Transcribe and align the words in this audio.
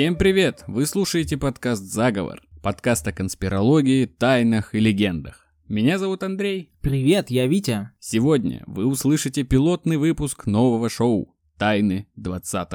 Всем 0.00 0.16
привет! 0.16 0.64
Вы 0.66 0.86
слушаете 0.86 1.36
подкаст 1.36 1.82
«Заговор». 1.82 2.40
Подкаст 2.62 3.06
о 3.06 3.12
конспирологии, 3.12 4.06
тайнах 4.06 4.74
и 4.74 4.80
легендах. 4.80 5.46
Меня 5.68 5.98
зовут 5.98 6.22
Андрей. 6.22 6.72
Привет, 6.80 7.28
я 7.28 7.46
Витя. 7.46 7.90
Сегодня 7.98 8.62
вы 8.66 8.86
услышите 8.86 9.42
пилотный 9.42 9.98
выпуск 9.98 10.46
нового 10.46 10.88
шоу 10.88 11.36
«Тайны 11.58 12.08
20 12.16 12.68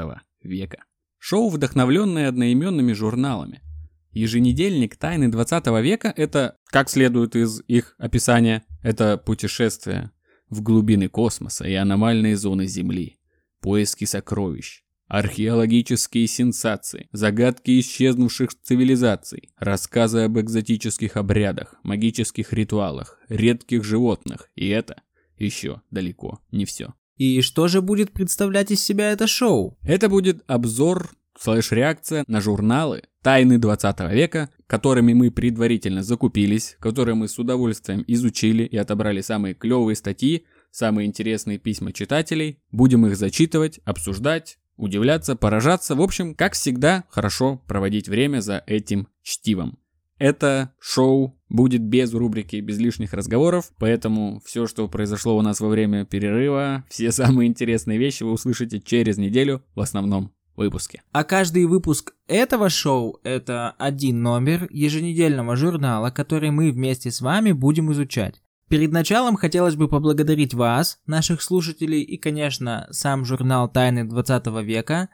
века». 0.43 0.83
Шоу, 1.17 1.49
вдохновленное 1.49 2.29
одноименными 2.29 2.93
журналами. 2.93 3.63
Еженедельник 4.11 4.95
«Тайны 4.95 5.27
20 5.27 5.65
века»— 5.81 6.13
это, 6.15 6.57
как 6.67 6.91
следует 6.91 7.35
из 7.35 7.59
их 7.67 7.95
описания, 7.97 8.63
это 8.83 9.17
путешествие 9.17 10.11
в 10.51 10.61
глубины 10.61 11.07
космоса 11.07 11.67
и 11.67 11.73
аномальные 11.73 12.37
зоны 12.37 12.67
Земли, 12.67 13.17
поиски 13.61 14.05
сокровищ, 14.05 14.84
археологические 15.07 16.27
сенсации, 16.27 17.07
загадки 17.11 17.79
исчезнувших 17.79 18.51
цивилизаций, 18.61 19.49
рассказы 19.57 20.19
об 20.19 20.39
экзотических 20.39 21.17
обрядах, 21.17 21.75
магических 21.83 22.53
ритуалах, 22.53 23.19
редких 23.29 23.83
животных, 23.83 24.49
и 24.55 24.67
это 24.67 25.01
еще 25.37 25.81
далеко 25.91 26.39
не 26.51 26.65
все. 26.65 26.93
И 27.17 27.41
что 27.41 27.67
же 27.67 27.81
будет 27.81 28.11
представлять 28.11 28.71
из 28.71 28.83
себя 28.83 29.11
это 29.11 29.27
шоу? 29.27 29.77
Это 29.83 30.09
будет 30.09 30.43
обзор 30.47 31.11
слэш-реакция 31.39 32.23
на 32.27 32.41
журналы 32.41 33.03
«Тайны 33.21 33.57
20 33.57 33.99
века», 34.11 34.49
которыми 34.67 35.13
мы 35.13 35.31
предварительно 35.31 36.03
закупились, 36.03 36.77
которые 36.79 37.15
мы 37.15 37.27
с 37.27 37.39
удовольствием 37.39 38.03
изучили 38.07 38.63
и 38.63 38.77
отобрали 38.77 39.21
самые 39.21 39.53
клевые 39.53 39.95
статьи, 39.95 40.45
самые 40.71 41.07
интересные 41.07 41.57
письма 41.57 41.93
читателей. 41.93 42.59
Будем 42.71 43.05
их 43.07 43.15
зачитывать, 43.15 43.79
обсуждать, 43.85 44.57
удивляться, 44.77 45.35
поражаться. 45.35 45.95
В 45.95 46.01
общем, 46.01 46.35
как 46.35 46.53
всегда, 46.53 47.03
хорошо 47.09 47.61
проводить 47.67 48.07
время 48.07 48.39
за 48.39 48.63
этим 48.67 49.07
чтивом. 49.21 49.77
Это 50.17 50.71
шоу 50.79 51.37
будет 51.49 51.81
без 51.81 52.13
рубрики, 52.13 52.57
без 52.57 52.77
лишних 52.77 53.13
разговоров, 53.13 53.71
поэтому 53.77 54.41
все, 54.45 54.65
что 54.65 54.87
произошло 54.87 55.37
у 55.37 55.41
нас 55.41 55.59
во 55.59 55.67
время 55.67 56.05
перерыва, 56.05 56.85
все 56.89 57.11
самые 57.11 57.47
интересные 57.47 57.97
вещи 57.97 58.23
вы 58.23 58.31
услышите 58.31 58.79
через 58.79 59.17
неделю 59.17 59.63
в 59.75 59.81
основном 59.81 60.31
выпуске. 60.55 61.01
А 61.11 61.25
каждый 61.25 61.65
выпуск 61.65 62.13
этого 62.27 62.69
шоу– 62.69 63.19
это 63.23 63.71
один 63.77 64.21
номер 64.21 64.67
еженедельного 64.71 65.57
журнала, 65.57 66.11
который 66.11 66.51
мы 66.51 66.71
вместе 66.71 67.11
с 67.11 67.19
вами 67.19 67.51
будем 67.51 67.91
изучать. 67.91 68.41
Перед 68.67 68.91
началом 68.91 69.35
хотелось 69.35 69.75
бы 69.75 69.87
поблагодарить 69.87 70.53
вас, 70.53 70.99
наших 71.05 71.41
слушателей, 71.41 72.01
и, 72.01 72.17
конечно, 72.17 72.87
сам 72.89 73.23
журнал 73.23 73.69
«Тайны 73.69 74.05
20 74.05 74.47
века», 74.63 75.09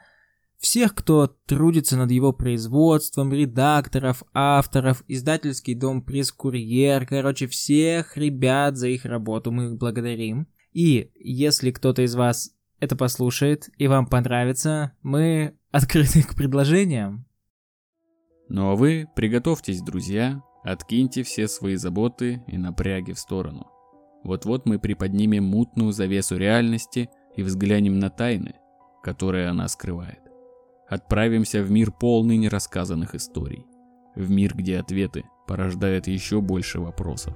всех, 0.57 0.93
кто 0.93 1.27
трудится 1.47 1.97
над 1.97 2.11
его 2.11 2.33
производством, 2.33 3.33
редакторов, 3.33 4.23
авторов, 4.33 5.03
издательский 5.07 5.73
дом 5.73 6.01
«Пресс-курьер», 6.03 7.05
короче, 7.07 7.47
всех 7.47 8.15
ребят 8.15 8.77
за 8.77 8.87
их 8.87 9.03
работу 9.05 9.51
мы 9.51 9.65
их 9.65 9.77
благодарим. 9.77 10.47
И 10.71 11.11
если 11.15 11.71
кто-то 11.71 12.03
из 12.03 12.15
вас 12.15 12.51
это 12.79 12.95
послушает 12.95 13.69
и 13.77 13.87
вам 13.87 14.05
понравится, 14.05 14.93
мы 15.01 15.57
открыты 15.71 16.23
к 16.23 16.35
предложениям. 16.35 17.25
Ну 18.47 18.69
а 18.71 18.75
вы 18.75 19.07
приготовьтесь, 19.15 19.81
друзья, 19.81 20.41
откиньте 20.63 21.23
все 21.23 21.47
свои 21.47 21.75
заботы 21.75 22.43
и 22.47 22.57
напряги 22.57 23.13
в 23.13 23.19
сторону. 23.19 23.67
Вот-вот 24.23 24.65
мы 24.65 24.79
приподнимем 24.79 25.43
мутную 25.45 25.91
завесу 25.91 26.37
реальности 26.37 27.09
и 27.35 27.43
взглянем 27.43 27.99
на 27.99 28.09
тайны, 28.09 28.55
которые 29.03 29.47
она 29.47 29.67
скрывает. 29.67 30.21
Отправимся 30.87 31.63
в 31.63 31.71
мир 31.71 31.91
полный 31.91 32.37
нерассказанных 32.37 33.15
историй. 33.15 33.65
В 34.15 34.29
мир, 34.29 34.55
где 34.55 34.79
ответы 34.79 35.23
порождают 35.47 36.07
еще 36.07 36.41
больше 36.41 36.79
вопросов. 36.79 37.35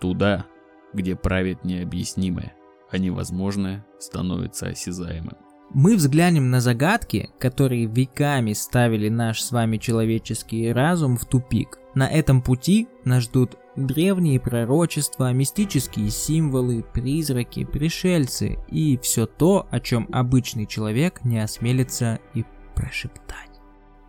Туда, 0.00 0.46
где 0.92 1.16
правит 1.16 1.64
необъяснимое– 1.64 2.54
а 2.94 2.98
невозможное 2.98 3.84
становится 3.98 4.68
осязаемым. 4.68 5.36
Мы 5.74 5.96
взглянем 5.96 6.50
на 6.50 6.60
загадки, 6.60 7.30
которые 7.40 7.86
веками 7.86 8.52
ставили 8.52 9.08
наш 9.08 9.42
с 9.42 9.50
вами 9.50 9.78
человеческий 9.78 10.72
разум 10.72 11.16
в 11.16 11.24
тупик. 11.24 11.80
На 11.96 12.08
этом 12.08 12.42
пути 12.42 12.86
нас 13.04 13.24
ждут 13.24 13.56
древние 13.74 14.38
пророчества, 14.38 15.32
мистические 15.32 16.10
символы, 16.10 16.84
призраки, 16.84 17.64
пришельцы 17.64 18.56
и 18.68 18.96
все 18.98 19.26
то, 19.26 19.66
о 19.68 19.80
чем 19.80 20.08
обычный 20.12 20.66
человек 20.66 21.24
не 21.24 21.40
осмелится 21.40 22.20
и 22.34 22.44
прошептать. 22.76 23.50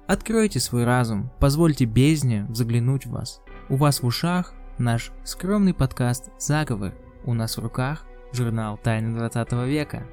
Откройте 0.06 0.60
свой 0.60 0.84
разум, 0.84 1.32
позвольте 1.40 1.86
бездне 1.86 2.46
заглянуть 2.52 3.08
в 3.08 3.12
вас. 3.12 3.42
У 3.70 3.76
вас 3.76 4.04
в 4.04 4.06
ушах 4.06 4.54
наш 4.78 5.12
скромный 5.24 5.74
подкаст 5.74 6.30
«Заговор», 6.38 6.94
у 7.24 7.34
нас 7.34 7.58
в 7.58 7.62
руках 7.62 8.06
журнал 8.34 8.78
«Тайны 8.78 9.18
20 9.18 9.52
века». 9.68 10.06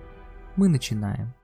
Мы 0.57 0.69
начинаем. 0.69 1.35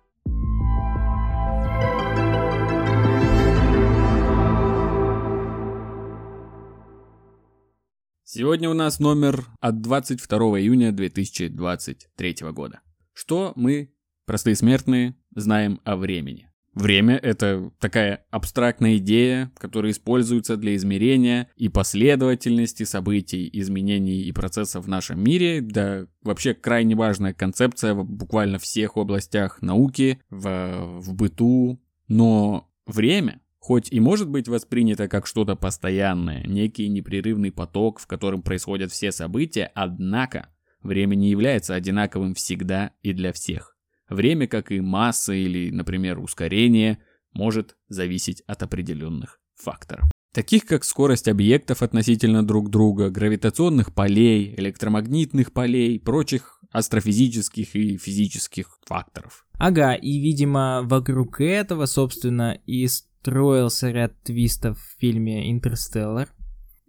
Сегодня 8.31 8.69
у 8.69 8.75
нас 8.75 9.01
номер 9.01 9.47
от 9.59 9.81
22 9.81 10.39
июня 10.61 10.93
2023 10.93 12.37
года. 12.53 12.81
Что 13.15 13.55
мы, 13.57 13.91
простые 14.27 14.55
смертные, 14.55 15.15
знаем 15.35 15.81
о 15.85 15.97
времени? 15.97 16.51
Время— 16.75 17.17
это 17.23 17.71
такая 17.81 18.27
абстрактная 18.31 18.99
идея, 18.99 19.51
которая 19.57 19.93
используется 19.93 20.59
для 20.59 20.77
измерения 20.77 21.49
и 21.57 21.71
последовательности 21.71 22.83
событий, 22.83 23.49
изменений 23.51 24.21
и 24.21 24.33
процессов 24.33 24.85
в 24.85 24.89
нашем 24.89 25.25
мире. 25.25 25.63
Да, 25.63 26.07
вообще 26.21 26.53
крайне 26.53 26.95
важная 26.97 27.33
концепция 27.33 27.95
в 27.95 28.05
буквально 28.05 28.59
всех 28.59 28.99
областях 28.99 29.63
науки, 29.63 30.21
в, 30.29 30.99
в 31.01 31.15
быту. 31.15 31.81
Но 32.09 32.71
время, 32.87 33.41
хоть 33.59 33.93
и 33.93 34.01
может 34.01 34.29
быть 34.29 34.49
воспринято 34.49 35.09
как 35.09 35.27
что-то 35.27 35.57
постоянное, 35.57 36.45
некий 36.45 36.89
непрерывный 36.89 37.53
поток, 37.53 38.01
в 38.01 38.07
котором 38.07 38.43
происходят 38.43 38.93
все 38.93 39.13
события, 39.13 39.71
однако 39.75 40.49
время 40.83 41.15
не 41.15 41.31
является 41.31 41.75
одинаковым 41.75 42.35
всегда 42.35 42.93
и 43.03 43.13
для 43.13 43.33
всех. 43.33 43.77
Время, 44.09 44.47
как 44.47 44.73
и 44.73 44.81
масса 44.81 45.35
или, 45.35 45.71
например, 45.71 46.19
ускорение, 46.19 46.99
может 47.33 47.77
зависеть 47.89 48.43
от 48.47 48.63
определенных 48.63 49.41
факторов. 49.55 50.09
Таких 50.33 50.67
как 50.67 50.85
скорость 50.85 51.29
объектов 51.29 51.83
относительно 51.83 52.47
друг 52.47 52.71
друга, 52.71 53.11
гравитационных 53.11 53.95
полей, 53.95 54.55
электромагнитных 54.57 55.53
полей, 55.53 55.99
прочих 55.99 56.61
астрофизических 56.71 57.75
и 57.75 57.97
физических 57.97 58.79
факторов. 58.87 59.47
Ага, 59.55 59.95
и, 59.95 60.21
видимо, 60.21 60.83
вокруг 60.85 61.41
этого, 61.41 61.87
собственно, 61.87 62.61
и 62.67 62.87
строился 63.21 63.91
ряд 63.91 64.21
твистов 64.23 64.79
в 64.79 65.01
фильме 65.01 65.51
«Интерстеллар». 65.51 66.29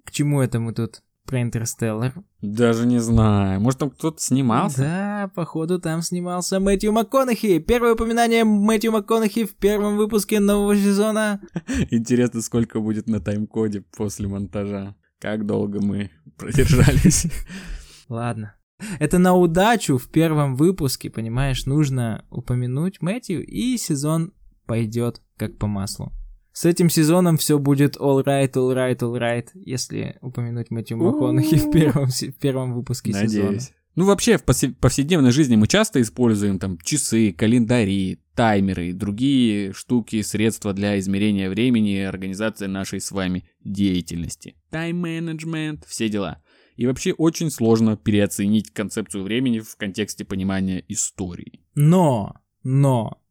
К 0.05 0.11
чему 0.11 0.41
это 0.41 0.59
мы 0.59 0.73
тут 0.73 1.01
про 1.25 1.41
Интерстеллар. 1.41 2.13
Даже 2.41 2.87
не 2.87 2.99
знаю. 2.99 3.61
Может, 3.61 3.79
там 3.79 3.91
кто-то 3.91 4.19
снимался? 4.19 4.81
Да, 4.81 5.31
походу 5.35 5.79
там 5.79 6.01
снимался 6.01 6.59
Мэтью 6.59 6.91
МакКонахи. 6.91 7.59
Первое 7.59 7.93
упоминание 7.93 8.43
Мэтью 8.43 8.91
МакКонахи 8.91 9.45
в 9.45 9.55
первом 9.55 9.97
выпуске 9.97 10.39
нового 10.39 10.75
сезона. 10.75 11.39
Интересно, 11.91 12.41
сколько 12.41 12.79
будет 12.79 13.07
на 13.07 13.19
тайм-коде 13.19 13.83
после 13.95 14.27
монтажа. 14.27 14.95
Как 15.19 15.45
долго 15.45 15.81
мы 15.81 16.09
продержались. 16.37 17.27
Ладно. 18.09 18.55
Это 18.99 19.19
на 19.19 19.35
удачу 19.35 19.97
в 19.97 20.07
первом 20.07 20.55
выпуске, 20.55 21.09
понимаешь, 21.09 21.65
нужно 21.65 22.25
упомянуть 22.31 23.01
Мэтью, 23.01 23.45
и 23.45 23.77
сезон 23.77 24.33
пойдет 24.65 25.21
как 25.37 25.57
по 25.57 25.67
маслу. 25.67 26.11
С 26.51 26.65
этим 26.65 26.89
сезоном 26.89 27.37
все 27.37 27.59
будет 27.59 27.95
all 27.97 28.23
right, 28.23 28.51
all 28.53 28.75
right, 28.75 28.97
all 28.97 29.19
right, 29.19 29.47
если 29.53 30.17
упомянуть 30.21 30.71
Мэтью 30.71 30.97
Макконахи 30.97 31.57
в 31.57 31.71
первом, 31.71 32.07
в 32.07 32.39
первом 32.39 32.73
выпуске 32.73 33.11
Надеюсь. 33.11 33.31
сезона. 33.31 33.59
Ну, 33.95 34.05
вообще, 34.05 34.37
в 34.37 34.43
повседневной 34.43 35.31
жизни 35.31 35.55
мы 35.57 35.67
часто 35.67 36.01
используем 36.01 36.57
там 36.57 36.77
часы, 36.79 37.33
календари, 37.33 38.21
таймеры 38.33 38.89
и 38.89 38.93
другие 38.93 39.73
штуки, 39.73 40.21
средства 40.21 40.73
для 40.73 40.97
измерения 40.99 41.49
времени 41.49 41.97
и 41.97 42.03
организации 42.03 42.67
нашей 42.67 43.01
с 43.01 43.11
вами 43.11 43.43
деятельности. 43.63 44.55
Тайм-менеджмент, 44.69 45.83
все 45.85 46.07
дела. 46.07 46.41
И 46.77 46.87
вообще 46.87 47.11
очень 47.11 47.51
сложно 47.51 47.97
переоценить 47.97 48.71
концепцию 48.71 49.25
времени 49.25 49.59
в 49.59 49.75
контексте 49.75 50.23
понимания 50.23 50.81
истории. 50.87 51.65
Но, 51.75 52.35
но, 52.63 53.21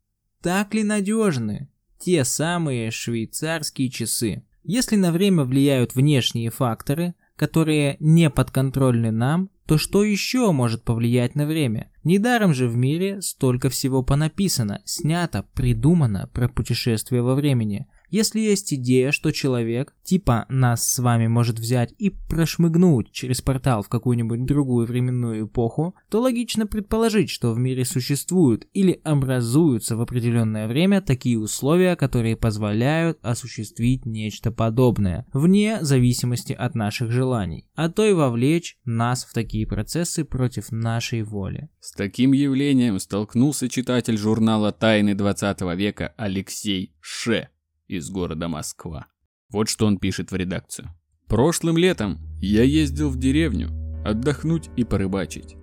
так 0.42 0.74
ли 0.74 0.82
надежны 0.82 1.70
те 1.98 2.24
самые 2.24 2.90
швейцарские 2.90 3.90
часы. 3.90 4.44
Если 4.64 4.96
на 4.96 5.12
время 5.12 5.44
влияют 5.44 5.94
внешние 5.94 6.50
факторы, 6.50 7.14
которые 7.36 7.96
не 8.00 8.30
подконтрольны 8.30 9.10
нам, 9.10 9.50
то 9.66 9.78
что 9.78 10.02
еще 10.02 10.50
может 10.52 10.82
повлиять 10.82 11.34
на 11.34 11.46
время? 11.46 11.90
Недаром 12.02 12.54
же 12.54 12.68
в 12.68 12.76
мире 12.76 13.20
столько 13.20 13.68
всего 13.68 14.02
понаписано, 14.02 14.80
снято, 14.84 15.44
придумано 15.54 16.28
про 16.32 16.48
путешествия 16.48 17.20
во 17.22 17.34
времени. 17.34 17.86
Если 18.10 18.40
есть 18.40 18.72
идея, 18.72 19.12
что 19.12 19.32
человек, 19.32 19.94
типа 20.02 20.46
нас 20.49 20.82
с 20.82 20.99
вами, 20.99 21.26
может 21.26 21.58
взять 21.58 21.94
и 21.99 22.10
прошмыгнуть 22.10 23.12
через 23.12 23.43
портал 23.43 23.82
в 23.82 23.88
какую-нибудь 23.88 24.46
другую 24.46 24.87
временную 24.87 25.46
эпоху, 25.46 25.94
то 26.08 26.20
логично 26.22 26.66
предположить, 26.66 27.28
что 27.28 27.52
в 27.52 27.58
мире 27.58 27.84
существуют 27.84 28.66
или 28.72 29.00
образуются 29.05 29.96
в 29.96 30.00
определенное 30.00 30.69
время 30.69 31.02
такие 31.02 31.38
условия, 31.38 31.96
которые 31.96 32.37
позволяют 32.37 33.19
осуществить 33.22 34.06
нечто 34.06 34.50
подобное, 34.50 35.26
вне 35.34 35.78
зависимости 35.82 36.54
от 36.54 36.75
наших 36.75 37.11
желаний, 37.11 37.66
а 37.75 37.90
то 37.90 38.06
и 38.06 38.14
вовлечь 38.14 38.78
нас 38.87 39.25
в 39.25 39.34
такие 39.34 39.66
процессы 39.66 40.25
против 40.25 40.72
нашей 40.72 41.22
воли. 41.22 41.69
С 41.81 41.93
таким 41.93 42.32
явлением 42.32 42.99
столкнулся 42.99 43.69
читатель 43.69 44.16
журнала 44.16 44.72
«Тайны 44.72 45.14
20 45.14 45.61
века» 45.76 46.14
Алексей 46.16 46.94
Ше 47.00 47.49
из 47.88 48.11
города 48.11 48.49
Москва. 48.49 49.06
Вот 49.50 49.69
что 49.69 49.87
он 49.87 49.99
пишет 49.99 50.31
в 50.31 50.37
редакцию. 50.37 50.90
Прошлым 51.26 51.76
летом 51.76 52.19
я 52.40 52.62
ездил 52.62 53.11
в 53.11 53.19
деревню 53.19 53.70
отдохнуть 54.05 54.70
и 54.76 54.85
порыбачить. 54.85 55.56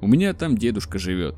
У 0.00 0.06
меня 0.06 0.32
там 0.34 0.56
дедушка 0.56 0.98
живет. 0.98 1.36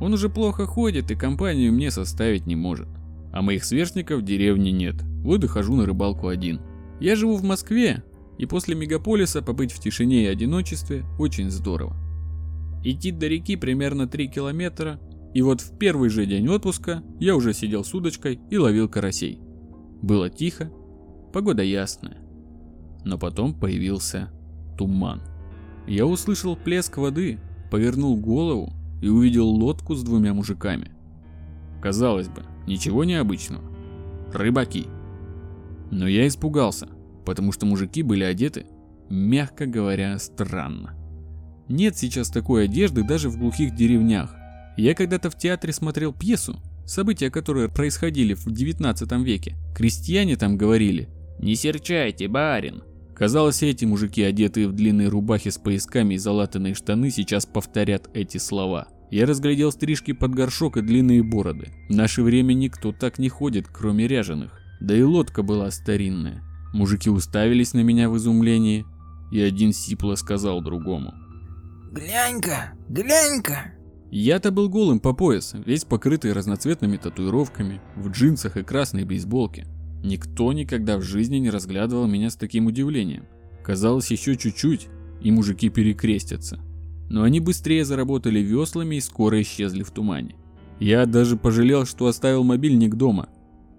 Он 0.00 0.12
уже 0.12 0.28
плохо 0.28 0.66
ходит 0.66 1.10
и 1.10 1.14
компанию 1.14 1.72
мне 1.72 1.90
составить 1.90 2.46
не 2.46 2.56
может. 2.56 2.88
А 3.32 3.42
моих 3.42 3.64
сверстников 3.64 4.20
в 4.20 4.24
деревне 4.24 4.72
нет. 4.72 4.96
Вот 5.22 5.42
и 5.44 5.46
хожу 5.46 5.74
на 5.76 5.86
рыбалку 5.86 6.28
один. 6.28 6.60
Я 7.00 7.16
живу 7.16 7.36
в 7.36 7.42
Москве, 7.42 8.04
и 8.38 8.46
после 8.46 8.74
мегаполиса 8.74 9.42
побыть 9.42 9.72
в 9.72 9.80
тишине 9.80 10.24
и 10.24 10.28
одиночестве 10.28 11.04
очень 11.18 11.50
здорово. 11.50 11.96
Идти 12.84 13.10
до 13.10 13.26
реки 13.26 13.56
примерно 13.56 14.06
3 14.06 14.28
километра, 14.28 15.00
и 15.32 15.42
вот 15.42 15.60
в 15.60 15.78
первый 15.78 16.10
же 16.10 16.26
день 16.26 16.48
отпуска 16.48 17.02
я 17.18 17.34
уже 17.34 17.52
сидел 17.52 17.84
с 17.84 17.94
удочкой 17.94 18.38
и 18.50 18.58
ловил 18.58 18.88
карасей. 18.88 19.40
Было 20.04 20.28
тихо, 20.28 20.70
погода 21.32 21.62
ясная. 21.62 22.18
Но 23.06 23.16
потом 23.16 23.54
появился 23.54 24.30
туман. 24.76 25.22
Я 25.86 26.04
услышал 26.04 26.56
плеск 26.56 26.98
воды, 26.98 27.38
повернул 27.70 28.18
голову 28.18 28.70
и 29.00 29.08
увидел 29.08 29.48
лодку 29.48 29.94
с 29.94 30.02
двумя 30.02 30.34
мужиками. 30.34 30.90
Казалось 31.80 32.28
бы, 32.28 32.42
ничего 32.66 33.04
необычного. 33.04 33.64
Рыбаки. 34.30 34.88
Но 35.90 36.06
я 36.06 36.28
испугался, 36.28 36.86
потому 37.24 37.50
что 37.50 37.64
мужики 37.64 38.02
были 38.02 38.24
одеты, 38.24 38.66
мягко 39.08 39.64
говоря, 39.64 40.18
странно. 40.18 40.94
Нет 41.66 41.96
сейчас 41.96 42.28
такой 42.28 42.64
одежды 42.64 43.04
даже 43.04 43.30
в 43.30 43.38
глухих 43.38 43.74
деревнях. 43.74 44.36
Я 44.76 44.94
когда-то 44.94 45.30
в 45.30 45.38
театре 45.38 45.72
смотрел 45.72 46.12
пьесу, 46.12 46.60
события 46.86 47.30
которые 47.30 47.68
происходили 47.68 48.34
в 48.34 48.46
19 48.46 49.12
веке. 49.24 49.56
Крестьяне 49.74 50.36
там 50.36 50.56
говорили 50.56 51.08
«Не 51.38 51.54
серчайте, 51.54 52.28
барин!». 52.28 52.82
Казалось, 53.14 53.62
эти 53.62 53.84
мужики, 53.84 54.22
одетые 54.22 54.66
в 54.66 54.72
длинные 54.72 55.08
рубахи 55.08 55.50
с 55.50 55.58
поясками 55.58 56.14
и 56.14 56.18
залатанные 56.18 56.74
штаны, 56.74 57.10
сейчас 57.10 57.46
повторят 57.46 58.10
эти 58.12 58.38
слова. 58.38 58.88
Я 59.10 59.26
разглядел 59.26 59.70
стрижки 59.70 60.12
под 60.12 60.34
горшок 60.34 60.76
и 60.76 60.82
длинные 60.82 61.22
бороды. 61.22 61.68
В 61.88 61.94
наше 61.94 62.22
время 62.22 62.54
никто 62.54 62.92
так 62.92 63.18
не 63.18 63.28
ходит, 63.28 63.68
кроме 63.68 64.08
ряженых. 64.08 64.58
Да 64.80 64.96
и 64.96 65.02
лодка 65.02 65.44
была 65.44 65.70
старинная. 65.70 66.42
Мужики 66.72 67.08
уставились 67.08 67.72
на 67.74 67.80
меня 67.80 68.10
в 68.10 68.16
изумлении, 68.16 68.84
и 69.30 69.40
один 69.40 69.72
сипло 69.72 70.16
сказал 70.16 70.60
другому. 70.60 71.14
«Глянь-ка, 71.92 72.72
глянь-ка!» 72.88 73.74
Я-то 74.16 74.52
был 74.52 74.68
голым 74.68 75.00
по 75.00 75.12
пояс, 75.12 75.56
весь 75.66 75.84
покрытый 75.84 76.32
разноцветными 76.32 76.98
татуировками, 76.98 77.80
в 77.96 78.10
джинсах 78.10 78.56
и 78.56 78.62
красной 78.62 79.04
бейсболке. 79.04 79.66
Никто 80.04 80.52
никогда 80.52 80.98
в 80.98 81.02
жизни 81.02 81.38
не 81.38 81.50
разглядывал 81.50 82.06
меня 82.06 82.30
с 82.30 82.36
таким 82.36 82.66
удивлением. 82.66 83.26
Казалось, 83.64 84.12
еще 84.12 84.36
чуть-чуть, 84.36 84.86
и 85.20 85.32
мужики 85.32 85.68
перекрестятся. 85.68 86.60
Но 87.10 87.24
они 87.24 87.40
быстрее 87.40 87.84
заработали 87.84 88.38
веслами 88.38 88.94
и 88.94 89.00
скоро 89.00 89.42
исчезли 89.42 89.82
в 89.82 89.90
тумане. 89.90 90.36
Я 90.78 91.06
даже 91.06 91.36
пожалел, 91.36 91.84
что 91.84 92.06
оставил 92.06 92.44
мобильник 92.44 92.94
дома. 92.94 93.28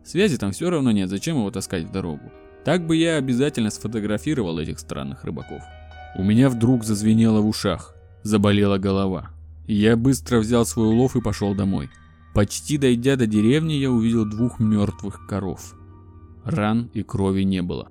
Связи 0.03 0.37
там 0.37 0.51
все 0.51 0.69
равно 0.69 0.91
нет, 0.91 1.09
зачем 1.09 1.37
его 1.37 1.49
таскать 1.49 1.85
в 1.85 1.93
дорогу. 1.93 2.29
Так 2.65 2.85
бы 2.85 2.97
я 2.97 3.15
обязательно 3.15 3.69
сфотографировал 3.69 4.59
этих 4.59 4.79
странных 4.79 5.23
рыбаков. 5.23 5.63
У 6.17 6.23
меня 6.23 6.49
вдруг 6.49 6.83
зазвенело 6.83 7.39
в 7.39 7.47
ушах, 7.47 7.95
заболела 8.23 8.77
голова. 8.77 9.34
Я 9.67 9.97
быстро 9.97 10.39
взял 10.39 10.65
свой 10.65 10.87
улов 10.87 11.15
и 11.15 11.21
пошел 11.21 11.55
домой. 11.55 11.89
Почти 12.33 12.77
дойдя 12.77 13.15
до 13.15 13.27
деревни, 13.27 13.73
я 13.73 13.91
увидел 13.91 14.25
двух 14.25 14.59
мертвых 14.59 15.25
коров. 15.27 15.75
Ран 16.43 16.89
и 16.93 17.01
крови 17.01 17.43
не 17.43 17.61
было. 17.61 17.89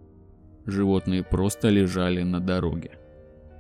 Животные 0.67 1.23
просто 1.23 1.69
лежали 1.69 2.23
на 2.23 2.41
дороге. 2.41 2.99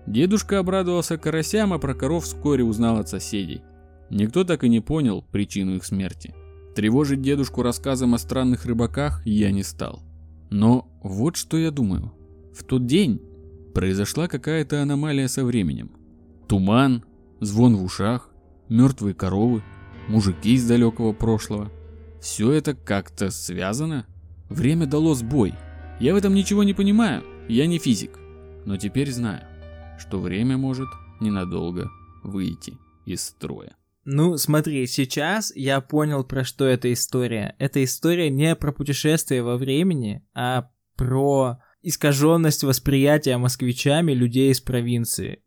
Дедушка 0.06 0.58
обрадовался 0.58 1.18
карасям, 1.18 1.72
а 1.72 1.78
про 1.78 1.94
коров 1.94 2.24
вскоре 2.24 2.62
узнал 2.62 2.98
от 2.98 3.08
соседей. 3.08 3.62
Никто 4.10 4.44
так 4.44 4.64
и 4.64 4.68
не 4.68 4.80
понял 4.80 5.24
причину 5.32 5.76
их 5.76 5.84
смерти. 5.84 6.34
Тревожить 6.74 7.22
дедушку 7.22 7.62
рассказом 7.62 8.14
о 8.14 8.18
странных 8.18 8.66
рыбаках 8.66 9.24
я 9.24 9.50
не 9.50 9.62
стал. 9.62 10.02
Но 10.50 10.88
вот 11.02 11.36
что 11.36 11.56
я 11.56 11.70
думаю. 11.70 12.12
В 12.54 12.62
тот 12.62 12.86
день 12.86 13.20
произошла 13.74 14.28
какая-то 14.28 14.82
аномалия 14.82 15.28
со 15.28 15.44
временем. 15.44 15.90
Туман, 16.46 17.04
звон 17.40 17.76
в 17.76 17.84
ушах, 17.84 18.30
мертвые 18.68 19.14
коровы, 19.14 19.62
мужики 20.08 20.54
из 20.54 20.66
далекого 20.66 21.12
прошлого. 21.12 21.70
Все 22.20 22.52
это 22.52 22.74
как-то 22.74 23.30
связано? 23.30 24.06
Время 24.48 24.86
дало 24.86 25.14
сбой. 25.14 25.54
Я 26.00 26.14
в 26.14 26.16
этом 26.16 26.34
ничего 26.34 26.62
не 26.64 26.74
понимаю, 26.74 27.22
я 27.48 27.66
не 27.66 27.78
физик. 27.78 28.18
Но 28.64 28.76
теперь 28.76 29.12
знаю, 29.12 29.46
что 29.98 30.18
время 30.18 30.56
может 30.56 30.88
ненадолго 31.20 31.90
выйти 32.22 32.78
из 33.04 33.22
строя. 33.22 33.76
Ну, 34.06 34.36
смотри, 34.36 34.86
сейчас 34.86 35.54
я 35.54 35.80
понял, 35.80 36.24
про 36.24 36.44
что 36.44 36.66
эта 36.66 36.92
история. 36.92 37.54
Эта 37.58 37.82
история 37.82 38.28
не 38.28 38.54
про 38.54 38.72
путешествие 38.72 39.42
во 39.42 39.56
времени, 39.56 40.22
а 40.34 40.70
про 40.96 41.58
искаженность 41.82 42.64
восприятия 42.64 43.36
москвичами 43.38 44.12
людей 44.12 44.50
из 44.50 44.60
провинции 44.60 45.43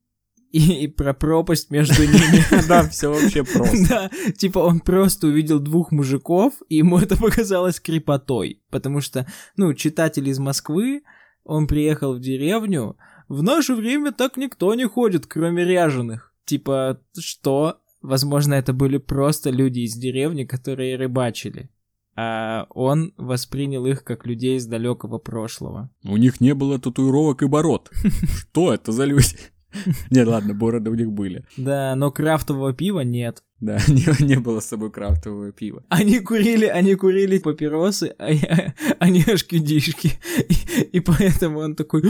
и, 0.51 0.84
и 0.84 0.88
про 0.88 1.13
пропасть 1.13 1.72
между 1.72 2.04
ними. 2.04 2.44
Да, 2.68 2.88
все 2.89 3.12
вообще 3.12 3.44
просто. 3.44 3.88
Да, 3.89 4.32
типа 4.32 4.60
он 4.60 4.80
просто 4.80 5.27
увидел 5.27 5.60
двух 5.60 5.92
мужиков, 5.92 6.54
и 6.70 6.77
ему 6.77 7.00
это 7.00 7.18
показалось 7.18 7.80
крепотой. 7.80 8.62
Потому 8.70 9.01
что, 9.01 9.27
ну, 9.56 9.74
читатель 9.74 10.27
из 10.30 10.39
Москвы, 10.39 11.04
он 11.44 11.68
приехал 11.68 12.13
в 12.13 12.20
деревню, 12.20 12.98
в 13.30 13.44
наше 13.44 13.75
время 13.75 14.12
так 14.12 14.38
никто 14.38 14.74
не 14.74 14.86
ходит, 14.86 15.25
кроме 15.25 15.66
ряженых. 15.66 16.34
Типа, 16.46 17.00
что? 17.18 17.80
Возможно, 18.01 18.54
это 18.54 18.72
были 18.72 18.98
просто 18.98 19.50
люди 19.50 19.82
из 19.82 19.96
деревни, 19.96 20.46
которые 20.46 20.96
рыбачили. 20.96 21.70
А 22.16 22.66
он 22.70 23.13
воспринял 23.18 23.86
их 23.86 24.04
как 24.04 24.25
людей 24.25 24.58
из 24.58 24.66
далекого 24.66 25.18
прошлого. 25.18 25.92
У 26.04 26.18
них 26.18 26.42
не 26.42 26.54
было 26.56 26.80
татуировок 26.80 27.44
и 27.44 27.48
бород. 27.48 27.92
Что 28.27 28.74
это 28.74 28.92
за 28.92 29.06
люди? 29.06 29.38
Не, 30.12 30.24
ладно, 30.24 30.53
бороды 30.53 30.89
у 30.89 30.95
них 30.95 31.12
были. 31.12 31.43
Да, 31.57 31.95
но 31.95 32.12
крафтового 32.12 32.74
пива 32.74 33.01
нет. 33.01 33.43
Да, 33.59 33.79
не, 33.88 34.25
не 34.25 34.39
было 34.39 34.59
с 34.59 34.67
собой 34.67 34.91
крафтового 34.91 35.51
пива. 35.51 35.83
Они 35.89 36.19
курили, 36.19 36.65
они 36.65 36.95
курили 36.95 37.39
папиросы, 37.39 38.15
а, 38.17 38.31
я, 38.31 38.74
а 39.00 39.09
не 39.09 39.24
HQD 39.24 39.53
-шки. 39.53 40.13
И, 40.50 40.81
и 40.97 41.00
поэтому 41.00 41.59
он 41.59 41.75
такой, 41.75 42.01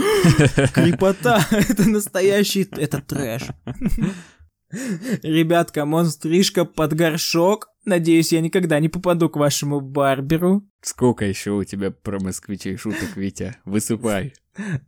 крипота, 0.73 1.45
это 1.51 1.89
настоящий, 1.89 2.67
это 2.71 3.01
трэш. 3.01 3.43
Ребят, 5.23 5.71
come 5.71 5.92
on, 5.92 6.07
стрижка 6.07 6.65
под 6.65 6.93
горшок. 6.93 7.69
Надеюсь, 7.85 8.33
я 8.33 8.41
никогда 8.41 8.81
не 8.81 8.89
попаду 8.89 9.29
к 9.29 9.37
вашему 9.37 9.79
барберу. 9.79 10.67
Сколько 10.81 11.23
еще 11.23 11.51
у 11.51 11.63
тебя 11.63 11.89
про 11.89 12.19
москвичей 12.19 12.75
шуток, 12.75 13.15
Витя? 13.15 13.55
Высыпай. 13.63 14.33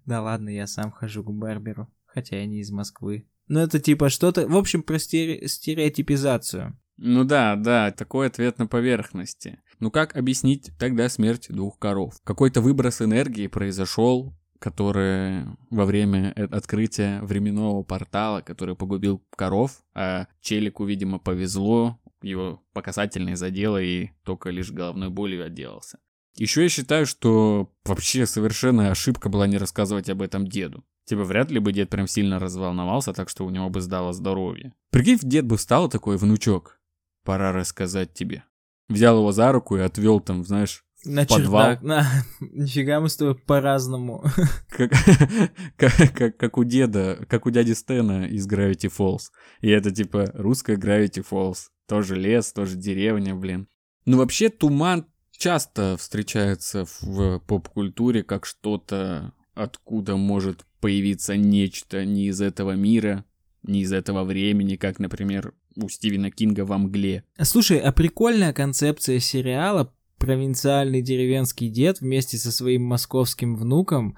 Да 0.05 0.21
ладно, 0.21 0.49
я 0.49 0.67
сам 0.67 0.91
хожу 0.91 1.23
к 1.23 1.31
барберу 1.31 1.87
хотя 2.13 2.37
я 2.37 2.45
не 2.45 2.59
из 2.59 2.71
Москвы. 2.71 3.27
Но 3.47 3.61
это 3.61 3.79
типа 3.79 4.09
что-то, 4.09 4.47
в 4.47 4.55
общем, 4.55 4.83
про 4.83 4.97
стере- 4.99 5.47
стереотипизацию. 5.47 6.77
Ну 6.97 7.23
да, 7.23 7.55
да, 7.55 7.91
такой 7.91 8.27
ответ 8.27 8.59
на 8.59 8.67
поверхности. 8.67 9.61
Ну 9.79 9.89
как 9.89 10.15
объяснить 10.17 10.71
тогда 10.77 11.07
смерть 11.09 11.47
двух 11.49 11.79
коров? 11.79 12.15
Какой-то 12.23 12.61
выброс 12.61 13.01
энергии 13.01 13.47
произошел, 13.47 14.35
который 14.59 15.45
во 15.69 15.85
время 15.85 16.33
открытия 16.51 17.21
временного 17.21 17.83
портала, 17.83 18.41
который 18.41 18.75
погубил 18.75 19.23
коров, 19.35 19.81
а 19.95 20.27
Челику, 20.41 20.85
видимо, 20.85 21.17
повезло, 21.19 21.99
его 22.21 22.61
по 22.73 22.81
касательной 22.81 23.35
задело 23.35 23.81
и 23.81 24.09
только 24.23 24.49
лишь 24.49 24.71
головной 24.71 25.09
болью 25.09 25.45
отделался. 25.45 25.99
Еще 26.35 26.63
я 26.63 26.69
считаю, 26.69 27.05
что 27.05 27.71
вообще 27.85 28.25
совершенно 28.25 28.91
ошибка 28.91 29.29
была 29.29 29.47
не 29.47 29.57
рассказывать 29.57 30.09
об 30.09 30.21
этом 30.21 30.47
деду. 30.47 30.83
Типа, 31.09 31.23
вряд 31.23 31.49
ли 31.49 31.57
бы 31.57 31.73
дед 31.73 31.89
прям 31.89 32.05
сильно 32.05 32.37
разволновался, 32.37 33.13
так 33.13 33.29
что 33.29 33.43
у 33.43 33.49
него 33.49 33.67
бы 33.71 33.81
сдало 33.81 34.13
здоровье. 34.13 34.73
Прикинь, 34.91 35.17
дед 35.23 35.43
бы 35.43 35.57
встал 35.57 35.89
такой, 35.89 36.17
внучок, 36.17 36.79
пора 37.23 37.51
рассказать 37.51 38.13
тебе. 38.13 38.43
Взял 38.89 39.17
его 39.17 39.31
за 39.31 39.51
руку 39.51 39.75
и 39.75 39.81
отвел 39.81 40.19
там, 40.19 40.45
знаешь, 40.45 40.83
На 41.05 41.25
подвал. 41.25 41.77
чердак. 41.77 41.81
На... 41.81 42.07
Нифига 42.41 42.99
мы 42.99 43.09
с 43.09 43.15
тобой 43.15 43.33
по-разному. 43.33 44.23
как, 44.69 44.91
как, 45.77 45.93
как, 46.13 46.37
как 46.37 46.57
у 46.59 46.63
деда, 46.63 47.25
как 47.27 47.47
у 47.47 47.49
дяди 47.49 47.71
Стена 47.71 48.27
из 48.27 48.47
Gravity 48.47 48.93
Falls. 48.95 49.31
И 49.61 49.69
это 49.69 49.89
типа 49.89 50.29
русская 50.35 50.77
Gravity 50.77 51.25
Falls. 51.27 51.69
Тоже 51.87 52.17
лес, 52.17 52.53
тоже 52.53 52.75
деревня, 52.75 53.33
блин. 53.33 53.67
Ну 54.05 54.17
вообще 54.17 54.49
туман 54.49 55.07
часто 55.31 55.97
встречается 55.97 56.85
в 57.01 57.39
поп-культуре 57.39 58.21
как 58.21 58.45
что-то, 58.45 59.33
откуда 59.55 60.15
может 60.15 60.67
появиться 60.79 61.35
нечто 61.35 62.05
не 62.05 62.27
из 62.27 62.41
этого 62.41 62.71
мира, 62.71 63.25
не 63.63 63.81
из 63.81 63.93
этого 63.93 64.23
времени, 64.23 64.75
как, 64.75 64.99
например, 64.99 65.53
у 65.75 65.89
Стивена 65.89 66.31
Кинга 66.31 66.65
во 66.65 66.77
мгле. 66.77 67.23
Слушай, 67.41 67.79
а 67.79 67.91
прикольная 67.91 68.53
концепция 68.53 69.19
сериала 69.19 69.93
провинциальный 70.17 71.01
деревенский 71.01 71.69
дед 71.69 72.01
вместе 72.01 72.37
со 72.37 72.51
своим 72.51 72.83
московским 72.83 73.55
внуком 73.55 74.17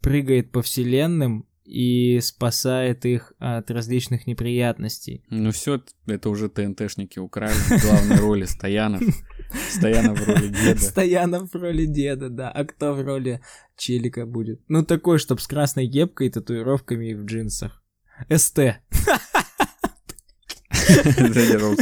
прыгает 0.00 0.52
по 0.52 0.62
вселенным 0.62 1.46
и 1.64 2.18
спасает 2.20 3.04
их 3.04 3.32
от 3.38 3.70
различных 3.70 4.26
неприятностей. 4.26 5.22
Ну 5.28 5.52
все, 5.52 5.82
это 6.06 6.30
уже 6.30 6.48
ТНТшники 6.48 7.18
украли 7.18 7.52
в 7.52 7.82
главной 7.82 8.16
роли 8.16 8.44
Стоянов. 8.46 9.02
Стоянов 9.70 10.20
в 10.20 10.28
роли 10.28 10.48
деда. 10.48 10.80
Стоянов 10.80 11.52
в 11.52 11.54
роли 11.54 11.86
деда, 11.86 12.28
да. 12.28 12.50
А 12.50 12.64
кто 12.64 12.94
в 12.94 13.04
роли 13.04 13.40
Челика 13.76 14.26
будет? 14.26 14.60
Ну 14.68 14.84
такой, 14.84 15.18
чтоб 15.18 15.40
с 15.40 15.46
красной 15.46 15.90
кепкой, 15.90 16.30
татуировками 16.30 17.10
и 17.10 17.14
в 17.14 17.24
джинсах. 17.24 17.82
СТ. 18.28 18.58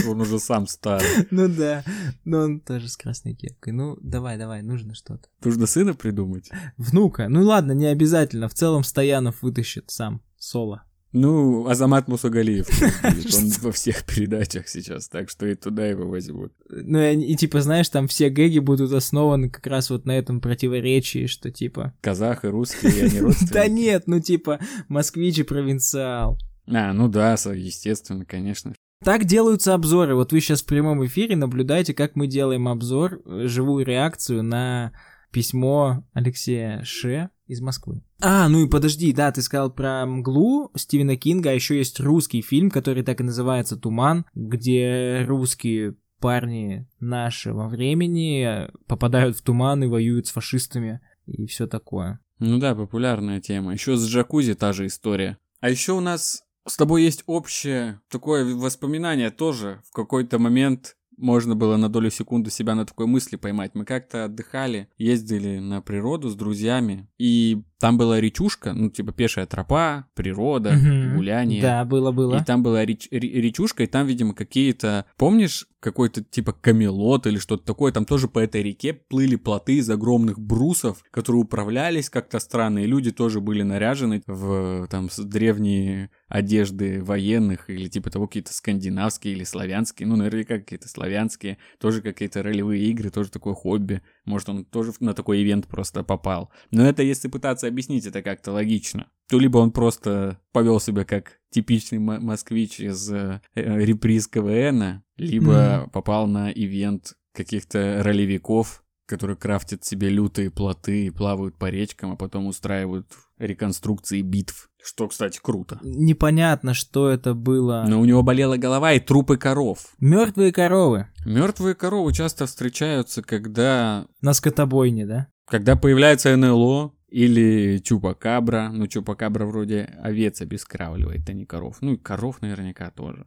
Он 0.07 0.21
уже 0.21 0.39
сам 0.39 0.67
старый. 0.67 1.07
Ну 1.31 1.49
да, 1.49 1.85
но 2.25 2.41
он 2.41 2.61
тоже 2.61 2.89
с 2.89 2.97
красной 2.97 3.35
кепкой. 3.35 3.73
Ну 3.73 3.97
давай, 4.01 4.39
давай, 4.39 4.63
нужно 4.63 4.95
что-то. 4.95 5.29
Нужно 5.45 5.67
сына 5.67 5.95
придумать. 5.95 6.51
Внука. 6.77 7.29
Ну 7.29 7.43
ладно, 7.43 7.73
не 7.73 7.87
обязательно. 7.87 8.49
В 8.49 8.55
целом 8.55 8.85
Стоянов 8.85 9.43
вытащит 9.43 9.91
сам 9.91 10.23
соло. 10.37 10.85
Ну, 11.13 11.67
Азамат 11.67 12.07
Мусагалиев. 12.07 12.69
Он 13.37 13.51
во 13.63 13.73
всех 13.73 14.05
передачах 14.05 14.69
сейчас, 14.69 15.09
так 15.09 15.31
что 15.31 15.47
и 15.47 15.55
туда 15.55 15.87
его 15.87 16.07
возьмут. 16.07 16.53
Ну 16.69 17.01
и, 17.01 17.35
типа, 17.35 17.63
знаешь, 17.63 17.89
там 17.89 18.09
все 18.09 18.29
гэги 18.29 18.59
будут 18.59 18.93
основаны 18.93 19.49
как 19.49 19.67
раз 19.67 19.89
вот 19.89 20.05
на 20.05 20.13
этом 20.13 20.41
противоречии, 20.41 21.27
что 21.27 21.51
типа... 21.51 21.95
Казах 22.03 22.45
и 22.45 22.49
русские, 22.49 23.05
они 23.05 23.21
родственники. 23.21 23.53
Да 23.55 23.67
нет, 23.69 24.03
ну 24.07 24.21
типа, 24.21 24.61
москвич 24.89 25.39
и 25.39 25.45
провинциал. 25.45 26.39
А, 26.67 26.93
ну 26.93 27.09
да, 27.09 27.33
естественно, 27.33 28.27
конечно. 28.27 28.75
Так 29.03 29.25
делаются 29.25 29.75
обзоры. 29.75 30.15
Вот 30.15 30.33
вы 30.33 30.41
сейчас 30.41 30.63
в 30.63 30.67
прямом 30.67 31.07
эфире 31.07 31.37
наблюдаете, 31.37 31.95
как 31.95 32.17
мы 32.17 32.27
делаем 32.27 32.69
обзор, 32.69 33.23
э, 33.25 33.47
живую 33.47 33.87
реакцию 33.87 34.43
на 34.43 34.93
письмо 35.31 36.05
Алексея 36.13 36.83
Ше 36.85 37.31
из 37.47 37.61
Москвы. 37.61 38.03
А, 38.21 38.49
ну 38.49 38.65
и 38.65 38.69
подожди, 38.69 39.13
да, 39.13 39.31
ты 39.31 39.43
сказал 39.43 39.71
про 39.71 40.05
мглу 40.05 40.73
Стивена 40.75 41.17
Кинга, 41.17 41.51
а 41.51 41.55
еще 41.55 41.79
есть 41.79 42.01
русский 42.01 42.43
фильм, 42.43 42.71
который 42.71 43.05
так 43.05 43.21
и 43.21 43.25
называется 43.25 43.77
«Туман», 43.77 44.27
где 44.35 45.25
русские 45.27 45.95
парни 46.19 46.89
нашего 46.99 47.69
времени 47.69 48.69
попадают 48.87 49.37
в 49.37 49.43
туман 49.43 49.85
и 49.85 49.87
воюют 49.87 50.27
с 50.27 50.33
фашистами 50.33 51.01
и 51.27 51.47
все 51.47 51.67
такое. 51.67 52.21
Ну 52.39 52.59
да, 52.59 52.75
популярная 52.75 53.41
тема. 53.41 53.73
Еще 53.73 53.97
с 53.97 54.07
джакузи 54.07 54.55
та 54.55 54.73
же 54.73 54.87
история. 54.87 55.39
А 55.61 55.71
еще 55.71 55.93
у 55.93 56.01
нас 56.01 56.45
с 56.67 56.77
тобой 56.77 57.03
есть 57.03 57.25
общее 57.27 58.01
такое 58.09 58.55
воспоминание 58.55 59.31
тоже. 59.31 59.81
В 59.89 59.93
какой-то 59.93 60.39
момент 60.39 60.97
можно 61.17 61.57
было 61.57 61.77
на 61.77 61.89
долю 61.89 62.11
секунды 62.11 62.51
себя 62.51 62.75
на 62.75 62.87
такой 62.87 63.07
мысли 63.07 63.37
поймать. 63.37 63.75
Мы 63.75 63.85
как-то 63.85 64.27
отдыхали, 64.27 64.89
ездили 64.97 65.59
на 65.59 65.83
природу 65.83 66.29
с 66.29 66.37
друзьями, 66.37 67.09
и 67.19 67.65
там 67.81 67.97
была 67.99 68.21
речушка, 68.21 68.73
ну, 68.73 68.91
типа 68.91 69.13
пешая 69.13 69.47
тропа, 69.47 70.07
природа, 70.15 70.73
Мгм. 70.73 71.17
гуляние. 71.17 71.63
Да, 71.63 71.85
было-было. 71.85 72.37
И 72.41 72.45
там 72.45 72.63
была 72.63 72.85
реч- 72.85 73.09
ре- 73.11 73.41
речушка, 73.41 73.85
и 73.85 73.87
там, 73.87 74.07
видимо, 74.07 74.35
какие-то... 74.35 75.05
Помнишь, 75.17 75.67
какой-то 75.81 76.25
типа 76.25 76.53
камелот 76.53 77.27
или 77.29 77.39
что-то 77.39 77.65
такое? 77.65 77.93
Там 77.93 78.05
тоже 78.05 78.27
по 78.27 78.41
этой 78.41 78.63
реке 78.65 78.95
плыли 78.95 79.37
плоты 79.37 79.77
из 79.77 79.89
огромных 79.89 80.41
брусов, 80.41 81.05
которые 81.13 81.43
управлялись 81.43 82.11
как-то 82.11 82.41
странно, 82.41 82.81
и 82.81 82.87
люди 82.87 83.13
тоже 83.13 83.41
были 83.41 83.63
наряжены 83.63 84.23
в 84.27 84.89
там 84.91 85.09
древние 85.19 86.11
одежды 86.29 87.03
военных 87.03 87.71
или 87.71 87.89
типа 87.89 88.11
того 88.11 88.27
какие-то 88.27 88.53
скандинавские 88.53 89.35
или 89.35 89.45
славянские, 89.45 90.09
ну, 90.09 90.17
наверняка 90.17 90.59
какие-то 90.59 90.89
славянские, 90.89 91.59
тоже 91.79 92.03
какие-то 92.03 92.43
ролевые 92.43 92.83
игры, 92.87 93.11
тоже 93.11 93.31
такое 93.31 93.55
хобби. 93.55 94.03
Может, 94.25 94.49
он 94.49 94.65
тоже 94.65 94.93
на 95.01 95.15
такой 95.15 95.43
ивент 95.43 95.69
просто 95.69 96.03
попал. 96.03 96.51
Но 96.73 96.85
это 96.87 97.03
если 97.05 97.29
пытаться 97.29 97.68
объяснить 97.69 98.07
это 98.07 98.23
как-то 98.23 98.53
логично, 98.53 99.09
то 99.29 99.39
либо 99.39 99.59
он 99.59 99.71
просто 99.71 100.39
повел 100.53 100.81
себя 100.81 101.05
как 101.05 101.39
типичный 101.51 101.99
мо- 101.99 102.21
москвич 102.21 102.81
из 102.81 103.11
э, 103.13 103.41
э, 103.55 103.85
реприз 103.85 104.27
КВН, 104.29 105.03
либо 105.17 105.89
попал 105.93 106.27
на 106.27 106.51
ивент 106.51 107.15
каких-то 107.35 108.03
ролевиков, 108.03 108.83
которые 109.07 109.37
крафтят 109.37 109.85
себе 109.85 110.11
лютые 110.11 110.51
плоты 110.51 111.07
и 111.07 111.11
плавают 111.11 111.57
по 111.57 111.71
речкам, 111.71 112.13
а 112.13 112.17
потом 112.17 112.47
устраивают 112.47 113.07
реконструкции 113.39 114.21
битв. 114.21 114.69
Что, 114.83 115.09
кстати, 115.09 115.41
круто. 115.43 115.79
Непонятно, 115.83 116.75
что 116.75 117.09
это 117.09 117.35
было. 117.35 117.85
Но 117.89 118.01
у 118.01 118.05
него 118.05 118.23
болела 118.23 118.57
голова 118.57 118.93
и 118.93 119.01
трупы 119.01 119.37
коров. 119.37 119.95
Мертвые 119.99 120.53
коровы 120.53 121.09
Мертвые 121.25 121.75
коровы 121.75 122.13
часто 122.13 122.47
встречаются, 122.47 123.23
когда 123.23 124.07
на 124.21 124.35
скотобойне, 124.35 125.07
да? 125.07 125.29
Когда 125.47 125.77
появляется 125.77 126.37
НЛО 126.37 126.93
или 127.09 127.79
Чупакабра, 127.79 128.71
ну 128.73 128.87
Чупакабра 128.87 129.47
вроде 129.47 129.85
овец 130.03 130.41
обескравливает, 130.41 131.29
а 131.29 131.33
не 131.33 131.47
коров. 131.47 131.79
Ну 131.81 131.95
и 131.95 131.97
коров 131.97 132.43
наверняка 132.43 132.91
тоже. 132.91 133.27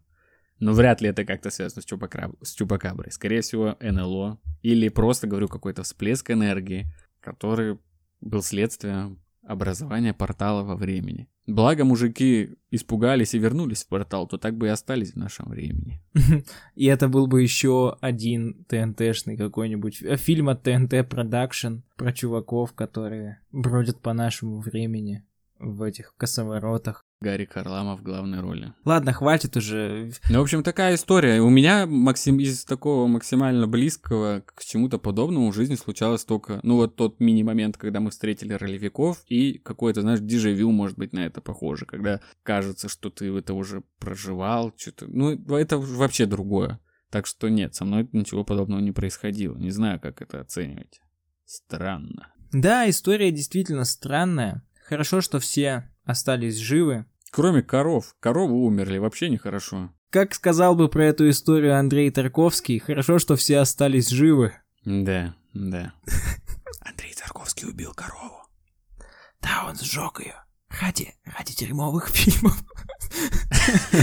Но 0.59 0.73
вряд 0.73 1.01
ли 1.01 1.09
это 1.09 1.25
как-то 1.25 1.49
связано 1.49 1.81
с, 1.81 1.85
Чупакраб- 1.85 2.37
с 2.43 2.53
Чупакаброй. 2.53 3.11
Скорее 3.11 3.41
всего, 3.41 3.75
НЛО. 3.79 4.39
Или 4.61 4.89
просто, 4.89 5.25
говорю, 5.25 5.47
какой-то 5.47 5.81
всплеск 5.81 6.29
энергии, 6.29 6.85
который 7.19 7.79
был 8.21 8.43
следствием 8.43 9.19
образования 9.43 10.13
портала 10.13 10.61
во 10.63 10.75
времени. 10.75 11.27
Благо 11.47 11.85
мужики 11.85 12.55
испугались 12.69 13.33
и 13.33 13.39
вернулись 13.39 13.83
в 13.83 13.87
портал, 13.87 14.27
то 14.27 14.37
так 14.37 14.55
бы 14.55 14.67
и 14.67 14.69
остались 14.69 15.13
в 15.13 15.17
нашем 15.17 15.49
времени. 15.49 16.01
И 16.75 16.85
это 16.85 17.07
был 17.07 17.27
бы 17.27 17.41
еще 17.41 17.97
один 17.99 18.63
ТНТшный 18.65 19.37
какой-нибудь 19.37 20.03
э, 20.03 20.17
фильм 20.17 20.49
от 20.49 20.63
ТНТ 20.63 20.93
Production 20.93 21.81
про 21.97 22.13
чуваков, 22.13 22.73
которые 22.73 23.41
бродят 23.51 23.99
по 24.01 24.13
нашему 24.13 24.61
времени 24.61 25.25
в 25.59 25.81
этих 25.81 26.13
косоворотах. 26.15 27.03
Гарик 27.21 27.53
Харламов 27.53 27.99
в 27.99 28.03
главной 28.03 28.41
роли. 28.41 28.73
Ладно, 28.83 29.13
хватит 29.13 29.55
уже. 29.55 30.11
Ну, 30.29 30.39
в 30.39 30.41
общем, 30.41 30.63
такая 30.63 30.95
история. 30.95 31.39
У 31.39 31.49
меня 31.49 31.85
максим... 31.85 32.39
из 32.39 32.65
такого 32.65 33.07
максимально 33.07 33.67
близкого 33.67 34.43
к 34.43 34.63
чему-то 34.63 34.97
подобному 34.97 35.51
в 35.51 35.55
жизни 35.55 35.75
случалось 35.75 36.25
только, 36.25 36.59
ну, 36.63 36.77
вот 36.77 36.95
тот 36.95 37.19
мини-момент, 37.19 37.77
когда 37.77 37.99
мы 37.99 38.09
встретили 38.09 38.53
ролевиков, 38.53 39.23
и 39.27 39.59
какое-то, 39.59 40.01
знаешь, 40.01 40.19
дежавю, 40.19 40.71
может 40.71 40.97
быть, 40.97 41.13
на 41.13 41.19
это 41.19 41.41
похоже, 41.41 41.85
когда 41.85 42.21
кажется, 42.41 42.89
что 42.89 43.11
ты 43.11 43.31
это 43.31 43.53
уже 43.53 43.83
проживал, 43.99 44.73
что-то... 44.75 45.05
Ну, 45.07 45.37
это 45.55 45.77
вообще 45.77 46.25
другое. 46.25 46.79
Так 47.11 47.27
что 47.27 47.49
нет, 47.49 47.75
со 47.75 47.85
мной 47.85 48.09
ничего 48.13 48.43
подобного 48.43 48.79
не 48.79 48.93
происходило. 48.93 49.55
Не 49.57 49.69
знаю, 49.69 49.99
как 49.99 50.21
это 50.21 50.41
оценивать. 50.41 51.01
Странно. 51.45 52.33
Да, 52.51 52.89
история 52.89 53.31
действительно 53.31 53.83
странная. 53.83 54.63
Хорошо, 54.87 55.21
что 55.21 55.39
все 55.39 55.89
остались 56.03 56.57
живы. 56.57 57.05
Кроме 57.31 57.61
коров. 57.61 58.15
Коровы 58.19 58.53
умерли, 58.53 58.97
вообще 58.97 59.29
нехорошо. 59.29 59.89
Как 60.09 60.33
сказал 60.33 60.75
бы 60.75 60.89
про 60.89 61.05
эту 61.05 61.29
историю 61.29 61.77
Андрей 61.79 62.11
Тарковский, 62.11 62.79
хорошо, 62.79 63.17
что 63.19 63.37
все 63.37 63.59
остались 63.59 64.09
живы. 64.09 64.53
Да, 64.83 65.33
да. 65.53 65.93
Андрей 66.81 67.13
Тарковский 67.17 67.69
убил 67.69 67.93
корову. 67.93 68.41
Да, 69.41 69.65
он 69.67 69.75
сжег 69.77 70.19
ее. 70.19 70.35
Ради, 70.81 71.15
ради 71.25 71.55
дерьмовых 71.55 72.09
фильмов. 72.09 72.61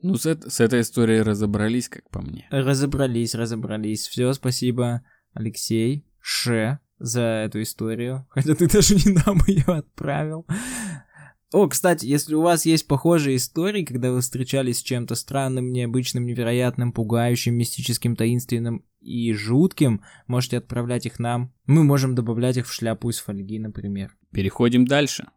Ну, 0.05 0.17
с, 0.17 0.27
с 0.27 0.59
этой 0.59 0.81
историей 0.81 1.23
разобрались, 1.23 1.89
как 1.89 2.11
по 2.11 2.21
мне. 2.21 2.49
Разобрались, 2.51 3.37
разобрались. 3.37 4.09
Все, 4.09 4.33
спасибо, 4.33 5.03
Алексей, 5.33 6.05
Ше, 6.21 6.81
за 6.99 7.21
эту 7.21 7.63
историю. 7.63 8.27
Хотя 8.31 8.57
ты 8.57 8.69
даже 8.69 8.97
не 8.97 9.13
нам 9.25 9.41
ее 9.47 9.65
отправил. 9.65 10.45
О, 11.53 11.69
кстати, 11.69 12.07
если 12.07 12.35
у 12.35 12.41
вас 12.41 12.65
есть 12.65 12.87
похожие 12.87 13.37
истории, 13.37 13.85
когда 13.85 14.11
вы 14.11 14.23
встречались 14.23 14.79
с 14.79 14.83
чем-то 14.83 15.15
странным, 15.15 15.71
необычным, 15.71 16.25
невероятным, 16.25 16.93
пугающим, 16.93 17.55
мистическим, 17.55 18.17
таинственным 18.17 18.87
и 19.03 19.35
жутким, 19.35 20.01
можете 20.27 20.57
отправлять 20.57 21.05
их 21.05 21.19
нам. 21.19 21.53
Мы 21.67 21.85
можем 21.85 22.15
добавлять 22.15 22.57
их 22.57 22.67
в 22.67 22.73
шляпу 22.73 23.11
из 23.11 23.19
фольги, 23.19 23.59
например. 23.59 24.17
Переходим 24.33 24.87
дальше. 24.87 25.29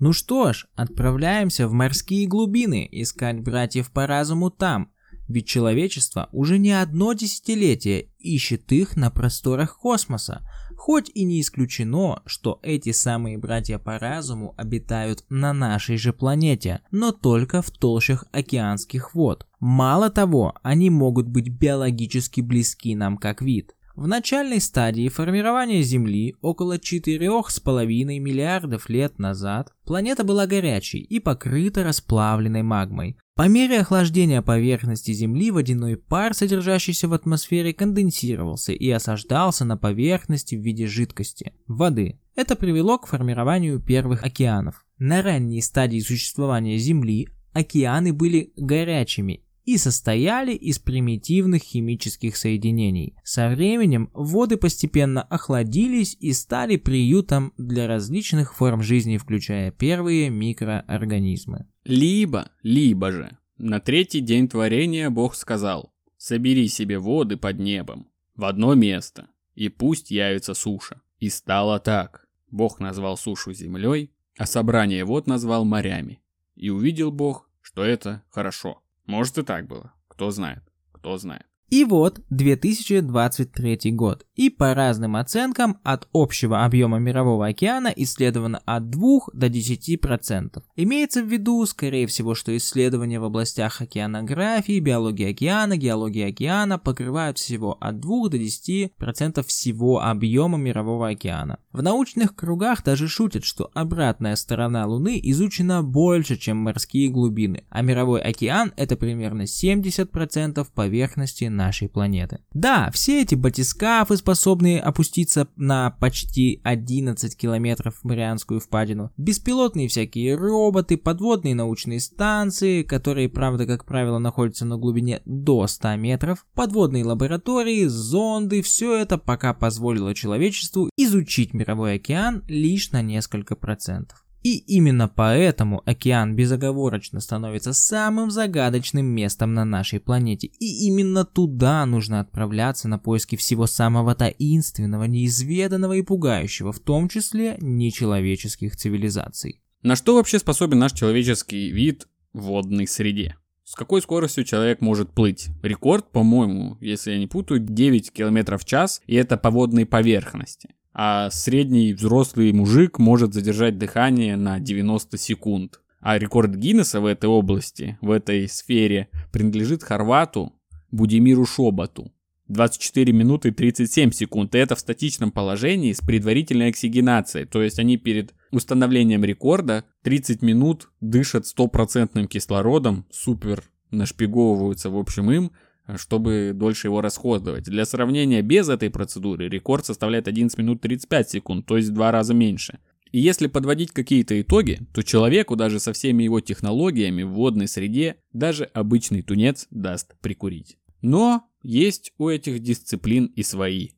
Ну 0.00 0.12
что 0.12 0.52
ж, 0.52 0.66
отправляемся 0.74 1.68
в 1.68 1.72
морские 1.72 2.26
глубины 2.26 2.88
искать 2.90 3.38
братьев 3.38 3.92
по 3.92 4.08
разуму 4.08 4.50
там, 4.50 4.90
ведь 5.28 5.46
человечество 5.46 6.28
уже 6.32 6.58
не 6.58 6.72
одно 6.72 7.12
десятилетие 7.12 8.08
ищет 8.18 8.70
их 8.72 8.96
на 8.96 9.10
просторах 9.10 9.78
космоса, 9.78 10.42
хоть 10.76 11.10
и 11.14 11.24
не 11.24 11.40
исключено, 11.40 12.22
что 12.26 12.58
эти 12.62 12.92
самые 12.92 13.38
братья 13.38 13.78
по 13.78 13.98
разуму 13.98 14.54
обитают 14.56 15.24
на 15.28 15.52
нашей 15.52 15.96
же 15.96 16.12
планете, 16.12 16.80
но 16.90 17.12
только 17.12 17.62
в 17.62 17.70
толщах 17.70 18.24
океанских 18.32 19.14
вод. 19.14 19.46
Мало 19.60 20.10
того, 20.10 20.54
они 20.62 20.90
могут 20.90 21.28
быть 21.28 21.48
биологически 21.48 22.40
близки 22.40 22.94
нам 22.96 23.16
как 23.16 23.42
вид. 23.42 23.74
В 23.94 24.06
начальной 24.06 24.60
стадии 24.60 25.08
формирования 25.08 25.82
Земли 25.82 26.34
около 26.40 26.78
4,5 26.78 27.84
миллиардов 28.18 28.88
лет 28.88 29.18
назад 29.18 29.70
планета 29.84 30.24
была 30.24 30.46
горячей 30.46 31.00
и 31.00 31.20
покрыта 31.20 31.84
расплавленной 31.84 32.62
магмой. 32.62 33.18
По 33.34 33.48
мере 33.48 33.80
охлаждения 33.80 34.42
поверхности 34.42 35.12
Земли 35.12 35.50
водяной 35.50 35.96
пар, 35.96 36.34
содержащийся 36.34 37.08
в 37.08 37.14
атмосфере, 37.14 37.72
конденсировался 37.72 38.72
и 38.72 38.90
осаждался 38.90 39.64
на 39.64 39.78
поверхности 39.78 40.54
в 40.54 40.60
виде 40.60 40.86
жидкости– 40.86 41.54
воды. 41.66 42.20
Это 42.34 42.56
привело 42.56 42.98
к 42.98 43.06
формированию 43.06 43.80
первых 43.80 44.22
океанов. 44.22 44.84
На 44.98 45.22
ранней 45.22 45.62
стадии 45.62 46.00
существования 46.00 46.76
Земли 46.76 47.28
океаны 47.54 48.12
были 48.12 48.52
горячими 48.56 49.42
и 49.64 49.78
состояли 49.78 50.52
из 50.52 50.78
примитивных 50.78 51.62
химических 51.62 52.36
соединений. 52.36 53.16
Со 53.24 53.48
временем 53.48 54.10
воды 54.12 54.58
постепенно 54.58 55.22
охладились 55.22 56.16
и 56.20 56.32
стали 56.32 56.76
приютом 56.76 57.54
для 57.56 57.86
различных 57.86 58.54
форм 58.54 58.82
жизни, 58.82 59.16
включая 59.16 59.70
первые 59.70 60.28
микроорганизмы. 60.28 61.66
Либо, 61.84 62.50
либо 62.62 63.10
же, 63.10 63.38
на 63.58 63.80
третий 63.80 64.20
день 64.20 64.48
творения 64.48 65.10
Бог 65.10 65.34
сказал, 65.34 65.92
собери 66.16 66.68
себе 66.68 66.98
воды 66.98 67.36
под 67.36 67.58
небом 67.58 68.08
в 68.36 68.44
одно 68.44 68.74
место, 68.74 69.28
и 69.54 69.68
пусть 69.68 70.10
явится 70.10 70.54
суша. 70.54 71.00
И 71.18 71.28
стало 71.28 71.78
так. 71.80 72.26
Бог 72.50 72.80
назвал 72.80 73.16
сушу 73.16 73.52
землей, 73.52 74.12
а 74.36 74.46
собрание 74.46 75.04
вод 75.04 75.26
назвал 75.26 75.64
морями. 75.64 76.20
И 76.54 76.70
увидел 76.70 77.10
Бог, 77.10 77.48
что 77.60 77.84
это 77.84 78.22
хорошо. 78.30 78.82
Может 79.06 79.38
и 79.38 79.42
так 79.42 79.66
было. 79.66 79.92
Кто 80.08 80.30
знает. 80.30 80.62
Кто 80.92 81.16
знает. 81.18 81.46
И 81.72 81.86
вот 81.86 82.20
2023 82.28 83.92
год. 83.92 84.26
И 84.34 84.50
по 84.50 84.74
разным 84.74 85.16
оценкам 85.16 85.78
от 85.82 86.06
общего 86.12 86.66
объема 86.66 86.98
мирового 86.98 87.46
океана 87.46 87.90
исследовано 87.96 88.60
от 88.66 88.90
2 88.90 89.20
до 89.32 89.46
10%. 89.46 90.62
Имеется 90.76 91.22
в 91.22 91.28
виду, 91.28 91.64
скорее 91.64 92.06
всего, 92.06 92.34
что 92.34 92.54
исследования 92.54 93.20
в 93.20 93.24
областях 93.24 93.80
океанографии, 93.80 94.80
биологии 94.80 95.30
океана, 95.30 95.78
геологии 95.78 96.28
океана 96.28 96.78
покрывают 96.78 97.38
всего 97.38 97.78
от 97.80 98.00
2 98.00 98.28
до 98.28 98.36
10% 98.36 99.42
всего 99.46 100.02
объема 100.02 100.58
мирового 100.58 101.08
океана. 101.08 101.58
В 101.72 101.82
научных 101.82 102.36
кругах 102.36 102.84
даже 102.84 103.08
шутят, 103.08 103.44
что 103.44 103.70
обратная 103.72 104.36
сторона 104.36 104.86
Луны 104.86 105.18
изучена 105.22 105.82
больше, 105.82 106.36
чем 106.36 106.58
морские 106.58 107.08
глубины, 107.08 107.64
а 107.70 107.80
мировой 107.80 108.20
океан 108.20 108.74
это 108.76 108.96
примерно 108.96 109.44
70% 109.44 110.66
поверхности 110.74 111.44
нашей 111.62 111.88
планеты. 111.88 112.40
Да, 112.52 112.90
все 112.92 113.22
эти 113.22 113.34
батискафы, 113.34 114.16
способные 114.16 114.80
опуститься 114.80 115.48
на 115.56 115.90
почти 115.90 116.60
11 116.64 117.36
километров 117.36 117.96
в 117.96 118.04
Марианскую 118.04 118.60
впадину, 118.60 119.10
беспилотные 119.16 119.88
всякие 119.88 120.34
роботы, 120.34 120.96
подводные 120.96 121.54
научные 121.54 122.00
станции, 122.00 122.82
которые, 122.82 123.28
правда, 123.28 123.66
как 123.66 123.84
правило, 123.84 124.18
находятся 124.18 124.64
на 124.64 124.76
глубине 124.76 125.22
до 125.24 125.66
100 125.66 125.96
метров, 125.96 126.46
подводные 126.54 127.04
лаборатории, 127.04 127.86
зонды, 127.86 128.62
все 128.62 128.96
это 128.96 129.18
пока 129.18 129.54
позволило 129.54 130.14
человечеству 130.14 130.90
изучить 130.96 131.54
мировой 131.54 131.94
океан 131.94 132.42
лишь 132.48 132.90
на 132.90 133.02
несколько 133.02 133.56
процентов. 133.56 134.21
И 134.42 134.56
именно 134.58 135.08
поэтому 135.08 135.82
океан 135.86 136.34
безоговорочно 136.34 137.20
становится 137.20 137.72
самым 137.72 138.30
загадочным 138.30 139.06
местом 139.06 139.54
на 139.54 139.64
нашей 139.64 140.00
планете. 140.00 140.48
И 140.58 140.86
именно 140.86 141.24
туда 141.24 141.86
нужно 141.86 142.20
отправляться 142.20 142.88
на 142.88 142.98
поиски 142.98 143.36
всего 143.36 143.66
самого 143.66 144.14
таинственного, 144.16 145.04
неизведанного 145.04 145.92
и 145.94 146.02
пугающего, 146.02 146.72
в 146.72 146.80
том 146.80 147.08
числе 147.08 147.56
нечеловеческих 147.60 148.76
цивилизаций. 148.76 149.60
На 149.82 149.94
что 149.94 150.16
вообще 150.16 150.40
способен 150.40 150.78
наш 150.78 150.92
человеческий 150.92 151.70
вид 151.70 152.08
в 152.32 152.42
водной 152.42 152.88
среде? 152.88 153.36
С 153.64 153.74
какой 153.76 154.02
скоростью 154.02 154.44
человек 154.44 154.80
может 154.80 155.12
плыть? 155.12 155.48
Рекорд, 155.62 156.10
по-моему, 156.10 156.78
если 156.80 157.12
я 157.12 157.18
не 157.18 157.28
путаю, 157.28 157.60
9 157.60 158.12
км 158.12 158.58
в 158.58 158.64
час, 158.64 159.00
и 159.06 159.14
это 159.14 159.36
по 159.36 159.50
водной 159.50 159.86
поверхности 159.86 160.70
а 160.94 161.30
средний 161.30 161.92
взрослый 161.92 162.52
мужик 162.52 162.98
может 162.98 163.34
задержать 163.34 163.78
дыхание 163.78 164.36
на 164.36 164.60
90 164.60 165.16
секунд. 165.18 165.80
А 166.00 166.18
рекорд 166.18 166.54
Гиннесса 166.54 167.00
в 167.00 167.06
этой 167.06 167.26
области, 167.26 167.96
в 168.00 168.10
этой 168.10 168.48
сфере, 168.48 169.08
принадлежит 169.30 169.82
хорвату 169.82 170.52
Будимиру 170.90 171.46
Шобату. 171.46 172.12
24 172.48 173.12
минуты 173.12 173.52
37 173.52 174.10
секунд. 174.10 174.54
И 174.54 174.58
это 174.58 174.74
в 174.74 174.80
статичном 174.80 175.30
положении 175.30 175.92
с 175.92 176.00
предварительной 176.00 176.68
оксигенацией. 176.68 177.46
То 177.46 177.62
есть 177.62 177.78
они 177.78 177.96
перед 177.96 178.34
установлением 178.50 179.24
рекорда 179.24 179.84
30 180.02 180.42
минут 180.42 180.90
дышат 181.00 181.46
стопроцентным 181.46 182.26
кислородом, 182.26 183.06
супер 183.10 183.64
нашпиговываются 183.90 184.90
в 184.90 184.98
общем 184.98 185.30
им, 185.30 185.52
чтобы 185.98 186.52
дольше 186.54 186.88
его 186.88 187.00
расходовать. 187.00 187.64
Для 187.64 187.84
сравнения, 187.84 188.42
без 188.42 188.68
этой 188.68 188.90
процедуры 188.90 189.48
рекорд 189.48 189.86
составляет 189.86 190.28
11 190.28 190.58
минут 190.58 190.80
35 190.80 191.30
секунд, 191.30 191.66
то 191.66 191.76
есть 191.76 191.90
в 191.90 191.94
два 191.94 192.10
раза 192.10 192.34
меньше. 192.34 192.78
И 193.12 193.20
если 193.20 193.46
подводить 193.46 193.92
какие-то 193.92 194.40
итоги, 194.40 194.80
то 194.94 195.02
человеку 195.02 195.54
даже 195.54 195.80
со 195.80 195.92
всеми 195.92 196.22
его 196.22 196.40
технологиями 196.40 197.22
в 197.22 197.30
водной 197.30 197.68
среде 197.68 198.16
даже 198.32 198.64
обычный 198.64 199.22
тунец 199.22 199.66
даст 199.70 200.14
прикурить. 200.20 200.78
Но 201.02 201.46
есть 201.62 202.12
у 202.16 202.28
этих 202.28 202.60
дисциплин 202.60 203.26
и 203.26 203.42
свои, 203.42 203.90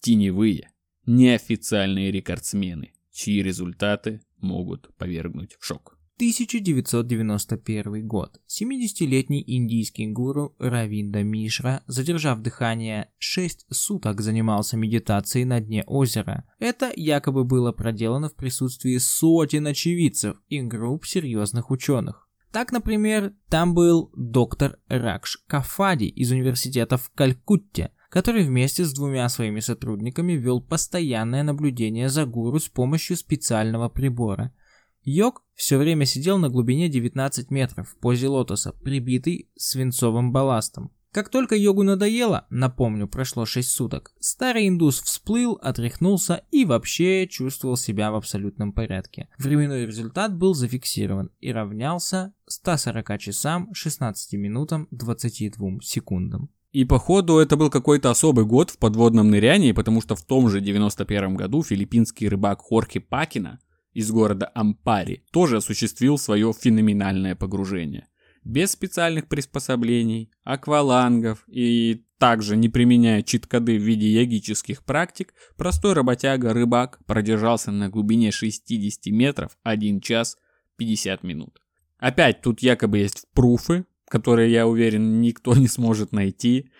теневые, 0.00 0.70
неофициальные 1.06 2.10
рекордсмены, 2.10 2.92
чьи 3.12 3.42
результаты 3.42 4.22
могут 4.38 4.94
повергнуть 4.96 5.56
в 5.58 5.66
шок. 5.66 5.98
1991 6.22 8.06
год. 8.06 8.40
70-летний 8.48 9.42
индийский 9.44 10.06
гуру 10.06 10.54
Равинда 10.60 11.24
Мишра, 11.24 11.82
задержав 11.88 12.40
дыхание 12.42 13.08
6 13.18 13.66
суток, 13.70 14.20
занимался 14.20 14.76
медитацией 14.76 15.44
на 15.44 15.60
дне 15.60 15.82
озера. 15.84 16.44
Это 16.60 16.92
якобы 16.94 17.42
было 17.42 17.72
проделано 17.72 18.28
в 18.28 18.36
присутствии 18.36 18.98
сотен 18.98 19.66
очевидцев 19.66 20.36
и 20.48 20.60
групп 20.60 21.06
серьезных 21.06 21.72
ученых. 21.72 22.28
Так, 22.52 22.70
например, 22.70 23.32
там 23.48 23.74
был 23.74 24.12
доктор 24.16 24.78
Ракш 24.86 25.38
Кафади 25.48 26.04
из 26.04 26.30
университета 26.30 26.98
в 26.98 27.10
Калькутте, 27.16 27.90
который 28.10 28.44
вместе 28.44 28.84
с 28.84 28.92
двумя 28.92 29.28
своими 29.28 29.58
сотрудниками 29.58 30.34
вел 30.34 30.60
постоянное 30.60 31.42
наблюдение 31.42 32.08
за 32.08 32.26
гуру 32.26 32.60
с 32.60 32.68
помощью 32.68 33.16
специального 33.16 33.88
прибора– 33.88 34.52
Йог 35.04 35.42
все 35.54 35.78
время 35.78 36.06
сидел 36.06 36.38
на 36.38 36.48
глубине 36.48 36.88
19 36.88 37.50
метров 37.50 37.88
в 37.88 37.96
позе 37.96 38.28
лотоса, 38.28 38.72
прибитый 38.72 39.50
свинцовым 39.56 40.32
балластом. 40.32 40.92
Как 41.10 41.28
только 41.28 41.56
йогу 41.56 41.82
надоело, 41.82 42.46
напомню, 42.48 43.06
прошло 43.06 43.44
6 43.44 43.68
суток, 43.68 44.14
старый 44.18 44.68
индус 44.68 45.02
всплыл, 45.02 45.58
отряхнулся 45.60 46.44
и 46.50 46.64
вообще 46.64 47.26
чувствовал 47.26 47.76
себя 47.76 48.10
в 48.12 48.14
абсолютном 48.14 48.72
порядке. 48.72 49.28
Временной 49.38 49.86
результат 49.86 50.34
был 50.34 50.54
зафиксирован 50.54 51.30
и 51.40 51.52
равнялся 51.52 52.32
140 52.46 53.18
часам, 53.18 53.74
16 53.74 54.32
минутам, 54.34 54.88
22 54.90 55.80
секундам. 55.82 56.48
И 56.70 56.86
походу 56.86 57.36
это 57.38 57.56
был 57.56 57.68
какой-то 57.68 58.08
особый 58.08 58.46
год 58.46 58.70
в 58.70 58.78
подводном 58.78 59.30
нырянии, 59.30 59.72
потому 59.72 60.00
что 60.00 60.16
в 60.16 60.22
том 60.22 60.48
же 60.48 60.62
91 60.62 61.34
году 61.34 61.62
филиппинский 61.62 62.28
рыбак 62.28 62.60
Хорхе 62.60 63.00
Пакина 63.00 63.58
из 63.92 64.10
города 64.10 64.50
Ампари 64.54 65.24
тоже 65.32 65.58
осуществил 65.58 66.18
свое 66.18 66.52
феноменальное 66.52 67.34
погружение. 67.34 68.08
Без 68.44 68.72
специальных 68.72 69.28
приспособлений, 69.28 70.30
аквалангов 70.42 71.44
и 71.46 72.04
также 72.18 72.56
не 72.56 72.68
применяя 72.68 73.22
чит-коды 73.22 73.78
в 73.78 73.82
виде 73.82 74.08
йогических 74.08 74.84
практик, 74.84 75.34
простой 75.56 75.92
работяга-рыбак 75.92 77.04
продержался 77.06 77.70
на 77.70 77.88
глубине 77.88 78.32
60 78.32 79.06
метров 79.06 79.56
1 79.62 80.00
час 80.00 80.36
50 80.76 81.22
минут. 81.22 81.60
Опять 81.98 82.40
тут 82.40 82.60
якобы 82.60 82.98
есть 82.98 83.26
пруфы, 83.32 83.86
которые, 84.08 84.52
я 84.52 84.66
уверен, 84.66 85.20
никто 85.20 85.54
не 85.54 85.68
сможет 85.68 86.12
найти. 86.12 86.70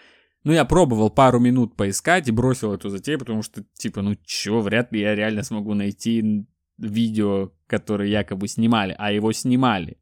Ну, 0.44 0.52
я 0.52 0.64
пробовал 0.64 1.10
пару 1.10 1.38
минут 1.38 1.76
поискать 1.76 2.28
и 2.28 2.32
бросил 2.32 2.72
эту 2.72 2.88
затею, 2.88 3.18
потому 3.20 3.42
что, 3.42 3.64
типа, 3.74 4.02
ну 4.02 4.16
чё, 4.24 4.60
вряд 4.60 4.92
ли 4.92 5.00
я 5.00 5.14
реально 5.14 5.44
смогу 5.44 5.74
найти 5.74 6.46
видео, 6.78 7.52
которое 7.66 8.08
якобы 8.08 8.48
снимали, 8.48 8.94
а 8.98 9.12
его 9.12 9.32
снимали. 9.32 9.98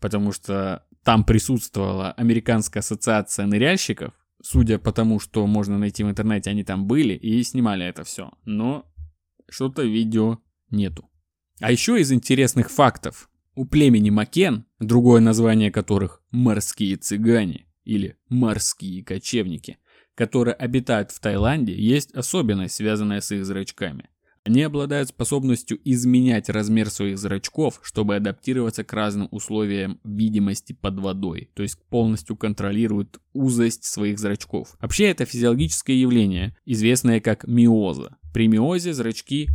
Потому 0.00 0.32
что 0.32 0.86
там 1.04 1.24
присутствовала 1.24 2.12
Американская 2.12 2.80
ассоциация 2.80 3.46
ныряльщиков, 3.46 4.14
судя 4.42 4.78
по 4.78 4.92
тому, 4.92 5.20
что 5.20 5.46
можно 5.46 5.78
найти 5.78 6.04
в 6.04 6.10
интернете, 6.10 6.50
они 6.50 6.64
там 6.64 6.86
были 6.86 7.14
и 7.14 7.42
снимали 7.42 7.86
это 7.86 8.04
все. 8.04 8.30
Но 8.44 8.86
что-то 9.48 9.82
видео 9.82 10.38
нету. 10.70 11.08
А 11.60 11.70
еще 11.70 12.00
из 12.00 12.12
интересных 12.12 12.70
фактов. 12.70 13.28
У 13.54 13.66
племени 13.66 14.10
Макен, 14.10 14.64
другое 14.80 15.20
название 15.20 15.70
которых 15.70 16.22
морские 16.30 16.96
цыгане 16.96 17.66
или 17.84 18.16
морские 18.28 19.04
кочевники, 19.04 19.78
которые 20.14 20.54
обитают 20.54 21.10
в 21.10 21.20
Таиланде, 21.20 21.74
есть 21.74 22.12
особенность, 22.14 22.76
связанная 22.76 23.20
с 23.20 23.30
их 23.30 23.44
зрачками. 23.44 24.08
Они 24.44 24.62
обладают 24.62 25.10
способностью 25.10 25.78
изменять 25.84 26.48
размер 26.48 26.90
своих 26.90 27.16
зрачков, 27.18 27.80
чтобы 27.82 28.16
адаптироваться 28.16 28.82
к 28.82 28.92
разным 28.92 29.28
условиям 29.30 30.00
видимости 30.02 30.72
под 30.72 30.98
водой, 30.98 31.48
то 31.54 31.62
есть 31.62 31.78
полностью 31.88 32.36
контролируют 32.36 33.20
узость 33.34 33.84
своих 33.84 34.18
зрачков. 34.18 34.76
Вообще 34.80 35.04
это 35.04 35.26
физиологическое 35.26 35.94
явление, 35.94 36.56
известное 36.66 37.20
как 37.20 37.46
миоза. 37.46 38.16
При 38.34 38.48
миозе 38.48 38.92
зрачки 38.92 39.48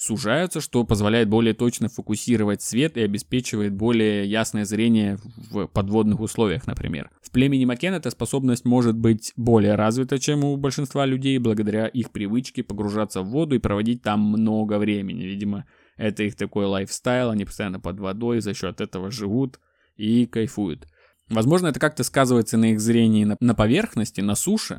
сужаются, 0.00 0.62
что 0.62 0.82
позволяет 0.84 1.28
более 1.28 1.52
точно 1.52 1.90
фокусировать 1.90 2.62
свет 2.62 2.96
и 2.96 3.02
обеспечивает 3.02 3.74
более 3.74 4.24
ясное 4.24 4.64
зрение 4.64 5.18
в 5.50 5.66
подводных 5.66 6.20
условиях, 6.20 6.66
например. 6.66 7.10
В 7.20 7.30
племени 7.30 7.66
Макен 7.66 7.92
эта 7.92 8.08
способность 8.08 8.64
может 8.64 8.96
быть 8.96 9.34
более 9.36 9.74
развита, 9.74 10.18
чем 10.18 10.42
у 10.42 10.56
большинства 10.56 11.04
людей, 11.04 11.36
благодаря 11.36 11.86
их 11.86 12.12
привычке 12.12 12.62
погружаться 12.62 13.20
в 13.20 13.28
воду 13.28 13.56
и 13.56 13.58
проводить 13.58 14.02
там 14.02 14.20
много 14.20 14.78
времени. 14.78 15.24
Видимо, 15.24 15.66
это 15.98 16.22
их 16.22 16.34
такой 16.34 16.64
лайфстайл, 16.64 17.28
они 17.28 17.44
постоянно 17.44 17.78
под 17.78 18.00
водой, 18.00 18.40
за 18.40 18.54
счет 18.54 18.80
этого 18.80 19.10
живут 19.10 19.60
и 19.96 20.24
кайфуют. 20.24 20.88
Возможно, 21.28 21.66
это 21.66 21.78
как-то 21.78 22.04
сказывается 22.04 22.56
на 22.56 22.72
их 22.72 22.80
зрении 22.80 23.24
на, 23.24 23.36
на 23.38 23.54
поверхности, 23.54 24.22
на 24.22 24.34
суше, 24.34 24.78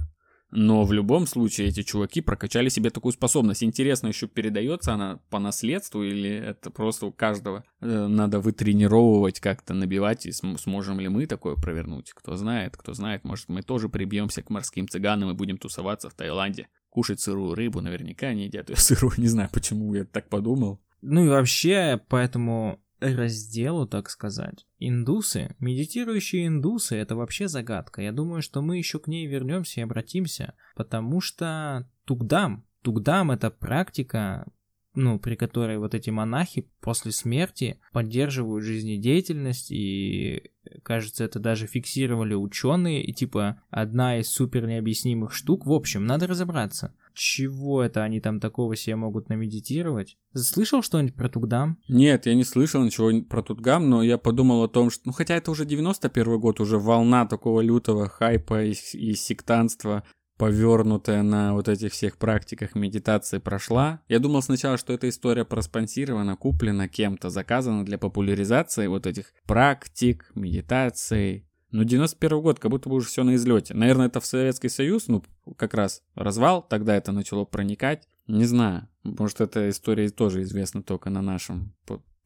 но 0.51 0.83
в 0.83 0.91
любом 0.91 1.25
случае 1.27 1.69
эти 1.69 1.81
чуваки 1.81 2.21
прокачали 2.21 2.69
себе 2.69 2.89
такую 2.89 3.13
способность. 3.13 3.63
Интересно, 3.63 4.07
еще 4.07 4.27
передается 4.27 4.93
она 4.93 5.19
по 5.29 5.39
наследству 5.39 6.03
или 6.03 6.29
это 6.29 6.69
просто 6.69 7.05
у 7.05 7.11
каждого 7.11 7.63
э, 7.79 8.07
надо 8.07 8.39
вытренировывать 8.39 9.39
как-то, 9.39 9.73
набивать, 9.73 10.25
и 10.25 10.31
см- 10.31 10.61
сможем 10.61 10.99
ли 10.99 11.07
мы 11.07 11.25
такое 11.25 11.55
провернуть? 11.55 12.11
Кто 12.13 12.35
знает, 12.35 12.75
кто 12.77 12.93
знает, 12.93 13.23
может 13.23 13.47
мы 13.49 13.61
тоже 13.63 13.89
прибьемся 13.89 14.41
к 14.43 14.49
морским 14.49 14.87
цыганам 14.87 15.31
и 15.31 15.33
будем 15.33 15.57
тусоваться 15.57 16.09
в 16.09 16.13
Таиланде. 16.13 16.67
Кушать 16.89 17.21
сырую 17.21 17.55
рыбу, 17.55 17.79
наверняка 17.79 18.27
они 18.27 18.45
едят 18.45 18.69
ее 18.69 18.75
сырую, 18.75 19.13
не 19.17 19.27
знаю, 19.27 19.49
почему 19.51 19.93
я 19.93 20.03
так 20.03 20.27
подумал. 20.29 20.81
Ну 21.01 21.25
и 21.25 21.29
вообще, 21.29 21.99
поэтому 22.09 22.79
разделу, 23.01 23.87
так 23.87 24.09
сказать. 24.09 24.65
Индусы, 24.79 25.55
медитирующие 25.59 26.47
индусы, 26.47 26.95
это 26.95 27.15
вообще 27.15 27.47
загадка. 27.47 28.01
Я 28.01 28.11
думаю, 28.11 28.41
что 28.41 28.61
мы 28.61 28.77
еще 28.77 28.99
к 28.99 29.07
ней 29.07 29.25
вернемся 29.27 29.81
и 29.81 29.83
обратимся, 29.83 30.53
потому 30.75 31.19
что 31.19 31.89
Тугдам, 32.05 32.65
Тугдам 32.81 33.31
это 33.31 33.51
практика, 33.51 34.47
ну, 34.93 35.19
при 35.19 35.35
которой 35.35 35.77
вот 35.77 35.93
эти 35.93 36.09
монахи 36.09 36.69
после 36.81 37.11
смерти 37.11 37.79
поддерживают 37.93 38.63
жизнедеятельность, 38.63 39.71
и, 39.71 40.51
кажется, 40.83 41.23
это 41.23 41.39
даже 41.39 41.67
фиксировали 41.67 42.33
ученые, 42.33 43.03
и 43.03 43.13
типа 43.13 43.61
одна 43.69 44.19
из 44.19 44.29
супер 44.29 44.67
необъяснимых 44.67 45.33
штук. 45.33 45.65
В 45.65 45.71
общем, 45.71 46.05
надо 46.05 46.27
разобраться 46.27 46.93
чего 47.13 47.81
это 47.81 48.03
они 48.03 48.19
там 48.19 48.39
такого 48.39 48.75
себе 48.75 48.95
могут 48.95 49.29
намедитировать? 49.29 50.17
Слышал 50.33 50.81
что-нибудь 50.81 51.15
про 51.15 51.29
Тугдам? 51.29 51.77
Нет, 51.87 52.25
я 52.25 52.35
не 52.35 52.43
слышал 52.43 52.83
ничего 52.83 53.11
про 53.23 53.41
Тугдам, 53.41 53.89
но 53.89 54.03
я 54.03 54.17
подумал 54.17 54.63
о 54.63 54.67
том, 54.67 54.89
что... 54.89 55.03
Ну, 55.05 55.11
хотя 55.11 55.35
это 55.35 55.51
уже 55.51 55.65
91 55.65 56.39
год, 56.39 56.59
уже 56.59 56.77
волна 56.77 57.25
такого 57.25 57.61
лютого 57.61 58.07
хайпа 58.07 58.63
и, 58.63 58.73
и 58.93 59.13
сектанства, 59.13 60.03
повернутая 60.41 61.21
на 61.21 61.53
вот 61.53 61.67
этих 61.67 61.91
всех 61.91 62.17
практиках 62.17 62.73
медитации 62.73 63.37
прошла. 63.37 64.01
Я 64.07 64.17
думал 64.17 64.41
сначала, 64.41 64.75
что 64.77 64.91
эта 64.91 65.07
история 65.07 65.45
проспонсирована, 65.45 66.35
куплена 66.35 66.87
кем-то, 66.87 67.29
заказана 67.29 67.85
для 67.85 67.99
популяризации 67.99 68.87
вот 68.87 69.05
этих 69.05 69.35
практик, 69.45 70.31
медитаций, 70.33 71.45
ну, 71.69 71.83
91 71.83 72.41
год, 72.41 72.59
как 72.59 72.71
будто 72.71 72.89
бы 72.89 72.95
уже 72.95 73.05
все 73.07 73.23
на 73.23 73.35
излете. 73.35 73.75
Наверное, 73.75 74.07
это 74.07 74.19
в 74.19 74.25
Советский 74.25 74.69
Союз, 74.69 75.09
ну, 75.09 75.23
как 75.57 75.75
раз 75.75 76.01
развал, 76.15 76.65
тогда 76.67 76.95
это 76.95 77.11
начало 77.11 77.45
проникать. 77.45 78.07
Не 78.25 78.45
знаю, 78.45 78.87
может, 79.03 79.41
эта 79.41 79.69
история 79.69 80.09
тоже 80.09 80.41
известна 80.41 80.81
только 80.81 81.11
на 81.11 81.21
нашем 81.21 81.75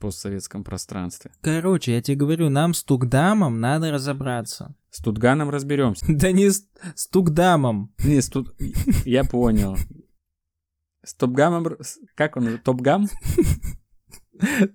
постсоветском 0.06 0.64
пространстве. 0.64 1.32
Короче, 1.42 1.94
я 1.94 2.02
тебе 2.02 2.16
говорю, 2.16 2.50
нам 2.50 2.76
с 2.76 2.84
Тугдамом 2.84 3.60
надо 3.60 3.92
разобраться. 3.92 4.76
С 4.92 5.02
Тутганом 5.02 5.50
разберемся. 5.50 6.06
Да 6.10 6.32
не 6.32 6.52
с, 6.52 6.68
с 6.96 7.08
Тугдамом. 7.08 7.92
Не, 8.04 8.22
с 8.22 8.30
Тут... 8.30 8.56
Я 9.06 9.24
понял. 9.24 9.78
С 11.04 11.16
Топгамом... 11.16 11.78
Как 12.14 12.38
он? 12.38 12.60
Топгам? 12.60 13.10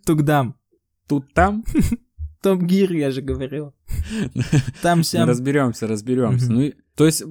Тугдам. 0.05 0.57
Тут 1.07 1.33
там? 1.33 1.65
Топ 2.43 2.63
Гир, 2.63 2.93
я 2.93 3.13
же 3.13 3.23
говорил. 3.23 3.73
Там 4.83 5.03
вся... 5.03 5.27
Разберемся, 5.27 5.87
разберемся. 5.87 6.51
Ну, 6.51 6.73
то 6.97 7.07
есть 7.07 7.23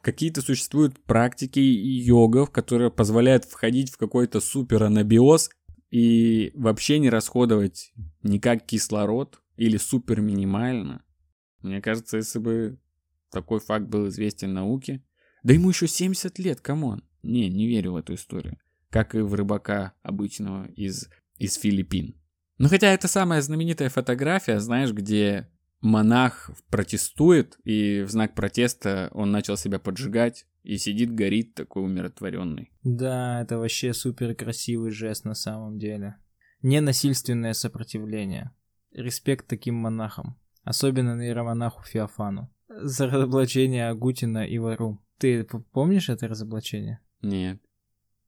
какие-то 0.00 0.42
существуют 0.42 1.04
практики 1.04 1.60
йогов, 1.60 2.50
которые 2.50 2.90
позволяют 2.90 3.44
входить 3.44 3.92
в 3.92 3.96
какой-то 3.96 4.40
супер 4.40 4.82
анабиоз 4.82 5.50
и 5.94 6.50
вообще 6.56 6.98
не 6.98 7.08
расходовать 7.08 7.92
никак 8.24 8.66
кислород 8.66 9.40
или 9.54 9.76
супер 9.76 10.20
минимально. 10.20 11.04
Мне 11.62 11.80
кажется, 11.80 12.16
если 12.16 12.40
бы 12.40 12.80
такой 13.30 13.60
факт 13.60 13.86
был 13.86 14.08
известен 14.08 14.52
науке, 14.52 15.04
да 15.44 15.54
ему 15.54 15.68
еще 15.68 15.86
70 15.86 16.36
лет, 16.40 16.60
come 16.60 16.85
on. 16.85 17.04
Не, 17.22 17.48
не 17.48 17.68
верю 17.68 17.92
в 17.92 17.96
эту 17.96 18.14
историю. 18.14 18.58
Как 18.90 19.14
и 19.14 19.20
в 19.20 19.34
рыбака 19.34 19.92
обычного 20.02 20.66
из, 20.72 21.08
из 21.38 21.54
Филиппин. 21.54 22.20
Ну 22.58 22.68
хотя 22.68 22.88
это 22.88 23.06
самая 23.06 23.40
знаменитая 23.40 23.88
фотография, 23.88 24.58
знаешь, 24.58 24.90
где 24.90 25.48
монах 25.84 26.50
протестует, 26.70 27.58
и 27.64 28.02
в 28.02 28.10
знак 28.10 28.34
протеста 28.34 29.10
он 29.12 29.30
начал 29.30 29.56
себя 29.56 29.78
поджигать, 29.78 30.46
и 30.62 30.78
сидит, 30.78 31.14
горит, 31.14 31.54
такой 31.54 31.84
умиротворенный. 31.84 32.72
Да, 32.82 33.42
это 33.42 33.58
вообще 33.58 33.92
супер 33.92 34.34
красивый 34.34 34.90
жест 34.90 35.24
на 35.24 35.34
самом 35.34 35.78
деле. 35.78 36.16
Ненасильственное 36.62 37.52
сопротивление. 37.52 38.50
Респект 38.92 39.46
таким 39.46 39.74
монахам. 39.74 40.38
Особенно 40.62 41.14
нейромонаху 41.14 41.82
Феофану. 41.84 42.50
За 42.68 43.06
разоблачение 43.06 43.88
Агутина 43.88 44.46
и 44.46 44.58
Вару. 44.58 45.04
Ты 45.18 45.44
помнишь 45.44 46.08
это 46.08 46.26
разоблачение? 46.26 47.00
Нет. 47.20 47.60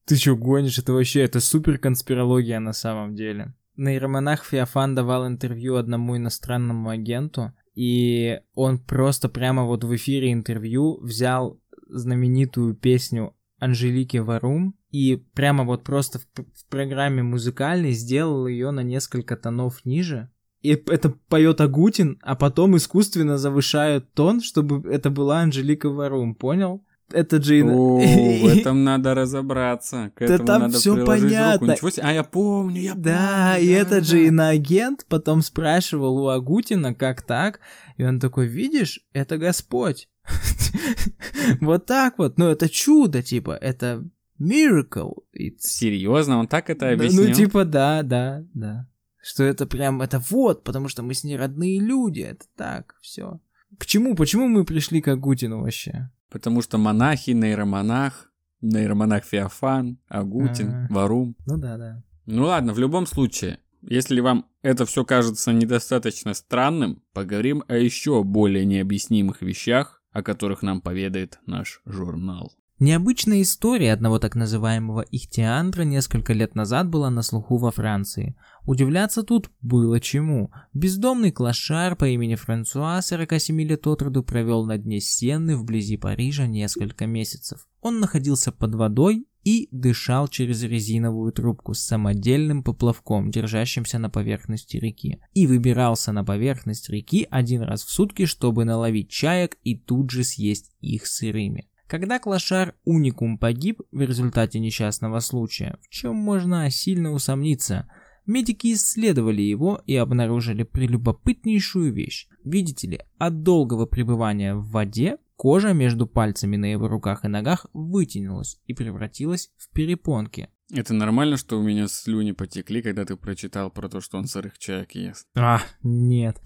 Ты 0.04 0.16
чё 0.16 0.36
гонишь? 0.36 0.78
Это 0.78 0.92
вообще, 0.92 1.22
это 1.22 1.40
супер 1.40 1.78
конспирология 1.78 2.60
на 2.60 2.74
самом 2.74 3.14
деле. 3.14 3.54
Нейромонах 3.76 4.44
Феофан 4.44 4.94
давал 4.94 5.26
интервью 5.26 5.76
одному 5.76 6.16
иностранному 6.16 6.90
агенту, 6.90 7.52
и 7.74 8.40
он 8.54 8.78
просто 8.78 9.28
прямо 9.28 9.64
вот 9.64 9.84
в 9.84 9.94
эфире 9.96 10.32
интервью 10.32 10.98
взял 11.02 11.60
знаменитую 11.88 12.74
песню 12.74 13.34
Анжелики 13.58 14.16
Варум 14.18 14.74
и 14.90 15.16
прямо 15.16 15.64
вот 15.64 15.84
просто 15.84 16.18
в, 16.18 16.24
в 16.36 16.66
программе 16.68 17.22
музыкальной 17.22 17.92
сделал 17.92 18.46
ее 18.46 18.70
на 18.70 18.80
несколько 18.80 19.36
тонов 19.36 19.84
ниже. 19.84 20.30
И 20.62 20.70
это 20.70 21.10
поет 21.28 21.60
Агутин, 21.60 22.18
а 22.22 22.34
потом 22.34 22.76
искусственно 22.76 23.38
завышают 23.38 24.12
тон, 24.14 24.40
чтобы 24.40 24.90
это 24.90 25.10
была 25.10 25.40
Анжелика 25.40 25.90
Варум, 25.90 26.34
понял? 26.34 26.84
Это 27.12 27.42
же... 27.42 27.62
О, 27.64 27.98
в 27.98 28.46
этом 28.58 28.84
надо 28.84 29.14
разобраться. 29.14 30.12
К 30.14 30.26
да 30.26 30.38
там 30.38 30.62
надо 30.62 30.78
все 30.78 31.04
понятно. 31.04 31.72
Ничего 31.72 31.90
себе. 31.90 32.02
А 32.04 32.12
я 32.12 32.24
помню, 32.24 32.80
я 32.80 32.94
Да, 32.94 33.54
помню, 33.54 33.68
и 33.68 33.74
да, 33.74 33.80
этот 33.80 33.98
да. 34.00 34.04
же 34.04 34.26
иноагент 34.26 35.06
потом 35.08 35.42
спрашивал 35.42 36.18
у 36.18 36.28
Агутина, 36.28 36.94
как 36.94 37.22
так, 37.22 37.60
и 37.96 38.04
он 38.04 38.20
такой, 38.20 38.46
видишь, 38.46 39.00
это 39.12 39.38
Господь. 39.38 40.08
Вот 41.60 41.86
так 41.86 42.18
вот, 42.18 42.38
ну 42.38 42.48
это 42.48 42.68
чудо, 42.68 43.22
типа, 43.22 43.52
это 43.52 44.04
miracle. 44.40 45.14
Серьезно, 45.58 46.38
он 46.38 46.48
так 46.48 46.70
это 46.70 46.90
объяснил? 46.90 47.28
Ну 47.28 47.34
типа 47.34 47.64
да, 47.64 48.02
да, 48.02 48.44
да. 48.52 48.88
Что 49.22 49.44
это 49.44 49.66
прям, 49.66 50.02
это 50.02 50.22
вот, 50.30 50.64
потому 50.64 50.88
что 50.88 51.02
мы 51.02 51.14
с 51.14 51.24
ней 51.24 51.36
родные 51.36 51.80
люди, 51.80 52.20
это 52.20 52.44
так, 52.56 52.96
все. 53.00 53.40
К 53.78 53.86
чему, 53.86 54.14
почему 54.14 54.48
мы 54.48 54.64
пришли 54.64 55.00
к 55.00 55.08
Агутину 55.08 55.62
вообще? 55.62 56.10
Потому 56.30 56.62
что 56.62 56.78
монахи, 56.78 57.30
нейромонах, 57.30 58.32
нейромонах 58.60 59.24
Феофан, 59.24 59.98
Агутин, 60.08 60.70
А-а-а. 60.70 60.92
Варум. 60.92 61.36
Ну 61.46 61.58
да, 61.58 61.76
да. 61.76 62.02
Ну 62.26 62.44
ладно, 62.44 62.72
в 62.72 62.78
любом 62.78 63.06
случае, 63.06 63.60
если 63.82 64.20
вам 64.20 64.46
это 64.62 64.84
все 64.84 65.04
кажется 65.04 65.52
недостаточно 65.52 66.34
странным, 66.34 67.02
поговорим 67.12 67.62
о 67.68 67.76
еще 67.76 68.24
более 68.24 68.64
необъяснимых 68.64 69.42
вещах, 69.42 70.02
о 70.10 70.22
которых 70.22 70.62
нам 70.62 70.80
поведает 70.80 71.38
наш 71.46 71.82
журнал. 71.84 72.52
Необычная 72.78 73.40
история 73.40 73.94
одного 73.94 74.18
так 74.18 74.34
называемого 74.34 75.00
ихтиандра 75.10 75.84
несколько 75.84 76.34
лет 76.34 76.54
назад 76.54 76.90
была 76.90 77.08
на 77.08 77.22
слуху 77.22 77.56
во 77.56 77.70
Франции. 77.70 78.36
Удивляться 78.66 79.22
тут 79.22 79.50
было 79.62 79.98
чему. 79.98 80.50
Бездомный 80.74 81.32
клошар 81.32 81.96
по 81.96 82.06
имени 82.06 82.34
Франсуа, 82.34 83.00
47 83.00 83.62
лет 83.62 83.86
от 83.86 84.02
роду, 84.02 84.22
провел 84.22 84.66
на 84.66 84.76
дне 84.76 85.00
Сенны 85.00 85.56
вблизи 85.56 85.96
Парижа 85.96 86.46
несколько 86.46 87.06
месяцев. 87.06 87.66
Он 87.80 87.98
находился 87.98 88.52
под 88.52 88.74
водой 88.74 89.26
и 89.42 89.68
дышал 89.70 90.28
через 90.28 90.62
резиновую 90.62 91.32
трубку 91.32 91.72
с 91.72 91.80
самодельным 91.80 92.62
поплавком, 92.62 93.30
держащимся 93.30 93.98
на 93.98 94.10
поверхности 94.10 94.76
реки. 94.76 95.18
И 95.32 95.46
выбирался 95.46 96.12
на 96.12 96.24
поверхность 96.24 96.90
реки 96.90 97.26
один 97.30 97.62
раз 97.62 97.84
в 97.84 97.90
сутки, 97.90 98.26
чтобы 98.26 98.66
наловить 98.66 99.08
чаек 99.08 99.56
и 99.62 99.78
тут 99.78 100.10
же 100.10 100.24
съесть 100.24 100.72
их 100.82 101.06
сырыми. 101.06 101.70
Когда 101.86 102.18
клошар 102.18 102.74
Уникум 102.84 103.38
погиб 103.38 103.80
в 103.92 104.00
результате 104.00 104.58
несчастного 104.58 105.20
случая, 105.20 105.78
в 105.82 105.88
чем 105.88 106.16
можно 106.16 106.68
сильно 106.70 107.12
усомниться, 107.12 107.88
медики 108.26 108.72
исследовали 108.72 109.42
его 109.42 109.80
и 109.86 109.94
обнаружили 109.94 110.64
прелюбопытнейшую 110.64 111.92
вещь. 111.92 112.28
Видите 112.44 112.88
ли, 112.88 113.00
от 113.18 113.42
долгого 113.42 113.86
пребывания 113.86 114.56
в 114.56 114.68
воде 114.70 115.18
кожа 115.36 115.72
между 115.74 116.08
пальцами 116.08 116.56
на 116.56 116.72
его 116.72 116.88
руках 116.88 117.24
и 117.24 117.28
ногах 117.28 117.66
вытянулась 117.72 118.60
и 118.66 118.74
превратилась 118.74 119.50
в 119.56 119.70
перепонки. 119.72 120.48
Это 120.72 120.94
нормально, 120.94 121.36
что 121.36 121.58
у 121.58 121.62
меня 121.62 121.86
слюни 121.86 122.32
потекли, 122.32 122.82
когда 122.82 123.04
ты 123.04 123.16
прочитал 123.16 123.70
про 123.70 123.88
то, 123.88 124.00
что 124.00 124.18
он 124.18 124.26
сырых 124.26 124.58
чаек 124.58 124.92
ест? 124.92 125.28
А, 125.36 125.60
нет. 125.82 126.40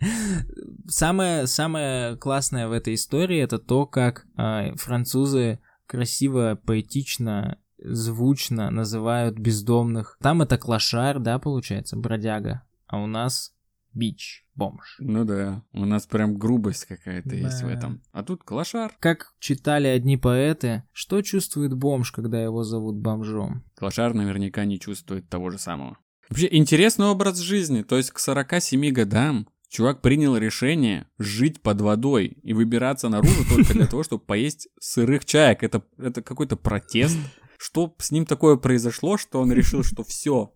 Самое, 0.88 1.46
самое 1.46 2.16
классное 2.16 2.68
в 2.68 2.72
этой 2.72 2.94
истории 2.94 3.38
это 3.38 3.58
то, 3.58 3.86
как 3.86 4.26
э, 4.36 4.74
французы 4.76 5.60
красиво, 5.86 6.60
поэтично, 6.66 7.58
звучно 7.78 8.70
называют 8.70 9.38
бездомных. 9.38 10.16
Там 10.20 10.42
это 10.42 10.58
клошар, 10.58 11.18
да, 11.18 11.38
получается, 11.38 11.96
бродяга. 11.96 12.62
А 12.86 12.98
у 12.98 13.06
нас 13.06 13.54
бич, 13.92 14.46
бомж. 14.60 14.96
Ну 14.98 15.24
да, 15.24 15.62
у 15.72 15.86
нас 15.86 16.06
прям 16.06 16.36
грубость 16.36 16.84
какая-то 16.84 17.30
да. 17.30 17.36
есть 17.36 17.62
в 17.62 17.66
этом. 17.66 18.02
А 18.12 18.22
тут 18.22 18.44
клошар. 18.44 18.92
Как 19.00 19.32
читали 19.38 19.86
одни 19.86 20.18
поэты, 20.18 20.84
что 20.92 21.22
чувствует 21.22 21.72
бомж, 21.72 22.12
когда 22.12 22.42
его 22.42 22.62
зовут 22.62 22.96
бомжом? 22.96 23.64
Клошар 23.74 24.12
наверняка 24.12 24.66
не 24.66 24.78
чувствует 24.78 25.30
того 25.30 25.48
же 25.48 25.58
самого. 25.58 25.96
Вообще 26.28 26.48
интересный 26.50 27.06
образ 27.06 27.38
жизни, 27.38 27.82
то 27.82 27.96
есть 27.96 28.10
к 28.10 28.18
47 28.18 28.92
годам 28.92 29.48
Чувак 29.70 30.02
принял 30.02 30.36
решение 30.36 31.06
жить 31.16 31.62
под 31.62 31.80
водой 31.80 32.38
и 32.42 32.52
выбираться 32.52 33.08
наружу 33.08 33.44
только 33.48 33.72
для 33.72 33.86
того, 33.86 34.02
чтобы 34.02 34.24
поесть 34.24 34.68
сырых 34.80 35.24
чаек. 35.24 35.62
Это, 35.62 35.84
это 35.96 36.22
какой-то 36.22 36.56
протест. 36.56 37.16
Что 37.56 37.94
с 37.98 38.10
ним 38.10 38.26
такое 38.26 38.56
произошло, 38.56 39.16
что 39.16 39.40
он 39.40 39.52
решил, 39.52 39.84
что 39.84 40.02
все, 40.02 40.52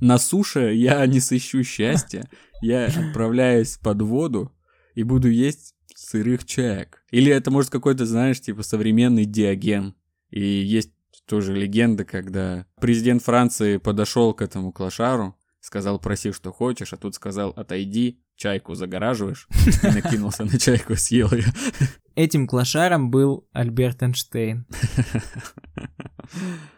на 0.00 0.18
суше 0.18 0.74
я 0.74 1.04
не 1.06 1.20
сыщу 1.20 1.62
счастья, 1.64 2.28
я 2.60 2.86
отправляюсь 2.86 3.76
под 3.76 4.02
воду 4.02 4.52
и 4.94 5.02
буду 5.02 5.28
есть 5.28 5.74
сырых 5.94 6.44
чаек. 6.44 7.02
Или 7.10 7.32
это 7.32 7.50
может 7.50 7.70
какой-то, 7.70 8.06
знаешь, 8.06 8.40
типа 8.40 8.62
современный 8.62 9.24
диаген. 9.24 9.94
И 10.30 10.40
есть 10.40 10.92
тоже 11.26 11.54
легенда, 11.54 12.04
когда 12.04 12.66
президент 12.80 13.22
Франции 13.22 13.76
подошел 13.76 14.32
к 14.34 14.42
этому 14.42 14.72
клошару, 14.72 15.36
сказал, 15.60 15.98
проси, 15.98 16.32
что 16.32 16.52
хочешь, 16.52 16.92
а 16.92 16.96
тут 16.96 17.14
сказал, 17.14 17.50
отойди, 17.50 18.20
чайку 18.36 18.74
загораживаешь, 18.74 19.48
и 19.82 19.86
накинулся 19.86 20.44
на 20.44 20.58
чайку, 20.58 20.96
съел 20.96 21.30
ее. 21.32 21.52
Этим 22.14 22.46
клошаром 22.46 23.10
был 23.10 23.46
Альберт 23.52 24.02
Эйнштейн. 24.02 24.66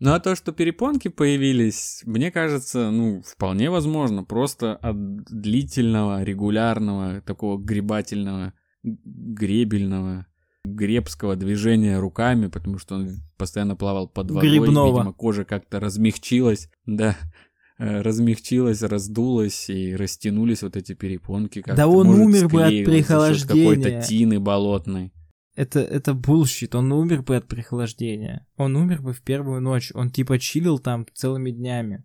Ну 0.00 0.12
а 0.12 0.20
то, 0.20 0.36
что 0.36 0.52
перепонки 0.52 1.08
появились, 1.08 2.02
мне 2.04 2.30
кажется, 2.30 2.90
ну, 2.90 3.22
вполне 3.22 3.70
возможно. 3.70 4.22
Просто 4.24 4.76
от 4.76 5.24
длительного, 5.24 6.22
регулярного, 6.22 7.20
такого 7.22 7.58
гребательного, 7.58 8.52
гребельного, 8.84 10.26
гребского 10.64 11.34
движения 11.34 11.98
руками, 11.98 12.46
потому 12.46 12.78
что 12.78 12.94
он 12.94 13.16
постоянно 13.36 13.74
плавал 13.74 14.08
под 14.08 14.30
водой. 14.30 14.48
Грибного. 14.48 14.86
Видимо, 14.86 15.12
кожа 15.12 15.44
как-то 15.44 15.80
размягчилась. 15.80 16.70
Да, 16.86 17.16
Э, 17.80 18.00
размягчилась, 18.00 18.82
раздулась 18.82 19.70
и 19.70 19.94
растянулись 19.94 20.62
вот 20.62 20.76
эти 20.76 20.94
перепонки. 20.94 21.62
Да 21.64 21.86
он 21.86 22.08
умер 22.08 22.48
бы 22.48 22.64
от 22.64 22.70
прихолаждения. 22.70 23.76
какой-то 23.76 24.02
тины 24.02 24.40
болотной. 24.40 25.12
Это, 25.58 25.80
это 25.80 26.14
bullshit, 26.14 26.76
он 26.76 26.92
умер 26.92 27.22
бы 27.22 27.34
от 27.34 27.48
переохлаждения. 27.48 28.46
Он 28.56 28.76
умер 28.76 29.02
бы 29.02 29.12
в 29.12 29.22
первую 29.22 29.60
ночь, 29.60 29.90
он 29.92 30.08
типа 30.08 30.38
чилил 30.38 30.78
там 30.78 31.04
целыми 31.14 31.50
днями. 31.50 32.04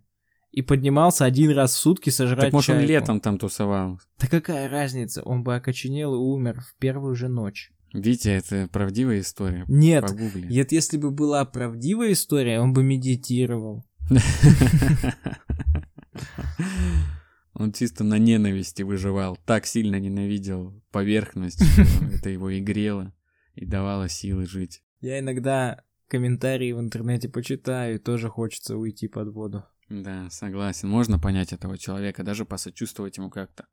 И 0.50 0.60
поднимался 0.60 1.24
один 1.24 1.52
раз 1.52 1.74
в 1.74 1.76
сутки 1.76 2.10
сожрать 2.10 2.46
Так 2.46 2.52
может 2.52 2.66
чайку. 2.66 2.82
он 2.82 2.88
летом 2.88 3.20
там 3.20 3.38
тусовал? 3.38 4.00
Да 4.18 4.26
какая 4.26 4.68
разница, 4.68 5.22
он 5.22 5.44
бы 5.44 5.54
окоченел 5.54 6.14
и 6.14 6.18
умер 6.18 6.62
в 6.62 6.74
первую 6.80 7.14
же 7.14 7.28
ночь. 7.28 7.70
Витя, 7.92 8.30
это 8.30 8.68
правдивая 8.72 9.20
история? 9.20 9.64
Нет, 9.68 10.04
нет, 10.34 10.72
если 10.72 10.96
бы 10.96 11.12
была 11.12 11.44
правдивая 11.44 12.10
история, 12.10 12.58
он 12.58 12.72
бы 12.72 12.82
медитировал. 12.82 13.84
Он 17.56 17.72
чисто 17.72 18.02
на 18.02 18.18
ненависти 18.18 18.82
выживал. 18.82 19.38
Так 19.46 19.64
сильно 19.66 20.00
ненавидел 20.00 20.82
поверхность, 20.90 21.62
это 22.12 22.28
его 22.28 22.50
и 22.50 22.58
грело, 22.58 23.12
и 23.54 23.64
давало 23.66 24.08
силы 24.08 24.46
жить. 24.46 24.82
Я 25.00 25.18
иногда 25.18 25.82
комментарии 26.08 26.72
в 26.72 26.80
интернете 26.80 27.28
почитаю, 27.28 27.96
и 27.96 27.98
тоже 27.98 28.28
хочется 28.28 28.76
уйти 28.76 29.08
под 29.08 29.28
воду. 29.28 29.64
Да, 29.88 30.28
согласен. 30.30 30.88
Можно 30.88 31.18
понять 31.18 31.52
этого 31.52 31.76
человека, 31.76 32.22
даже 32.22 32.44
посочувствовать 32.44 33.16
ему 33.18 33.30
как-то. 33.30 33.66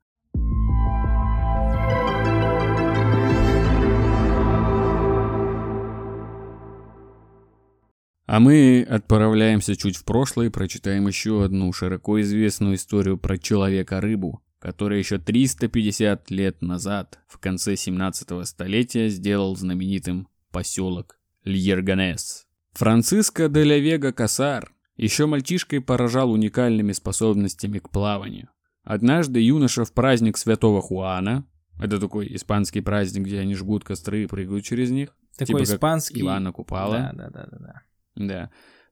А 8.26 8.40
мы 8.40 8.86
отправляемся 8.88 9.76
чуть 9.76 9.96
в 9.96 10.04
прошлое 10.04 10.46
и 10.46 10.50
прочитаем 10.50 11.06
еще 11.06 11.44
одну 11.44 11.72
широко 11.72 12.20
известную 12.20 12.76
историю 12.76 13.18
про 13.18 13.36
человека-рыбу, 13.36 14.42
который 14.62 14.98
еще 14.98 15.18
350 15.18 16.30
лет 16.30 16.62
назад, 16.62 17.18
в 17.26 17.38
конце 17.38 17.74
17 17.74 18.46
столетия, 18.46 19.08
сделал 19.08 19.56
знаменитым 19.56 20.28
поселок 20.52 21.18
Льерганес. 21.42 22.46
Франциско 22.74 23.48
де 23.48 23.64
ла 23.64 23.76
Вега 23.76 24.12
Касар 24.12 24.72
еще 24.96 25.26
мальчишкой 25.26 25.80
поражал 25.80 26.30
уникальными 26.30 26.92
способностями 26.92 27.80
к 27.80 27.90
плаванию. 27.90 28.50
Однажды 28.84 29.40
юноша 29.40 29.84
в 29.84 29.92
праздник 29.92 30.36
святого 30.36 30.80
Хуана, 30.80 31.44
это 31.80 31.98
такой 31.98 32.32
испанский 32.32 32.82
праздник, 32.82 33.24
где 33.24 33.40
они 33.40 33.56
жгут 33.56 33.82
костры 33.82 34.22
и 34.22 34.26
прыгают 34.26 34.64
через 34.64 34.92
них, 34.92 35.16
такой 35.36 35.64
типа 35.64 35.74
испанский... 35.74 36.14
как 36.14 36.22
Ивана 36.22 36.52
Купала. 36.52 36.98
Да, 36.98 37.12
да, 37.12 37.30
да, 37.30 37.48
да, 37.50 37.58
да. 37.58 37.82
Да. 38.14 38.50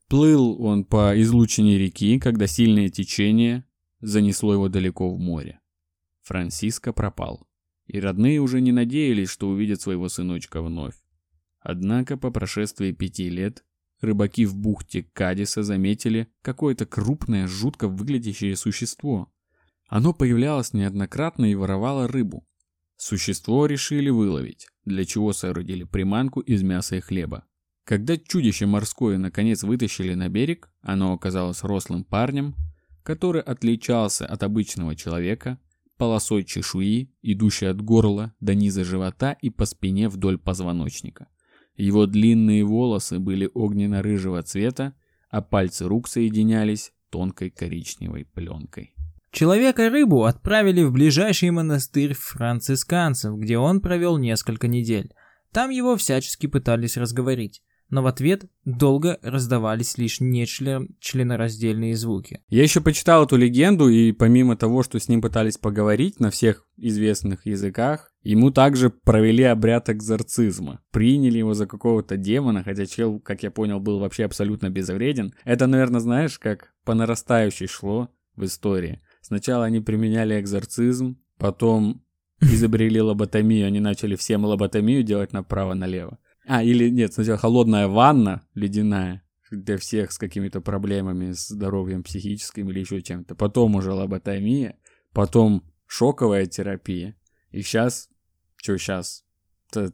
Плыл 0.08 0.60
он 0.60 0.84
по 0.84 1.12
излучине 1.20 1.78
реки, 1.78 2.18
когда 2.18 2.48
сильное 2.48 2.88
течение 2.88 3.64
занесло 4.00 4.52
его 4.52 4.68
далеко 4.68 5.08
в 5.08 5.18
море. 5.18 5.59
Франциско 6.30 6.92
пропал, 6.92 7.44
и 7.86 7.98
родные 7.98 8.38
уже 8.38 8.60
не 8.60 8.70
надеялись, 8.70 9.28
что 9.28 9.48
увидят 9.48 9.80
своего 9.80 10.08
сыночка 10.08 10.62
вновь. 10.62 10.94
Однако 11.58 12.16
по 12.16 12.30
прошествии 12.30 12.92
пяти 12.92 13.28
лет 13.28 13.64
рыбаки 14.00 14.46
в 14.46 14.54
бухте 14.54 15.02
Кадиса 15.02 15.64
заметили 15.64 16.28
какое-то 16.42 16.86
крупное, 16.86 17.48
жутко 17.48 17.88
выглядящее 17.88 18.54
существо. 18.54 19.32
Оно 19.88 20.14
появлялось 20.14 20.72
неоднократно 20.72 21.50
и 21.50 21.56
воровало 21.56 22.06
рыбу. 22.06 22.46
Существо 22.96 23.66
решили 23.66 24.08
выловить, 24.08 24.68
для 24.84 25.04
чего 25.04 25.32
соорудили 25.32 25.82
приманку 25.82 26.38
из 26.38 26.62
мяса 26.62 26.94
и 26.94 27.00
хлеба. 27.00 27.44
Когда 27.82 28.16
чудище 28.16 28.66
морское 28.66 29.18
наконец 29.18 29.64
вытащили 29.64 30.14
на 30.14 30.28
берег, 30.28 30.70
оно 30.80 31.12
оказалось 31.12 31.64
рослым 31.64 32.04
парнем, 32.04 32.54
который 33.02 33.42
отличался 33.42 34.26
от 34.26 34.44
обычного 34.44 34.94
человека 34.94 35.58
полосой 36.00 36.44
чешуи, 36.44 37.10
идущей 37.20 37.68
от 37.68 37.82
горла 37.82 38.32
до 38.40 38.54
низа 38.54 38.84
живота 38.84 39.36
и 39.42 39.50
по 39.50 39.66
спине 39.66 40.08
вдоль 40.08 40.38
позвоночника. 40.38 41.28
Его 41.76 42.06
длинные 42.06 42.64
волосы 42.64 43.18
были 43.18 43.50
огненно-рыжего 43.52 44.42
цвета, 44.42 44.94
а 45.28 45.42
пальцы 45.42 45.86
рук 45.86 46.08
соединялись 46.08 46.92
тонкой 47.10 47.50
коричневой 47.50 48.24
пленкой. 48.24 48.94
Человека-рыбу 49.30 50.24
отправили 50.24 50.82
в 50.82 50.90
ближайший 50.90 51.50
монастырь 51.50 52.14
францисканцев, 52.14 53.36
где 53.36 53.58
он 53.58 53.82
провел 53.82 54.16
несколько 54.16 54.68
недель. 54.68 55.12
Там 55.52 55.68
его 55.68 55.98
всячески 55.98 56.46
пытались 56.46 56.96
разговорить. 56.96 57.62
Но 57.90 58.02
в 58.02 58.06
ответ 58.06 58.44
долго 58.64 59.18
раздавались 59.22 59.98
лишь 59.98 60.20
нечленораздельные 60.20 61.96
звуки. 61.96 62.40
Я 62.48 62.62
еще 62.62 62.80
почитал 62.80 63.24
эту 63.24 63.36
легенду, 63.36 63.88
и 63.88 64.12
помимо 64.12 64.56
того, 64.56 64.82
что 64.82 64.98
с 64.98 65.08
ним 65.08 65.20
пытались 65.20 65.58
поговорить 65.58 66.20
на 66.20 66.30
всех 66.30 66.66
известных 66.76 67.46
языках, 67.46 68.12
ему 68.22 68.50
также 68.50 68.90
провели 68.90 69.44
обряд 69.44 69.90
экзорцизма. 69.90 70.80
Приняли 70.90 71.38
его 71.38 71.54
за 71.54 71.66
какого-то 71.66 72.16
демона, 72.16 72.62
хотя 72.62 72.86
чел, 72.86 73.20
как 73.20 73.42
я 73.42 73.50
понял, 73.50 73.80
был 73.80 73.98
вообще 73.98 74.24
абсолютно 74.24 74.70
безвреден. 74.70 75.34
Это, 75.44 75.66
наверное, 75.66 76.00
знаешь, 76.00 76.38
как 76.38 76.72
по 76.84 76.94
нарастающей 76.94 77.66
шло 77.66 78.08
в 78.36 78.44
истории. 78.44 79.00
Сначала 79.20 79.64
они 79.64 79.80
применяли 79.80 80.40
экзорцизм, 80.40 81.18
потом 81.38 82.02
изобрели 82.40 83.00
лоботомию, 83.00 83.66
они 83.66 83.80
начали 83.80 84.16
всем 84.16 84.44
лоботомию 84.44 85.02
делать 85.02 85.32
направо-налево. 85.32 86.18
А, 86.52 86.64
или 86.64 86.90
нет, 86.90 87.14
сначала 87.14 87.38
холодная 87.38 87.86
ванна 87.86 88.44
ледяная 88.54 89.22
для 89.52 89.78
всех 89.78 90.10
с 90.10 90.18
какими-то 90.18 90.60
проблемами 90.60 91.30
с 91.30 91.46
здоровьем 91.46 92.02
психическим 92.02 92.68
или 92.68 92.80
еще 92.80 93.00
чем-то. 93.02 93.36
Потом 93.36 93.76
уже 93.76 93.92
лоботомия, 93.92 94.76
потом 95.12 95.62
шоковая 95.86 96.46
терапия. 96.46 97.16
И 97.52 97.62
сейчас, 97.62 98.08
что 98.56 98.76
сейчас? 98.78 99.24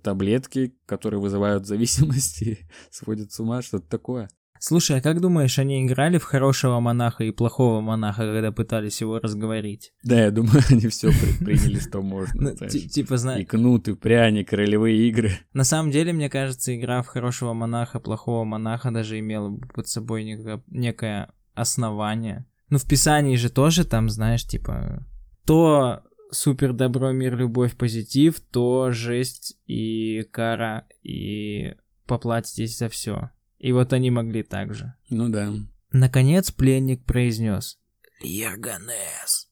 Таблетки, 0.02 0.74
которые 0.86 1.20
вызывают 1.20 1.66
зависимости, 1.66 2.66
сводят 2.90 3.32
с 3.32 3.38
ума, 3.38 3.60
что-то 3.60 3.86
такое. 3.90 4.30
Слушай, 4.60 4.98
а 4.98 5.00
как 5.00 5.20
думаешь, 5.20 5.58
они 5.58 5.84
играли 5.84 6.18
в 6.18 6.24
хорошего 6.24 6.80
монаха 6.80 7.24
и 7.24 7.30
плохого 7.30 7.80
монаха, 7.80 8.22
когда 8.22 8.52
пытались 8.52 9.00
его 9.00 9.18
разговорить? 9.18 9.92
Да, 10.02 10.24
я 10.24 10.30
думаю, 10.30 10.62
они 10.70 10.88
все 10.88 11.10
приняли, 11.40 11.78
что 11.78 12.02
можно. 12.02 12.52
Ну, 12.60 12.68
типа, 12.68 13.16
знаешь... 13.16 13.42
И 13.42 13.44
кнут, 13.44 13.88
и 13.88 13.94
пряник, 13.94 14.52
ролевые 14.52 15.08
игры. 15.08 15.32
На 15.52 15.64
самом 15.64 15.90
деле, 15.90 16.12
мне 16.12 16.28
кажется, 16.28 16.76
игра 16.76 17.02
в 17.02 17.06
хорошего 17.06 17.52
монаха, 17.52 18.00
плохого 18.00 18.44
монаха 18.44 18.90
даже 18.90 19.18
имела 19.18 19.56
под 19.74 19.88
собой 19.88 20.24
некое 20.66 21.30
основание. 21.54 22.46
Ну, 22.68 22.78
в 22.78 22.86
Писании 22.86 23.36
же 23.36 23.50
тоже 23.50 23.84
там, 23.84 24.08
знаешь, 24.10 24.44
типа, 24.44 25.06
то 25.44 26.02
супер 26.30 26.72
добро, 26.72 27.12
мир, 27.12 27.36
любовь, 27.36 27.76
позитив, 27.76 28.40
то 28.40 28.90
жесть 28.90 29.56
и 29.66 30.22
кара, 30.30 30.86
и 31.02 31.74
поплатитесь 32.06 32.78
за 32.78 32.88
все. 32.88 33.30
И 33.58 33.72
вот 33.72 33.92
они 33.92 34.10
могли 34.10 34.42
так 34.42 34.74
же. 34.74 34.94
Ну 35.08 35.28
да. 35.28 35.52
Наконец 35.92 36.50
пленник 36.50 37.04
произнес 37.04 37.78
«Лирганес». 38.22 39.48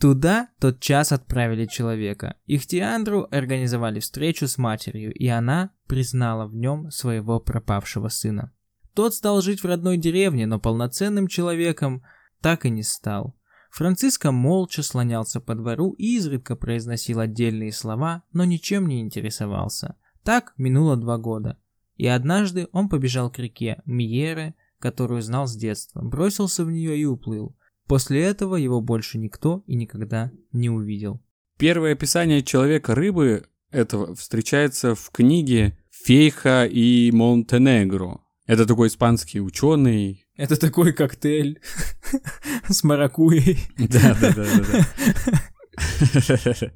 Туда 0.00 0.48
тот 0.58 0.80
час 0.80 1.12
отправили 1.12 1.66
человека. 1.66 2.36
Ихтиандру 2.46 3.28
организовали 3.30 4.00
встречу 4.00 4.48
с 4.48 4.58
матерью, 4.58 5.14
и 5.14 5.28
она 5.28 5.70
признала 5.86 6.46
в 6.46 6.56
нем 6.56 6.90
своего 6.90 7.38
пропавшего 7.38 8.08
сына. 8.08 8.52
Тот 8.94 9.14
стал 9.14 9.40
жить 9.42 9.62
в 9.62 9.66
родной 9.66 9.96
деревне, 9.98 10.46
но 10.46 10.58
полноценным 10.58 11.28
человеком 11.28 12.02
так 12.40 12.66
и 12.66 12.70
не 12.70 12.82
стал. 12.82 13.36
Франциско 13.70 14.32
молча 14.32 14.82
слонялся 14.82 15.40
по 15.40 15.54
двору 15.54 15.92
и 15.92 16.16
изредка 16.16 16.56
произносил 16.56 17.20
отдельные 17.20 17.72
слова, 17.72 18.22
но 18.32 18.44
ничем 18.44 18.86
не 18.86 19.00
интересовался. 19.00 19.96
Так 20.24 20.52
минуло 20.56 20.96
два 20.96 21.16
года. 21.16 21.58
И 21.96 22.06
однажды 22.06 22.68
он 22.72 22.88
побежал 22.88 23.30
к 23.30 23.38
реке 23.38 23.82
Мьере, 23.84 24.54
которую 24.78 25.22
знал 25.22 25.46
с 25.46 25.54
детства, 25.54 26.02
бросился 26.02 26.64
в 26.64 26.70
нее 26.70 26.98
и 26.98 27.04
уплыл. 27.04 27.56
После 27.86 28.22
этого 28.22 28.56
его 28.56 28.80
больше 28.80 29.18
никто 29.18 29.62
и 29.66 29.74
никогда 29.74 30.30
не 30.52 30.70
увидел. 30.70 31.22
Первое 31.58 31.92
описание 31.92 32.42
человека-рыбы 32.42 33.44
этого 33.70 34.14
встречается 34.14 34.94
в 34.94 35.10
книге 35.10 35.78
Фейха 35.90 36.64
и 36.64 37.10
Монтенегро. 37.12 38.20
Это 38.46 38.66
такой 38.66 38.88
испанский 38.88 39.40
ученый. 39.40 40.24
Это 40.36 40.58
такой 40.58 40.92
коктейль 40.92 41.60
с 42.68 42.82
маракуей. 42.82 43.58
Да, 43.78 44.16
да, 44.20 44.32
да, 44.34 44.44
да. 44.44 45.42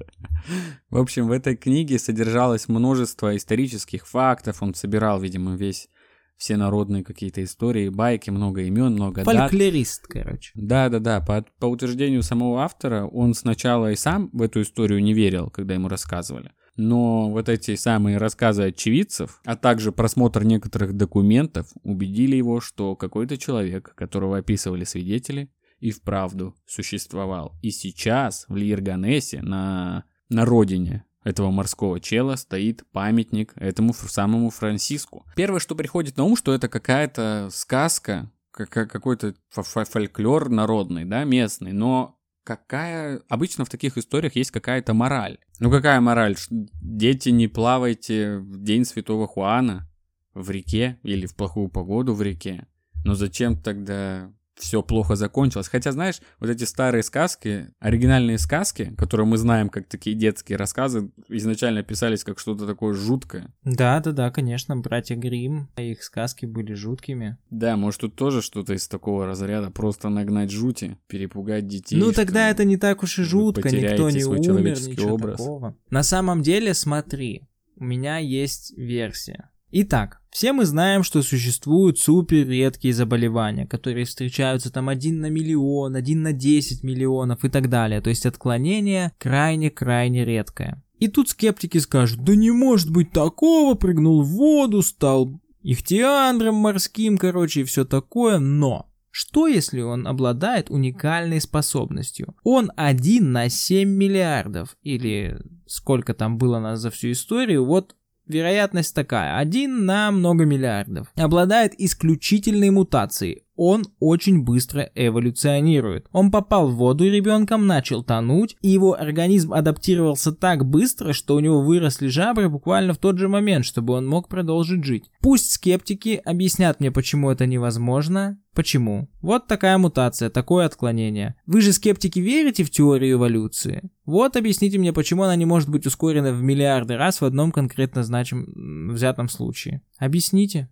В 0.90 0.98
общем, 0.98 1.26
в 1.28 1.32
этой 1.32 1.56
книге 1.56 1.98
содержалось 1.98 2.68
множество 2.68 3.36
исторических 3.36 4.06
фактов. 4.06 4.62
Он 4.62 4.74
собирал, 4.74 5.20
видимо, 5.20 5.56
весь 5.56 5.88
все 6.36 6.56
народные 6.56 7.02
какие-то 7.02 7.42
истории, 7.42 7.88
байки, 7.88 8.30
много 8.30 8.62
имен, 8.62 8.92
много 8.92 9.24
дат. 9.24 9.50
Фольклорист, 9.50 10.06
короче. 10.06 10.52
Да-да-да, 10.54 11.20
по, 11.20 11.44
по 11.58 11.66
утверждению 11.66 12.22
самого 12.22 12.62
автора, 12.62 13.06
он 13.06 13.34
сначала 13.34 13.90
и 13.90 13.96
сам 13.96 14.30
в 14.32 14.42
эту 14.42 14.62
историю 14.62 15.02
не 15.02 15.14
верил, 15.14 15.50
когда 15.50 15.74
ему 15.74 15.88
рассказывали. 15.88 16.52
Но 16.76 17.30
вот 17.30 17.48
эти 17.48 17.74
самые 17.74 18.18
рассказы 18.18 18.64
очевидцев, 18.64 19.40
а 19.46 19.56
также 19.56 19.92
просмотр 19.92 20.44
некоторых 20.44 20.92
документов 20.92 21.68
убедили 21.82 22.36
его, 22.36 22.60
что 22.60 22.96
какой-то 22.96 23.38
человек, 23.38 23.94
которого 23.94 24.36
описывали 24.36 24.84
свидетели, 24.84 25.48
и 25.78 25.90
вправду 25.90 26.54
существовал. 26.66 27.56
И 27.62 27.70
сейчас 27.70 28.46
в 28.48 28.56
Лирганесе, 28.56 29.42
на, 29.42 30.04
на 30.28 30.44
родине 30.44 31.04
этого 31.24 31.50
морского 31.50 32.00
чела, 32.00 32.36
стоит 32.36 32.84
памятник 32.92 33.52
этому 33.56 33.92
самому 33.92 34.50
Франциску. 34.50 35.26
Первое, 35.36 35.60
что 35.60 35.74
приходит 35.74 36.16
на 36.16 36.24
ум, 36.24 36.36
что 36.36 36.54
это 36.54 36.68
какая-то 36.68 37.48
сказка, 37.52 38.30
какой-то 38.52 39.34
фольклор 39.50 40.48
народный, 40.48 41.04
да, 41.04 41.24
местный, 41.24 41.72
но 41.72 42.18
какая... 42.44 43.20
Обычно 43.28 43.64
в 43.64 43.68
таких 43.68 43.98
историях 43.98 44.36
есть 44.36 44.52
какая-то 44.52 44.94
мораль. 44.94 45.38
Ну 45.58 45.70
какая 45.70 46.00
мораль? 46.00 46.36
Дети, 46.48 47.30
не 47.30 47.48
плавайте 47.48 48.38
в 48.38 48.62
день 48.62 48.84
Святого 48.84 49.26
Хуана 49.26 49.90
в 50.32 50.50
реке 50.50 50.98
или 51.02 51.26
в 51.26 51.34
плохую 51.34 51.68
погоду 51.68 52.14
в 52.14 52.22
реке. 52.22 52.66
Но 53.04 53.14
зачем 53.14 53.60
тогда 53.60 54.32
все 54.56 54.82
плохо 54.82 55.16
закончилось. 55.16 55.68
Хотя, 55.68 55.92
знаешь, 55.92 56.20
вот 56.40 56.50
эти 56.50 56.64
старые 56.64 57.02
сказки, 57.02 57.68
оригинальные 57.78 58.38
сказки, 58.38 58.94
которые 58.96 59.26
мы 59.26 59.36
знаем 59.36 59.68
как 59.68 59.88
такие 59.88 60.16
детские 60.16 60.58
рассказы, 60.58 61.10
изначально 61.28 61.82
писались 61.82 62.24
как 62.24 62.38
что-то 62.38 62.66
такое 62.66 62.94
жуткое. 62.94 63.52
Да, 63.64 64.00
да, 64.00 64.12
да, 64.12 64.30
конечно, 64.30 64.76
братья 64.76 65.16
Грим, 65.16 65.68
их 65.76 66.02
сказки 66.02 66.46
были 66.46 66.72
жуткими. 66.74 67.36
Да, 67.50 67.76
может 67.76 68.00
тут 68.00 68.16
тоже 68.16 68.42
что-то 68.42 68.74
из 68.74 68.88
такого 68.88 69.26
разряда, 69.26 69.70
просто 69.70 70.08
нагнать 70.08 70.50
жути, 70.50 70.98
перепугать 71.06 71.66
детей. 71.66 71.96
Ну 71.96 72.12
тогда 72.12 72.48
это 72.48 72.64
не 72.64 72.76
так 72.76 73.02
уж 73.02 73.18
и 73.18 73.22
жутко, 73.22 73.68
никто 73.70 74.10
не 74.10 74.20
свой 74.20 74.38
умер, 74.38 74.78
ничего 74.80 75.14
образ. 75.14 75.38
такого. 75.38 75.76
На 75.90 76.02
самом 76.02 76.42
деле, 76.42 76.74
смотри, 76.74 77.42
у 77.76 77.84
меня 77.84 78.18
есть 78.18 78.76
версия. 78.76 79.50
Итак, 79.70 80.22
все 80.36 80.52
мы 80.52 80.66
знаем, 80.66 81.02
что 81.02 81.22
существуют 81.22 81.98
супер 81.98 82.46
редкие 82.46 82.92
заболевания, 82.92 83.66
которые 83.66 84.04
встречаются 84.04 84.70
там 84.70 84.90
один 84.90 85.22
на 85.22 85.30
миллион, 85.30 85.96
один 85.96 86.20
на 86.20 86.34
10 86.34 86.82
миллионов 86.82 87.42
и 87.46 87.48
так 87.48 87.70
далее. 87.70 88.02
То 88.02 88.10
есть 88.10 88.26
отклонение 88.26 89.12
крайне-крайне 89.16 90.26
редкое. 90.26 90.84
И 90.98 91.08
тут 91.08 91.30
скептики 91.30 91.78
скажут, 91.78 92.22
да 92.22 92.36
не 92.36 92.50
может 92.50 92.90
быть 92.90 93.12
такого, 93.12 93.76
прыгнул 93.76 94.22
в 94.22 94.28
воду, 94.28 94.82
стал 94.82 95.40
ихтиандром 95.62 96.56
морским, 96.56 97.16
короче, 97.16 97.62
и 97.62 97.64
все 97.64 97.86
такое, 97.86 98.38
но 98.38 98.90
что 99.10 99.46
если 99.46 99.80
он 99.80 100.06
обладает 100.06 100.68
уникальной 100.68 101.40
способностью? 101.40 102.36
Он 102.44 102.70
один 102.76 103.32
на 103.32 103.48
7 103.48 103.88
миллиардов, 103.88 104.76
или 104.82 105.38
сколько 105.66 106.12
там 106.12 106.36
было 106.36 106.58
нас 106.58 106.80
за 106.80 106.90
всю 106.90 107.12
историю, 107.12 107.64
вот 107.64 107.96
Вероятность 108.26 108.94
такая, 108.94 109.38
один 109.38 109.84
на 109.84 110.10
много 110.10 110.44
миллиардов. 110.44 111.08
Обладает 111.14 111.74
исключительной 111.78 112.70
мутацией, 112.70 113.45
он 113.56 113.84
очень 114.00 114.42
быстро 114.42 114.90
эволюционирует. 114.94 116.06
Он 116.12 116.30
попал 116.30 116.68
в 116.68 116.76
воду 116.76 117.04
ребенком 117.04 117.66
начал 117.66 118.02
тонуть, 118.02 118.56
и 118.60 118.68
его 118.68 118.94
организм 118.98 119.52
адаптировался 119.52 120.32
так 120.32 120.64
быстро, 120.64 121.12
что 121.12 121.34
у 121.34 121.40
него 121.40 121.62
выросли 121.62 122.08
жабры 122.08 122.48
буквально 122.48 122.92
в 122.92 122.98
тот 122.98 123.18
же 123.18 123.28
момент, 123.28 123.64
чтобы 123.64 123.94
он 123.94 124.06
мог 124.06 124.28
продолжить 124.28 124.84
жить. 124.84 125.10
Пусть 125.20 125.50
скептики 125.50 126.20
объяснят 126.24 126.80
мне, 126.80 126.90
почему 126.90 127.30
это 127.30 127.46
невозможно. 127.46 128.38
Почему? 128.54 129.10
Вот 129.20 129.48
такая 129.48 129.76
мутация, 129.76 130.30
такое 130.30 130.64
отклонение. 130.64 131.34
Вы 131.44 131.60
же 131.60 131.74
скептики 131.74 132.20
верите 132.20 132.64
в 132.64 132.70
теорию 132.70 133.16
эволюции? 133.16 133.90
Вот 134.06 134.34
объясните 134.36 134.78
мне, 134.78 134.94
почему 134.94 135.24
она 135.24 135.36
не 135.36 135.44
может 135.44 135.68
быть 135.68 135.84
ускорена 135.84 136.32
в 136.32 136.40
миллиарды 136.40 136.96
раз 136.96 137.20
в 137.20 137.24
одном 137.26 137.52
конкретно 137.52 138.02
значим 138.02 138.92
взятом 138.94 139.28
случае. 139.28 139.82
Объясните. 139.98 140.70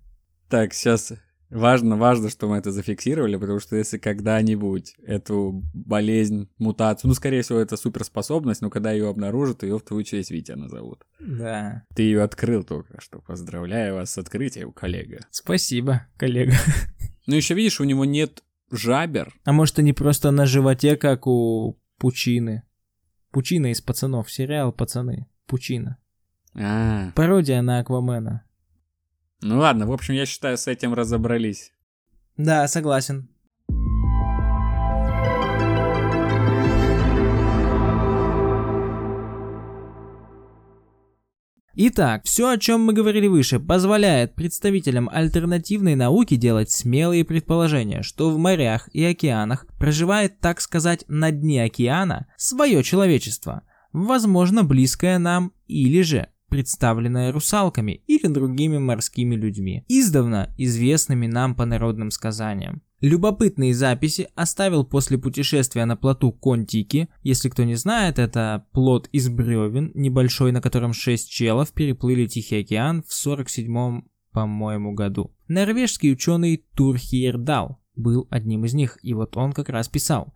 Так, 0.49 0.73
сейчас 0.73 1.13
Важно, 1.55 1.97
важно, 1.97 2.31
что 2.31 2.49
мы 2.49 2.57
это 2.57 2.73
зафиксировали, 2.73 3.37
потому 3.37 3.61
что 3.61 3.77
если 3.77 3.97
когда-нибудь 3.97 4.97
эту 5.05 5.63
болезнь, 5.73 6.49
мутацию, 6.59 7.09
ну, 7.09 7.15
скорее 7.15 7.43
всего, 7.43 7.61
это 7.61 7.77
суперспособность, 7.77 8.61
но 8.61 8.71
когда 8.71 8.91
ее 8.91 9.09
обнаружат, 9.09 9.63
ее 9.63 9.79
в 9.79 9.83
твою 9.83 10.03
честь 10.03 10.33
Витя 10.33 10.53
назовут. 10.53 11.07
Да. 11.21 11.85
Ты 11.95 12.03
ее 12.03 12.23
открыл 12.23 12.65
только 12.65 13.01
что. 13.01 13.21
Поздравляю 13.21 13.95
вас 13.95 14.11
с 14.13 14.19
открытием, 14.19 14.73
коллега. 14.73 15.21
Спасибо, 15.31 16.07
коллега. 16.17 16.55
Ну, 17.27 17.37
еще 17.37 17.55
видишь, 17.55 17.81
у 17.81 17.85
него 17.85 18.05
нет 18.05 18.43
жабер. 18.71 19.33
А 19.45 19.53
может, 19.53 19.79
они 19.79 19.95
просто 19.95 20.31
на 20.31 20.45
животе, 20.45 20.95
как 20.97 21.27
у 21.27 21.79
Пучины. 21.99 22.65
Пучина 23.31 23.71
из 23.71 23.81
пацанов, 23.81 24.31
сериал 24.31 24.73
«Пацаны». 24.73 25.27
Пучина. 25.47 25.97
А. 26.55 27.13
Пародия 27.15 27.63
на 27.63 27.79
Аквамена. 27.79 28.45
Ну 29.47 29.59
ладно, 29.59 29.87
в 29.87 29.93
общем, 29.93 30.15
я 30.15 30.25
считаю, 30.25 30.57
с 30.57 30.67
этим 30.69 30.95
разобрались. 30.95 31.71
Да, 32.39 32.67
согласен. 32.67 33.29
Итак, 41.75 42.25
все, 42.25 42.49
о 42.49 42.57
чем 42.57 42.87
мы 42.87 42.95
говорили 42.95 43.27
выше, 43.27 43.61
позволяет 43.61 44.35
представителям 44.35 45.11
альтернативной 45.13 45.95
науки 45.95 46.37
делать 46.37 46.71
смелые 46.71 47.27
предположения, 47.27 48.01
что 48.01 48.31
в 48.31 48.39
морях 48.39 48.89
и 48.95 49.05
океанах 49.05 49.67
проживает, 49.79 50.41
так 50.41 50.63
сказать, 50.63 51.05
на 51.07 51.31
дне 51.31 51.65
океана 51.65 52.29
свое 52.39 52.83
человечество, 52.83 53.61
возможно, 53.93 54.65
близкое 54.65 55.19
нам 55.19 55.53
или 55.67 56.01
же 56.01 56.29
представленное 56.55 57.33
русалками 57.33 58.05
или 58.07 58.29
другими 58.29 58.79
морскими 58.79 59.35
людьми, 59.35 59.85
издавна 59.89 60.55
известными 60.57 61.27
нам 61.27 61.57
по 61.57 61.65
народным 61.65 62.13
сказаниям. 62.13 62.81
Любопытные 63.01 63.75
записи 63.75 64.29
оставил 64.37 64.85
после 64.85 65.19
путешествия 65.19 65.85
на 65.85 65.97
плоту 65.97 66.31
Контики. 66.31 67.09
Если 67.25 67.49
кто 67.49 67.65
не 67.65 67.75
знает, 67.75 68.21
это 68.21 68.67
плот 68.71 69.09
из 69.11 69.29
бревен, 69.29 69.91
небольшой, 69.95 70.53
на 70.53 70.61
котором 70.61 70.93
шесть 70.93 71.29
челов 71.29 71.73
переплыли 71.73 72.27
Тихий 72.27 72.61
океан 72.61 73.03
в 73.03 73.11
47-м, 73.27 74.09
по-моему, 74.31 74.95
году. 74.95 75.35
Норвежский 75.49 76.13
ученый 76.13 76.65
Турхиердал 76.77 77.81
был 77.97 78.29
одним 78.31 78.65
из 78.65 78.75
них, 78.75 78.97
и 79.03 79.13
вот 79.13 79.37
он 79.37 79.53
как 79.53 79.71
раз 79.71 79.89
писал. 79.89 80.33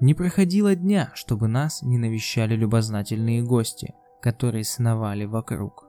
Не 0.00 0.14
проходило 0.14 0.74
дня, 0.74 1.12
чтобы 1.14 1.46
нас 1.46 1.82
не 1.82 1.98
навещали 1.98 2.56
любознательные 2.56 3.44
гости, 3.44 3.94
которые 4.22 4.64
сновали 4.64 5.26
вокруг. 5.26 5.88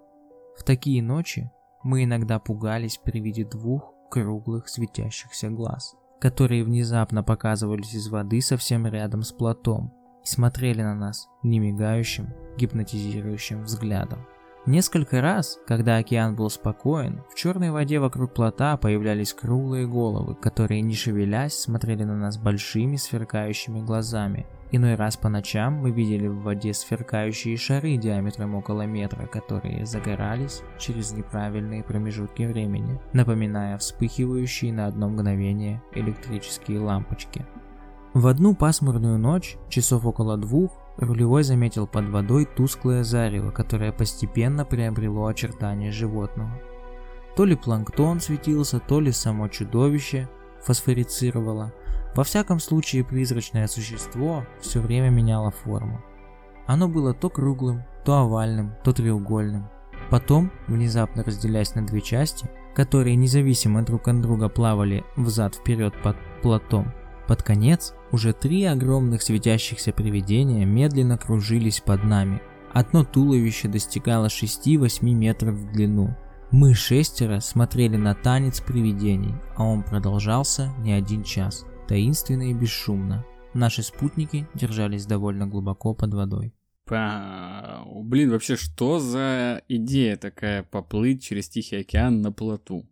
В 0.58 0.64
такие 0.64 1.02
ночи 1.02 1.50
мы 1.84 2.04
иногда 2.04 2.40
пугались 2.40 2.98
при 2.98 3.20
виде 3.20 3.46
двух 3.46 3.94
круглых 4.10 4.68
светящихся 4.68 5.50
глаз 5.50 5.96
которые 6.24 6.64
внезапно 6.64 7.22
показывались 7.22 7.94
из 7.96 8.08
воды 8.08 8.40
совсем 8.40 8.88
рядом 8.88 9.24
с 9.24 9.34
плотом 9.34 9.94
и 10.24 10.26
смотрели 10.26 10.82
на 10.82 10.96
нас 10.96 11.28
немигающим, 11.44 12.30
гипнотизирующим 12.58 13.64
взглядом. 13.64 14.26
Несколько 14.66 15.20
раз, 15.20 15.60
когда 15.68 15.98
океан 15.98 16.38
был 16.38 16.50
спокоен, 16.50 17.26
в 17.30 17.36
черной 17.36 17.72
воде 17.72 18.00
вокруг 18.00 18.34
плота 18.34 18.78
появлялись 18.78 19.34
круглые 19.34 19.86
головы, 19.86 20.36
которые, 20.36 20.80
не 20.80 20.96
шевелясь, 20.96 21.60
смотрели 21.60 22.06
на 22.06 22.16
нас 22.16 22.38
большими 22.38 22.96
сверкающими 22.96 23.82
глазами 23.82 24.46
Иной 24.76 24.96
раз 24.96 25.18
по 25.18 25.30
ночам 25.30 25.76
мы 25.76 25.92
видели 25.92 26.26
в 26.26 26.42
воде 26.42 26.74
сверкающие 26.74 27.56
шары 27.58 27.96
диаметром 27.96 28.56
около 28.56 28.88
метра, 28.88 29.28
которые 29.28 29.86
загорались 29.86 30.64
через 30.80 31.12
неправильные 31.12 31.84
промежутки 31.84 32.42
времени, 32.42 33.00
напоминая 33.14 33.78
вспыхивающие 33.78 34.74
на 34.74 34.88
одно 34.88 35.10
мгновение 35.10 35.84
электрические 35.94 36.80
лампочки. 36.80 37.46
В 38.16 38.26
одну 38.26 38.56
пасмурную 38.56 39.20
ночь, 39.20 39.58
часов 39.70 40.08
около 40.08 40.38
двух, 40.38 40.72
рулевой 40.98 41.44
заметил 41.44 41.86
под 41.86 42.10
водой 42.10 42.46
тусклое 42.46 43.04
зарево, 43.04 43.52
которое 43.52 43.92
постепенно 43.92 44.66
приобрело 44.66 45.28
очертания 45.28 45.92
животного. 45.92 46.60
То 47.36 47.46
ли 47.46 47.56
планктон 47.56 48.20
светился, 48.20 48.80
то 48.80 49.00
ли 49.00 49.12
само 49.12 49.50
чудовище 49.50 50.28
фосфорицировало– 50.64 51.74
во 52.16 52.24
всяком 52.24 52.60
случае, 52.60 53.04
призрачное 53.04 53.68
существо 53.68 54.46
все 54.62 54.80
время 54.80 55.10
меняло 55.10 55.52
форму. 55.52 56.04
Оно 56.68 56.88
было 56.88 57.14
то 57.14 57.30
круглым, 57.30 57.84
то 58.06 58.20
овальным, 58.20 58.76
то 58.84 58.94
треугольным. 58.94 59.70
Потом, 60.10 60.52
внезапно 60.68 61.24
разделяясь 61.24 61.76
на 61.76 61.86
две 61.86 62.02
части, 62.02 62.50
которые 62.76 63.16
независимо 63.16 63.84
друг 63.84 64.08
от 64.08 64.22
друга 64.22 64.50
плавали 64.50 65.04
взад-вперед 65.16 65.94
под 66.04 66.18
платом, 66.42 66.94
под 67.28 67.42
конец 67.42 67.94
уже 68.12 68.34
три 68.34 68.66
огромных 68.66 69.22
светящихся 69.22 69.92
привидения 69.92 70.66
медленно 70.66 71.18
кружились 71.18 71.80
под 71.80 72.04
нами. 72.04 72.42
Одно 72.74 73.04
туловище 73.06 73.68
достигало 73.68 74.28
6-8 74.28 75.04
метров 75.04 75.56
в 75.56 75.72
длину. 75.72 76.16
Мы 76.52 76.74
шестеро 76.74 77.40
смотрели 77.40 77.98
на 77.98 78.14
танец 78.14 78.60
привидений, 78.60 79.36
а 79.56 79.64
он 79.64 79.84
продолжался 79.84 80.72
не 80.80 80.92
один 80.92 81.24
час 81.24 81.66
таинственно 81.88 82.50
и 82.50 82.54
бесшумно. 82.54 83.26
Наши 83.54 83.84
спутники 83.84 84.48
держались 84.56 85.06
довольно 85.06 85.48
глубоко 85.48 85.94
под 85.94 86.14
водой. 86.14 86.54
Па... 86.86 87.84
Блин, 87.86 88.32
вообще, 88.32 88.56
что 88.56 89.00
за 89.00 89.62
идея 89.68 90.18
такая 90.18 90.64
поплыть 90.64 91.24
через 91.24 91.50
Тихий 91.50 91.78
океан 91.78 92.22
на 92.22 92.32
плоту? 92.32 92.90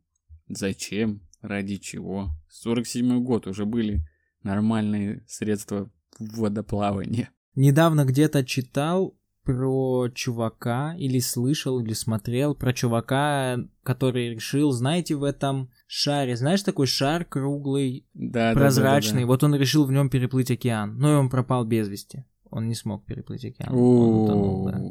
Зачем? 0.48 1.22
Ради 1.42 1.78
чего? 1.78 2.32
47 2.50 3.24
год 3.24 3.48
уже 3.48 3.66
были 3.66 4.06
нормальные 4.44 5.24
средства 5.28 5.89
водоплавания. 6.20 7.30
Недавно 7.56 8.06
где-то 8.06 8.46
читал 8.46 9.18
про 9.44 10.10
чувака, 10.14 10.96
или 10.98 11.20
слышал, 11.20 11.80
или 11.80 11.94
смотрел 11.94 12.56
про 12.56 12.74
чувака, 12.74 13.58
который 13.84 14.36
решил, 14.36 14.72
знаете, 14.72 15.16
в 15.16 15.24
этом 15.24 15.70
шаре, 15.88 16.36
знаешь, 16.36 16.62
такой 16.64 16.88
шар 16.88 17.26
круглый, 17.26 18.08
да, 18.14 18.54
прозрачный, 18.54 19.12
да, 19.12 19.14
да, 19.14 19.14
да, 19.14 19.22
да. 19.22 19.28
вот 19.28 19.44
он 19.44 19.56
решил 19.56 19.86
в 19.86 19.92
нем 19.92 20.10
переплыть 20.10 20.52
океан, 20.52 20.98
но 20.98 21.12
и 21.12 21.16
он 21.16 21.30
пропал 21.30 21.66
без 21.66 21.88
вести. 21.88 22.26
Он 22.50 22.68
не 22.68 22.76
смог 22.76 23.06
переплыть 23.06 23.46
океан. 23.46 23.74
Он 23.74 24.24
утонул, 24.24 24.66
да. 24.66 24.82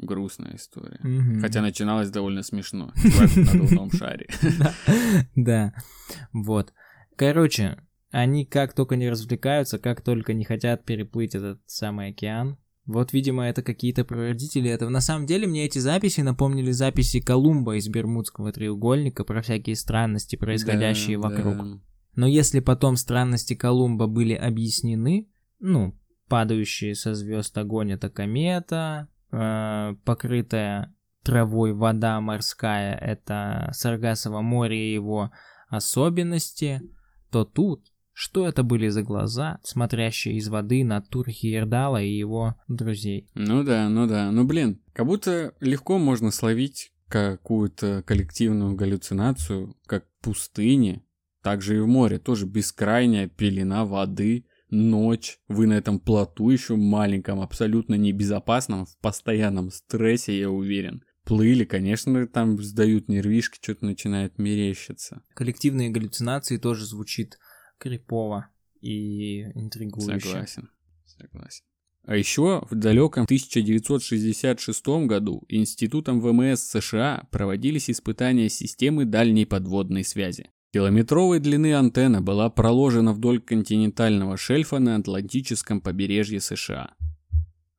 Грустная 0.00 0.56
история. 0.56 1.00
Угу. 1.02 1.40
Хотя 1.40 1.60
начиналась 1.60 2.10
довольно 2.10 2.42
смешно. 2.42 2.92
На 3.36 3.44
надувном 3.44 3.90
шаре. 3.90 4.28
Да, 5.34 5.74
вот. 6.32 6.72
Короче, 7.16 7.78
они 8.10 8.44
как 8.44 8.74
только 8.74 8.96
не 8.96 9.10
развлекаются, 9.10 9.78
как 9.78 10.02
только 10.02 10.34
не 10.34 10.44
хотят 10.44 10.84
переплыть 10.84 11.34
этот 11.34 11.60
самый 11.66 12.10
океан, 12.10 12.58
вот, 12.88 13.12
видимо, 13.12 13.46
это 13.46 13.62
какие-то 13.62 14.02
прародители 14.06 14.70
этого. 14.70 14.88
На 14.88 15.02
самом 15.02 15.26
деле, 15.26 15.46
мне 15.46 15.66
эти 15.66 15.78
записи 15.78 16.22
напомнили 16.22 16.70
записи 16.70 17.20
Колумба 17.20 17.76
из 17.76 17.86
Бермудского 17.86 18.50
треугольника 18.50 19.24
про 19.24 19.42
всякие 19.42 19.76
странности, 19.76 20.36
происходящие 20.36 21.18
да, 21.18 21.28
вокруг. 21.28 21.56
Да. 21.56 21.80
Но 22.16 22.26
если 22.26 22.60
потом 22.60 22.96
странности 22.96 23.54
Колумба 23.54 24.06
были 24.06 24.32
объяснены, 24.32 25.28
ну, 25.60 25.98
падающие 26.28 26.94
со 26.94 27.14
звезд 27.14 27.58
огонь 27.58 27.92
это 27.92 28.08
комета, 28.08 29.08
э, 29.32 29.94
покрытая 30.06 30.94
травой 31.22 31.74
вода 31.74 32.18
морская 32.22 32.94
это 32.96 33.68
Саргасово 33.74 34.40
море 34.40 34.88
и 34.88 34.94
его 34.94 35.30
особенности, 35.68 36.80
то 37.30 37.44
тут 37.44 37.84
что 38.20 38.48
это 38.48 38.64
были 38.64 38.88
за 38.88 39.04
глаза, 39.04 39.60
смотрящие 39.62 40.38
из 40.38 40.48
воды 40.48 40.82
на 40.82 41.00
Турхиердала 41.00 42.02
и 42.02 42.10
его 42.10 42.56
друзей? 42.66 43.28
Ну 43.34 43.62
да, 43.62 43.88
ну 43.88 44.08
да. 44.08 44.32
Ну 44.32 44.42
блин, 44.42 44.80
как 44.92 45.06
будто 45.06 45.54
легко 45.60 45.98
можно 45.98 46.32
словить 46.32 46.90
какую-то 47.06 48.02
коллективную 48.04 48.74
галлюцинацию, 48.74 49.76
как 49.86 50.04
в 50.04 50.24
пустыне, 50.24 51.04
также 51.44 51.76
и 51.76 51.78
в 51.78 51.86
море, 51.86 52.18
тоже 52.18 52.46
бескрайняя 52.46 53.28
пелена 53.28 53.84
воды, 53.84 54.46
ночь, 54.68 55.38
вы 55.46 55.68
на 55.68 55.74
этом 55.74 56.00
плоту 56.00 56.50
еще 56.50 56.74
маленьком, 56.74 57.40
абсолютно 57.40 57.94
небезопасном, 57.94 58.86
в 58.86 58.98
постоянном 58.98 59.70
стрессе, 59.70 60.36
я 60.36 60.50
уверен. 60.50 61.04
Плыли, 61.22 61.64
конечно, 61.64 62.26
там 62.26 62.60
сдают 62.60 63.08
нервишки, 63.08 63.58
что-то 63.62 63.84
начинает 63.84 64.38
мерещиться. 64.38 65.22
Коллективные 65.34 65.90
галлюцинации 65.90 66.56
тоже 66.56 66.84
звучит 66.84 67.38
крипово 67.78 68.48
и 68.80 69.42
интригующе. 69.54 70.20
Согласен, 70.20 70.70
согласен. 71.04 71.64
А 72.08 72.16
еще 72.16 72.66
в 72.70 72.74
далеком 72.74 73.24
1966 73.24 74.86
году 75.06 75.44
Институтом 75.48 76.20
ВМС 76.20 76.62
США 76.62 77.28
проводились 77.30 77.90
испытания 77.90 78.48
системы 78.48 79.04
дальней 79.04 79.44
подводной 79.44 80.04
связи. 80.04 80.50
Километровой 80.72 81.38
длины 81.38 81.74
антенна 81.74 82.22
была 82.22 82.48
проложена 82.48 83.12
вдоль 83.12 83.40
континентального 83.40 84.38
шельфа 84.38 84.78
на 84.78 84.96
Атлантическом 84.96 85.80
побережье 85.82 86.40
США. 86.40 86.94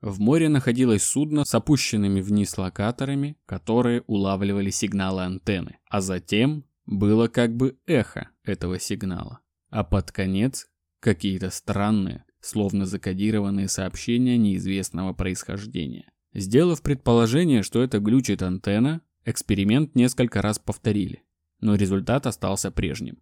В 0.01 0.19
море 0.19 0.47
находилось 0.47 1.03
судно 1.03 1.43
с 1.43 1.53
опущенными 1.55 2.21
вниз 2.21 2.55
локаторами, 2.57 3.35
которые 3.47 4.01
улавливали 4.01 4.69
сигналы 4.69 5.23
антенны, 5.23 5.79
а 5.89 6.01
затем 6.01 6.65
было 6.85 7.27
как 7.27 7.55
бы 7.55 7.77
эхо 7.87 8.29
этого 8.43 8.79
сигнала 8.79 9.39
а 9.69 9.83
под 9.83 10.11
конец 10.11 10.67
какие-то 10.99 11.49
странные, 11.49 12.25
словно 12.41 12.85
закодированные 12.85 13.67
сообщения 13.67 14.37
неизвестного 14.37 15.13
происхождения. 15.13 16.11
Сделав 16.33 16.81
предположение, 16.81 17.63
что 17.63 17.81
это 17.81 17.99
глючит 17.99 18.43
антенна, 18.43 19.01
эксперимент 19.25 19.95
несколько 19.95 20.41
раз 20.41 20.59
повторили, 20.59 21.23
но 21.59 21.75
результат 21.75 22.27
остался 22.27 22.71
прежним. 22.71 23.19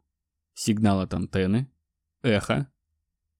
Сигнал 0.54 1.02
от 1.02 1.14
антенны, 1.14 1.70
эхо, 2.22 2.72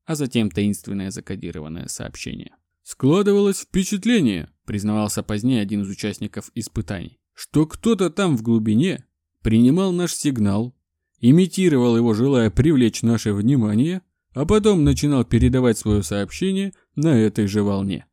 а 0.06 0.16
затем 0.16 0.50
таинственное 0.50 1.12
закодированное 1.12 1.88
сообщение. 1.88 2.56
«Складывалось 2.84 3.62
впечатление», 3.62 4.50
признавался 4.66 5.24
позднее 5.24 5.62
один 5.62 5.82
из 5.82 5.90
участников 5.90 6.52
испытаний, 6.56 7.20
что 7.34 7.66
кто-то 7.66 8.10
там 8.10 8.38
в 8.38 8.44
глубине 8.44 9.06
принимал 9.42 9.92
наш 9.92 10.14
сигнал, 10.14 10.77
имитировал 11.20 11.98
его, 11.98 12.14
желая 12.14 12.50
привлечь 12.50 13.02
наше 13.02 13.34
внимание, 13.34 14.02
а 14.34 14.46
потом 14.46 14.84
начинал 14.84 15.26
передавать 15.26 15.78
свое 15.78 16.04
сообщение 16.04 16.74
на 16.96 17.18
этой 17.18 17.48
же 17.48 17.64
волне. 17.64 18.06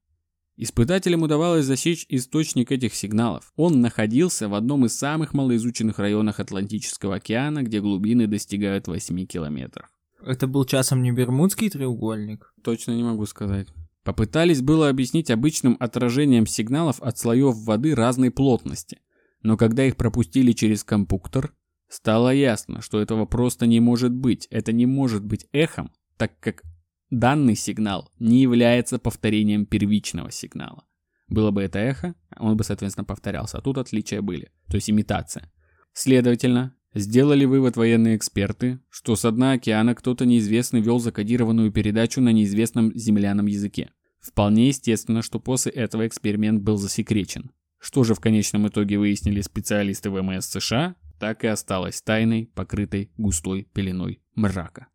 Испытателям 0.56 1.22
удавалось 1.22 1.66
засечь 1.66 2.06
источник 2.08 2.70
этих 2.70 2.94
сигналов. 2.94 3.52
Он 3.56 3.80
находился 3.80 4.48
в 4.48 4.54
одном 4.54 4.86
из 4.86 4.96
самых 4.96 5.34
малоизученных 5.34 5.98
районов 5.98 6.38
Атлантического 6.38 7.16
океана, 7.16 7.64
где 7.64 7.80
глубины 7.80 8.28
достигают 8.28 8.86
8 8.86 9.26
километров. 9.26 9.88
Это 10.24 10.46
был 10.46 10.64
часом 10.64 11.02
не 11.02 11.10
Бермудский 11.10 11.70
треугольник? 11.70 12.54
Точно 12.62 12.92
не 12.92 13.02
могу 13.02 13.26
сказать. 13.26 13.66
Попытались 14.04 14.62
было 14.62 14.88
объяснить 14.88 15.30
обычным 15.30 15.76
отражением 15.80 16.46
сигналов 16.46 17.02
от 17.02 17.18
слоев 17.18 17.56
воды 17.56 17.94
разной 17.94 18.30
плотности, 18.30 19.00
но 19.42 19.56
когда 19.56 19.84
их 19.84 19.96
пропустили 19.96 20.52
через 20.52 20.84
компуктор, 20.84 21.52
стало 21.94 22.34
ясно, 22.34 22.80
что 22.80 23.00
этого 23.00 23.24
просто 23.24 23.66
не 23.66 23.80
может 23.80 24.12
быть. 24.12 24.48
Это 24.50 24.72
не 24.72 24.86
может 24.86 25.24
быть 25.24 25.46
эхом, 25.52 25.92
так 26.16 26.38
как 26.40 26.62
данный 27.10 27.54
сигнал 27.54 28.10
не 28.18 28.42
является 28.42 28.98
повторением 28.98 29.64
первичного 29.64 30.30
сигнала. 30.30 30.84
Было 31.28 31.50
бы 31.50 31.62
это 31.62 31.78
эхо, 31.78 32.14
он 32.36 32.56
бы, 32.56 32.64
соответственно, 32.64 33.04
повторялся. 33.04 33.58
А 33.58 33.60
тут 33.62 33.78
отличия 33.78 34.20
были, 34.20 34.50
то 34.68 34.74
есть 34.74 34.90
имитация. 34.90 35.52
Следовательно, 35.92 36.74
сделали 36.94 37.44
вывод 37.44 37.76
военные 37.76 38.16
эксперты, 38.16 38.80
что 38.90 39.14
с 39.14 39.30
дна 39.30 39.52
океана 39.52 39.94
кто-то 39.94 40.26
неизвестный 40.26 40.80
вел 40.80 40.98
закодированную 40.98 41.70
передачу 41.70 42.20
на 42.20 42.30
неизвестном 42.30 42.92
земляном 42.94 43.46
языке. 43.46 43.92
Вполне 44.20 44.68
естественно, 44.68 45.22
что 45.22 45.38
после 45.38 45.70
этого 45.70 46.06
эксперимент 46.06 46.62
был 46.62 46.76
засекречен. 46.76 47.52
Что 47.78 48.02
же 48.02 48.14
в 48.14 48.20
конечном 48.20 48.66
итоге 48.66 48.98
выяснили 48.98 49.42
специалисты 49.42 50.10
ВМС 50.10 50.46
США, 50.46 50.96
так 51.18 51.44
и 51.44 51.48
осталось 51.48 52.02
тайной, 52.02 52.50
покрытой 52.54 53.10
густой 53.16 53.68
пеленой 53.72 54.20
мрака. 54.34 54.88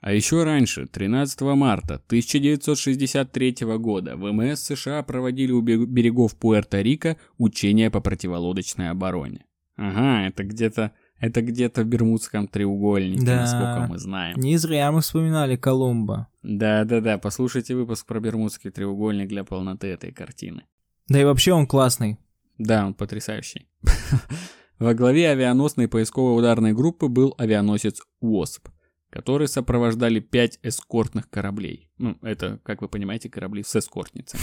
А 0.00 0.12
еще 0.12 0.44
раньше, 0.44 0.86
13 0.86 1.40
марта 1.40 1.94
1963 1.94 3.56
года, 3.78 4.16
ВМС 4.16 4.60
США 4.60 5.02
проводили 5.02 5.52
у 5.52 5.62
берегов 5.62 6.36
Пуэрто-Рико 6.38 7.16
учения 7.38 7.90
по 7.90 8.00
противолодочной 8.00 8.90
обороне. 8.90 9.46
Ага, 9.76 10.26
это 10.28 10.44
где-то 10.44 10.92
это 11.20 11.40
где-то 11.40 11.84
в 11.84 11.86
Бермудском 11.86 12.48
треугольнике, 12.48 13.24
да. 13.24 13.36
насколько 13.40 13.86
мы 13.88 13.98
знаем. 13.98 14.38
Не 14.38 14.58
зря 14.58 14.92
мы 14.92 15.00
вспоминали 15.00 15.56
Колумба. 15.56 16.28
Да-да-да, 16.42 17.16
послушайте 17.16 17.74
выпуск 17.74 18.06
про 18.06 18.20
Бермудский 18.20 18.70
треугольник 18.70 19.28
для 19.28 19.42
полноты 19.42 19.86
этой 19.86 20.12
картины. 20.12 20.64
Да 21.08 21.18
и 21.18 21.24
вообще 21.24 21.54
он 21.54 21.66
классный. 21.66 22.18
Да, 22.58 22.86
он 22.86 22.92
потрясающий. 22.92 23.68
Во 24.78 24.94
главе 24.94 25.30
авианосной 25.30 25.88
поисковой 25.88 26.38
ударной 26.38 26.72
группы 26.72 27.08
был 27.08 27.34
авианосец 27.38 28.00
УОСП 28.20 28.68
которые 29.14 29.46
сопровождали 29.46 30.18
пять 30.18 30.58
эскортных 30.64 31.30
кораблей. 31.30 31.88
Ну, 31.98 32.18
это, 32.22 32.58
как 32.64 32.82
вы 32.82 32.88
понимаете, 32.88 33.30
корабли 33.30 33.62
с 33.62 33.76
эскортницами. 33.76 34.42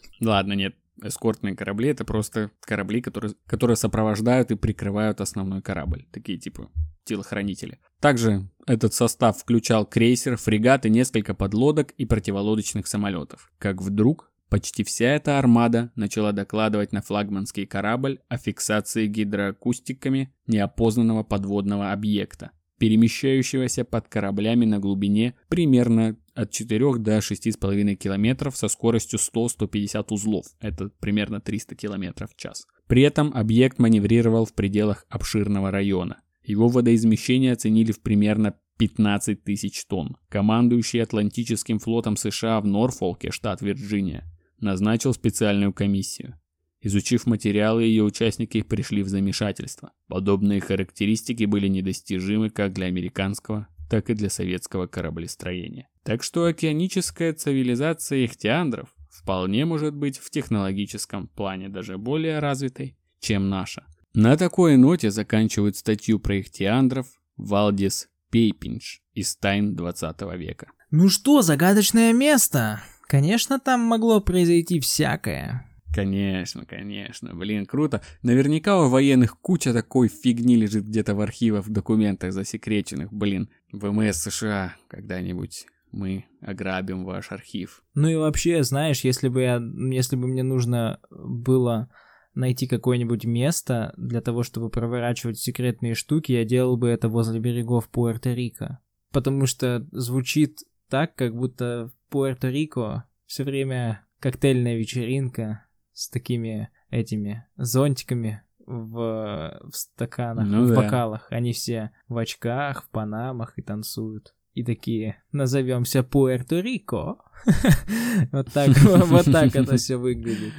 Ладно, 0.20 0.52
нет, 0.52 0.74
эскортные 1.02 1.56
корабли 1.56 1.88
это 1.88 2.04
просто 2.04 2.50
корабли, 2.60 3.00
которые, 3.00 3.32
которые 3.46 3.76
сопровождают 3.76 4.50
и 4.50 4.56
прикрывают 4.56 5.22
основной 5.22 5.62
корабль. 5.62 6.06
Такие 6.12 6.38
типа 6.38 6.70
телохранители. 7.04 7.78
Также 7.98 8.50
этот 8.66 8.92
состав 8.92 9.38
включал 9.38 9.86
крейсер, 9.86 10.36
фрегат 10.36 10.84
и 10.84 10.90
несколько 10.90 11.32
подлодок 11.32 11.92
и 11.92 12.04
противолодочных 12.04 12.86
самолетов. 12.86 13.52
Как 13.58 13.80
вдруг 13.80 14.30
почти 14.54 14.84
вся 14.84 15.06
эта 15.06 15.36
армада 15.40 15.90
начала 15.96 16.30
докладывать 16.30 16.92
на 16.92 17.02
флагманский 17.02 17.66
корабль 17.66 18.20
о 18.28 18.38
фиксации 18.38 19.08
гидроакустиками 19.08 20.32
неопознанного 20.46 21.24
подводного 21.24 21.90
объекта 21.90 22.52
перемещающегося 22.78 23.84
под 23.84 24.06
кораблями 24.06 24.64
на 24.64 24.78
глубине 24.78 25.34
примерно 25.48 26.16
от 26.34 26.52
4 26.52 26.98
до 26.98 27.18
6,5 27.18 27.94
километров 27.96 28.56
со 28.56 28.68
скоростью 28.68 29.18
100-150 29.18 30.06
узлов, 30.10 30.46
это 30.60 30.88
примерно 31.00 31.40
300 31.40 31.74
километров 31.74 32.30
в 32.30 32.36
час. 32.36 32.64
При 32.86 33.02
этом 33.02 33.32
объект 33.34 33.80
маневрировал 33.80 34.44
в 34.44 34.54
пределах 34.54 35.04
обширного 35.08 35.72
района. 35.72 36.20
Его 36.44 36.68
водоизмещение 36.68 37.54
оценили 37.54 37.90
в 37.90 38.00
примерно 38.00 38.54
15 38.78 39.42
тысяч 39.42 39.84
тонн. 39.86 40.16
Командующий 40.28 41.02
Атлантическим 41.02 41.80
флотом 41.80 42.16
США 42.16 42.60
в 42.60 42.66
Норфолке, 42.66 43.30
штат 43.30 43.62
Вирджиния, 43.62 44.24
назначил 44.60 45.12
специальную 45.12 45.72
комиссию. 45.72 46.38
Изучив 46.80 47.24
материалы, 47.26 47.84
ее 47.84 48.02
участники 48.02 48.60
пришли 48.62 49.02
в 49.02 49.08
замешательство. 49.08 49.92
Подобные 50.06 50.60
характеристики 50.60 51.44
были 51.44 51.66
недостижимы 51.66 52.50
как 52.50 52.74
для 52.74 52.86
американского, 52.86 53.68
так 53.88 54.10
и 54.10 54.14
для 54.14 54.28
советского 54.28 54.86
кораблестроения. 54.86 55.88
Так 56.02 56.22
что 56.22 56.44
океаническая 56.44 57.32
цивилизация 57.32 58.26
ихтиандров 58.26 58.94
вполне 59.08 59.64
может 59.64 59.94
быть 59.94 60.18
в 60.18 60.28
технологическом 60.30 61.28
плане 61.28 61.70
даже 61.70 61.96
более 61.96 62.38
развитой, 62.38 62.98
чем 63.20 63.48
наша. 63.48 63.86
На 64.12 64.36
такой 64.36 64.76
ноте 64.76 65.10
заканчивают 65.10 65.76
статью 65.76 66.18
про 66.18 66.40
ихтиандров 66.40 67.06
Валдис 67.36 68.08
Пейпинч 68.30 69.00
из 69.14 69.36
тайн 69.36 69.74
20 69.74 70.20
века. 70.36 70.70
Ну 70.90 71.08
что, 71.08 71.40
загадочное 71.40 72.12
место? 72.12 72.82
Конечно, 73.06 73.60
там 73.60 73.80
могло 73.80 74.20
произойти 74.20 74.80
всякое. 74.80 75.66
Конечно, 75.94 76.66
конечно. 76.66 77.34
Блин, 77.34 77.66
круто. 77.66 78.02
Наверняка 78.22 78.80
у 78.80 78.88
военных 78.88 79.38
куча 79.40 79.72
такой 79.72 80.08
фигни 80.08 80.56
лежит 80.56 80.84
где-то 80.86 81.14
в 81.14 81.20
архивах, 81.20 81.66
в 81.66 81.70
документах 81.70 82.32
засекреченных. 82.32 83.12
Блин, 83.12 83.48
ВМС 83.70 84.16
США 84.16 84.74
когда-нибудь 84.88 85.66
мы 85.92 86.24
ограбим 86.40 87.04
ваш 87.04 87.30
архив. 87.30 87.84
Ну 87.94 88.08
и 88.08 88.16
вообще, 88.16 88.64
знаешь, 88.64 89.04
если 89.04 89.28
бы 89.28 89.42
я, 89.42 89.62
если 89.92 90.16
бы 90.16 90.26
мне 90.26 90.42
нужно 90.42 90.98
было 91.10 91.88
найти 92.34 92.66
какое-нибудь 92.66 93.24
место 93.24 93.94
для 93.96 94.20
того, 94.20 94.42
чтобы 94.42 94.70
проворачивать 94.70 95.38
секретные 95.38 95.94
штуки, 95.94 96.32
я 96.32 96.44
делал 96.44 96.76
бы 96.76 96.88
это 96.88 97.08
возле 97.08 97.38
берегов 97.38 97.88
Пуэрто-Рико. 97.92 98.78
Потому 99.12 99.46
что 99.46 99.86
звучит 99.92 100.64
так, 100.88 101.14
как 101.14 101.34
будто 101.34 101.90
в 102.10 102.14
Пуэрто-Рико 102.14 103.02
все 103.26 103.44
время 103.44 104.06
коктейльная 104.20 104.76
вечеринка, 104.76 105.64
с 105.92 106.08
такими 106.08 106.70
этими 106.90 107.46
зонтиками 107.56 108.42
в, 108.66 109.60
в 109.62 109.76
стаканах, 109.76 110.46
ну, 110.46 110.64
в 110.64 110.68
да. 110.68 110.82
бокалах. 110.82 111.26
Они 111.30 111.52
все 111.52 111.90
в 112.08 112.16
очках, 112.18 112.84
в 112.84 112.90
панамах 112.90 113.58
и 113.58 113.62
танцуют. 113.62 114.34
И 114.52 114.62
такие, 114.62 115.22
назовемся 115.32 116.00
Пуэрто-Рико. 116.00 117.16
Вот 118.32 118.52
так, 118.52 118.70
вот 119.06 119.24
так 119.26 119.54
это 119.56 119.76
все 119.76 119.96
выглядит. 119.96 120.52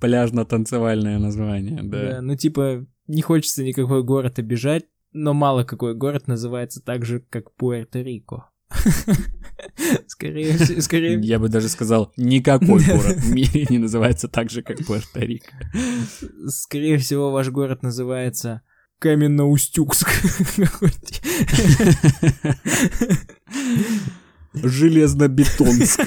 Пляжно-танцевальное 0.00 1.18
название, 1.18 1.82
да. 1.82 2.10
Да, 2.10 2.22
ну 2.22 2.34
типа, 2.34 2.86
не 3.06 3.22
хочется 3.22 3.62
никакой 3.62 4.02
город 4.02 4.38
обижать, 4.38 4.86
но 5.12 5.34
мало 5.34 5.64
какой 5.64 5.94
город 5.94 6.26
называется 6.26 6.82
так 6.82 7.04
же, 7.04 7.20
как 7.20 7.54
Пуэрто-Рико. 7.56 8.44
Скорее 10.06 10.58
скорее 10.82 11.20
Я 11.20 11.38
бы 11.38 11.48
даже 11.48 11.68
сказал, 11.68 12.12
никакой 12.16 12.84
город 12.84 13.16
в 13.18 13.32
мире 13.32 13.66
не 13.70 13.78
называется 13.78 14.28
так 14.28 14.50
же, 14.50 14.62
как 14.62 14.80
Пуэрто-Рико. 14.80 15.52
Скорее 16.48 16.98
всего, 16.98 17.30
ваш 17.30 17.48
город 17.50 17.82
называется 17.82 18.62
Каменно-Устюгск. 19.00 20.08
Железнобетонск. 24.54 26.00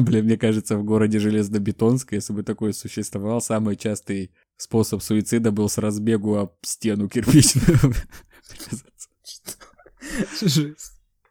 Блин, 0.00 0.24
мне 0.24 0.36
кажется, 0.36 0.76
в 0.76 0.84
городе 0.84 1.18
Железнобетонск, 1.18 2.12
если 2.12 2.32
бы 2.32 2.42
такой 2.42 2.72
существовал, 2.72 3.40
самый 3.40 3.76
частый 3.76 4.30
способ 4.56 5.02
суицида 5.02 5.50
был 5.50 5.68
с 5.68 5.78
разбегу 5.78 6.36
об 6.36 6.52
стену 6.62 7.08
кирпичную. 7.08 7.94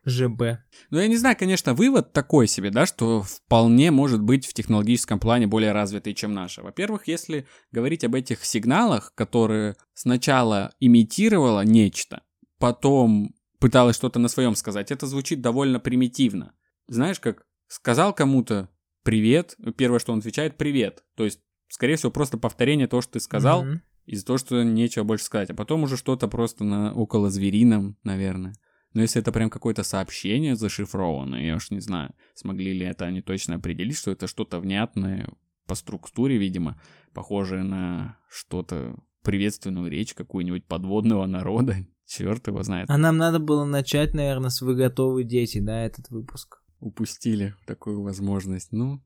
ЖБ. 0.06 0.42
Ну, 0.90 1.00
я 1.00 1.08
не 1.08 1.18
знаю, 1.18 1.38
конечно, 1.38 1.74
вывод 1.74 2.12
такой 2.12 2.48
себе, 2.48 2.72
да, 2.72 2.86
что 2.86 3.22
вполне 3.22 3.90
может 3.92 4.22
быть 4.22 4.46
в 4.46 4.54
технологическом 4.54 5.20
плане 5.20 5.48
более 5.48 5.72
развитый, 5.72 6.14
чем 6.14 6.34
наша. 6.34 6.62
Во-первых, 6.62 7.08
если 7.08 7.48
говорить 7.72 8.04
об 8.04 8.16
этих 8.16 8.44
сигналах, 8.44 9.14
которые 9.16 9.76
сначала 9.94 10.74
имитировала 10.80 11.62
нечто, 11.62 12.24
потом 12.60 13.34
пыталась 13.60 13.96
что-то 13.96 14.20
на 14.20 14.28
своем 14.28 14.56
сказать, 14.56 14.92
это 14.92 15.08
звучит 15.08 15.42
довольно 15.42 15.80
примитивно. 15.80 16.54
Знаешь, 16.88 17.20
как 17.20 17.46
сказал 17.68 18.14
кому-то 18.14 18.70
привет, 19.04 19.56
первое, 19.78 20.00
что 20.00 20.12
он 20.12 20.20
отвечает, 20.20 20.58
привет. 20.58 21.04
То 21.16 21.24
есть, 21.24 21.40
скорее 21.70 21.96
всего, 21.96 22.12
просто 22.12 22.38
повторение 22.38 22.88
того, 22.88 23.02
что 23.02 23.14
ты 23.14 23.20
сказал, 23.22 23.64
mm-hmm. 23.64 23.80
Из-за 24.06 24.26
того, 24.26 24.38
что 24.38 24.64
нечего 24.64 25.04
больше 25.04 25.26
сказать. 25.26 25.50
А 25.50 25.54
потом 25.54 25.84
уже 25.84 25.98
что-то 25.98 26.28
просто 26.28 26.64
на 26.64 26.94
около 26.94 27.30
зверином, 27.30 27.98
наверное. 28.04 28.54
Но 28.94 29.02
если 29.02 29.22
это 29.22 29.32
прям 29.32 29.50
какое-то 29.50 29.84
сообщение 29.84 30.56
зашифрованное, 30.56 31.46
я 31.46 31.56
уж 31.56 31.72
не 31.72 31.80
знаю, 31.80 32.14
смогли 32.36 32.74
ли 32.74 32.86
это 32.86 33.06
они 33.06 33.22
точно 33.22 33.56
определить, 33.56 33.98
что 33.98 34.12
это 34.12 34.28
что-то 34.28 34.60
внятное 34.60 35.34
по 35.66 35.76
структуре, 35.76 36.38
видимо, 36.38 36.80
похожее 37.14 37.64
на 37.64 38.20
что-то 38.30 38.96
приветственную 39.24 39.90
речь 39.90 40.14
какую-нибудь 40.14 40.66
подводного 40.66 41.26
народа. 41.26 41.78
Черт 42.06 42.48
его 42.48 42.62
знает. 42.64 42.90
А 42.90 42.98
нам 42.98 43.18
надо 43.18 43.40
было 43.40 43.66
начать, 43.66 44.14
наверное, 44.14 44.50
с 44.50 44.62
«Вы 44.62 44.76
готовы, 44.76 45.24
дети», 45.24 45.60
да, 45.60 45.84
этот 45.84 46.10
выпуск. 46.10 46.62
Упустили 46.80 47.56
такую 47.66 48.02
возможность. 48.02 48.74
Ну, 48.74 49.02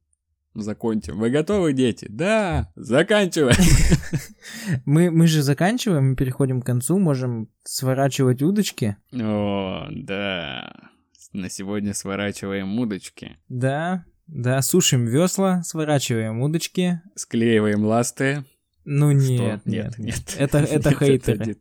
закончим. 0.62 1.18
Вы 1.18 1.30
готовы, 1.30 1.74
дети? 1.74 2.08
Да, 2.10 2.72
заканчиваем. 2.76 3.56
Мы, 4.86 5.12
мы 5.12 5.28
же 5.28 5.42
заканчиваем, 5.44 6.10
мы 6.10 6.16
переходим 6.16 6.62
к 6.62 6.66
концу, 6.66 6.98
можем 6.98 7.50
сворачивать 7.64 8.42
удочки. 8.42 8.98
О, 9.14 9.88
да. 9.92 10.74
На 11.34 11.50
сегодня 11.50 11.94
сворачиваем 11.94 12.80
удочки. 12.80 13.38
Да, 13.50 14.06
да, 14.28 14.62
сушим 14.62 15.06
весла, 15.06 15.64
сворачиваем 15.64 16.42
удочки. 16.42 17.02
Склеиваем 17.16 17.86
ласты. 17.86 18.46
Ну 18.86 19.12
нет, 19.12 19.66
нет, 19.66 19.94
нет. 19.98 20.36
Это, 20.38 20.60
это 20.60 20.92
хейтеры. 20.92 21.58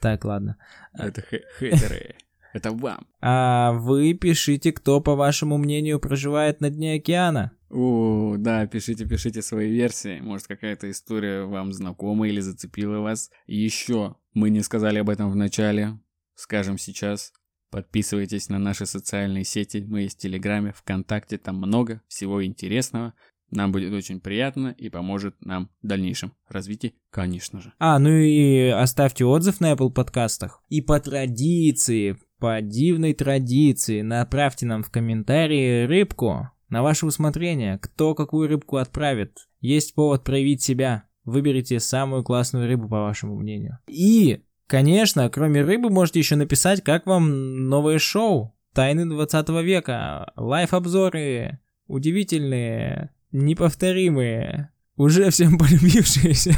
Так, 0.00 0.24
ладно. 0.24 0.56
Это 0.92 1.22
хе- 1.22 1.44
хейтеры. 1.58 2.14
Это 2.54 2.72
вам. 2.72 3.06
А 3.20 3.72
вы 3.72 4.14
пишите, 4.14 4.72
кто, 4.72 5.00
по 5.00 5.14
вашему 5.14 5.58
мнению, 5.58 6.00
проживает 6.00 6.60
на 6.60 6.70
дне 6.70 6.94
океана. 6.94 7.52
О, 7.70 8.36
да, 8.38 8.66
пишите, 8.66 9.06
пишите 9.06 9.42
свои 9.42 9.70
версии. 9.70 10.20
Может, 10.20 10.46
какая-то 10.46 10.90
история 10.90 11.44
вам 11.44 11.72
знакома 11.72 12.28
или 12.28 12.40
зацепила 12.40 13.00
вас. 13.00 13.30
Еще 13.46 14.16
мы 14.32 14.50
не 14.50 14.62
сказали 14.62 14.98
об 14.98 15.10
этом 15.10 15.30
в 15.30 15.36
начале. 15.36 15.98
Скажем 16.34 16.78
сейчас. 16.78 17.32
Подписывайтесь 17.70 18.48
на 18.48 18.58
наши 18.58 18.86
социальные 18.86 19.44
сети. 19.44 19.84
Мы 19.86 20.02
есть 20.02 20.18
в 20.18 20.22
Телеграме, 20.22 20.72
ВКонтакте. 20.72 21.36
Там 21.36 21.56
много 21.56 22.00
всего 22.08 22.42
интересного. 22.44 23.12
Нам 23.50 23.72
будет 23.72 23.92
очень 23.92 24.20
приятно 24.20 24.74
и 24.76 24.90
поможет 24.90 25.34
нам 25.44 25.70
в 25.82 25.86
дальнейшем 25.86 26.34
развитии, 26.48 26.94
конечно 27.10 27.60
же. 27.60 27.72
А, 27.78 27.98
ну 27.98 28.10
и 28.10 28.68
оставьте 28.68 29.24
отзыв 29.24 29.60
на 29.60 29.72
Apple 29.72 29.90
подкастах. 29.90 30.62
И 30.68 30.82
по 30.82 31.00
традиции, 31.00 32.18
по 32.38 32.60
дивной 32.60 33.14
традиции, 33.14 34.02
направьте 34.02 34.66
нам 34.66 34.82
в 34.82 34.90
комментарии 34.90 35.84
рыбку 35.84 36.50
на 36.68 36.82
ваше 36.82 37.06
усмотрение. 37.06 37.78
Кто 37.78 38.14
какую 38.14 38.48
рыбку 38.48 38.76
отправит. 38.76 39.48
Есть 39.60 39.94
повод 39.94 40.24
проявить 40.24 40.62
себя. 40.62 41.04
Выберите 41.24 41.80
самую 41.80 42.24
классную 42.24 42.66
рыбу, 42.66 42.88
по 42.88 43.02
вашему 43.02 43.36
мнению. 43.36 43.78
И, 43.86 44.42
конечно, 44.66 45.28
кроме 45.28 45.62
рыбы, 45.62 45.90
можете 45.90 46.18
еще 46.18 46.36
написать, 46.36 46.82
как 46.82 47.06
вам 47.06 47.68
новое 47.68 47.98
шоу. 47.98 48.56
Тайны 48.72 49.06
20 49.06 49.48
века. 49.62 50.32
Лайф-обзоры. 50.36 51.60
Удивительные. 51.86 53.14
Неповторимые. 53.32 54.72
Уже 54.96 55.30
всем 55.30 55.58
полюбившиеся. 55.58 56.54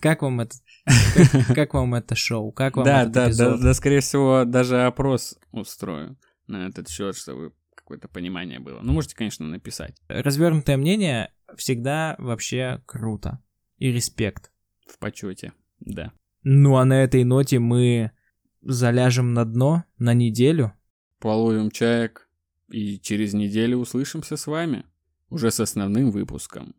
Как 0.00 0.22
вам 0.22 0.40
это? 0.40 0.56
Как, 1.54 1.74
вам 1.74 1.94
это 1.94 2.14
шоу? 2.14 2.52
Как 2.52 2.76
вам 2.76 2.84
Да, 2.84 3.06
да, 3.06 3.28
да, 3.28 3.74
скорее 3.74 4.00
всего, 4.00 4.44
даже 4.44 4.84
опрос 4.84 5.36
устрою 5.50 6.16
на 6.46 6.68
этот 6.68 6.88
счет, 6.88 7.16
чтобы 7.16 7.52
какое-то 7.86 8.08
понимание 8.08 8.58
было. 8.58 8.80
Ну, 8.82 8.92
можете, 8.92 9.14
конечно, 9.14 9.46
написать 9.46 9.94
Развернутое 10.08 10.76
мнение 10.76 11.30
всегда 11.56 12.16
вообще 12.18 12.82
круто. 12.84 13.40
И 13.78 13.92
респект. 13.92 14.50
в 14.88 14.98
почете. 14.98 15.52
Да. 15.78 16.12
Ну 16.42 16.76
а 16.76 16.84
на 16.84 17.04
этой 17.04 17.22
ноте 17.22 17.60
мы 17.60 18.10
заляжем 18.62 19.34
на 19.34 19.44
дно 19.44 19.84
на 19.98 20.14
неделю. 20.14 20.72
Половим 21.20 21.70
чаек 21.70 22.28
и 22.68 22.98
через 22.98 23.34
неделю 23.34 23.78
услышимся 23.78 24.36
с 24.36 24.48
вами. 24.48 24.84
Уже 25.28 25.52
с 25.52 25.60
основным 25.60 26.10
выпуском. 26.10 26.74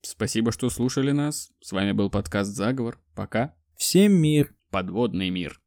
Спасибо, 0.00 0.50
что 0.50 0.70
слушали 0.70 1.10
нас. 1.12 1.52
С 1.60 1.72
вами 1.72 1.92
был 1.92 2.10
подкаст 2.10 2.52
«Заговор». 2.52 2.98
Пока. 3.14 3.54
Всем 3.76 4.12
мир! 4.12 4.54
Подводный 4.70 5.30
мир. 5.30 5.60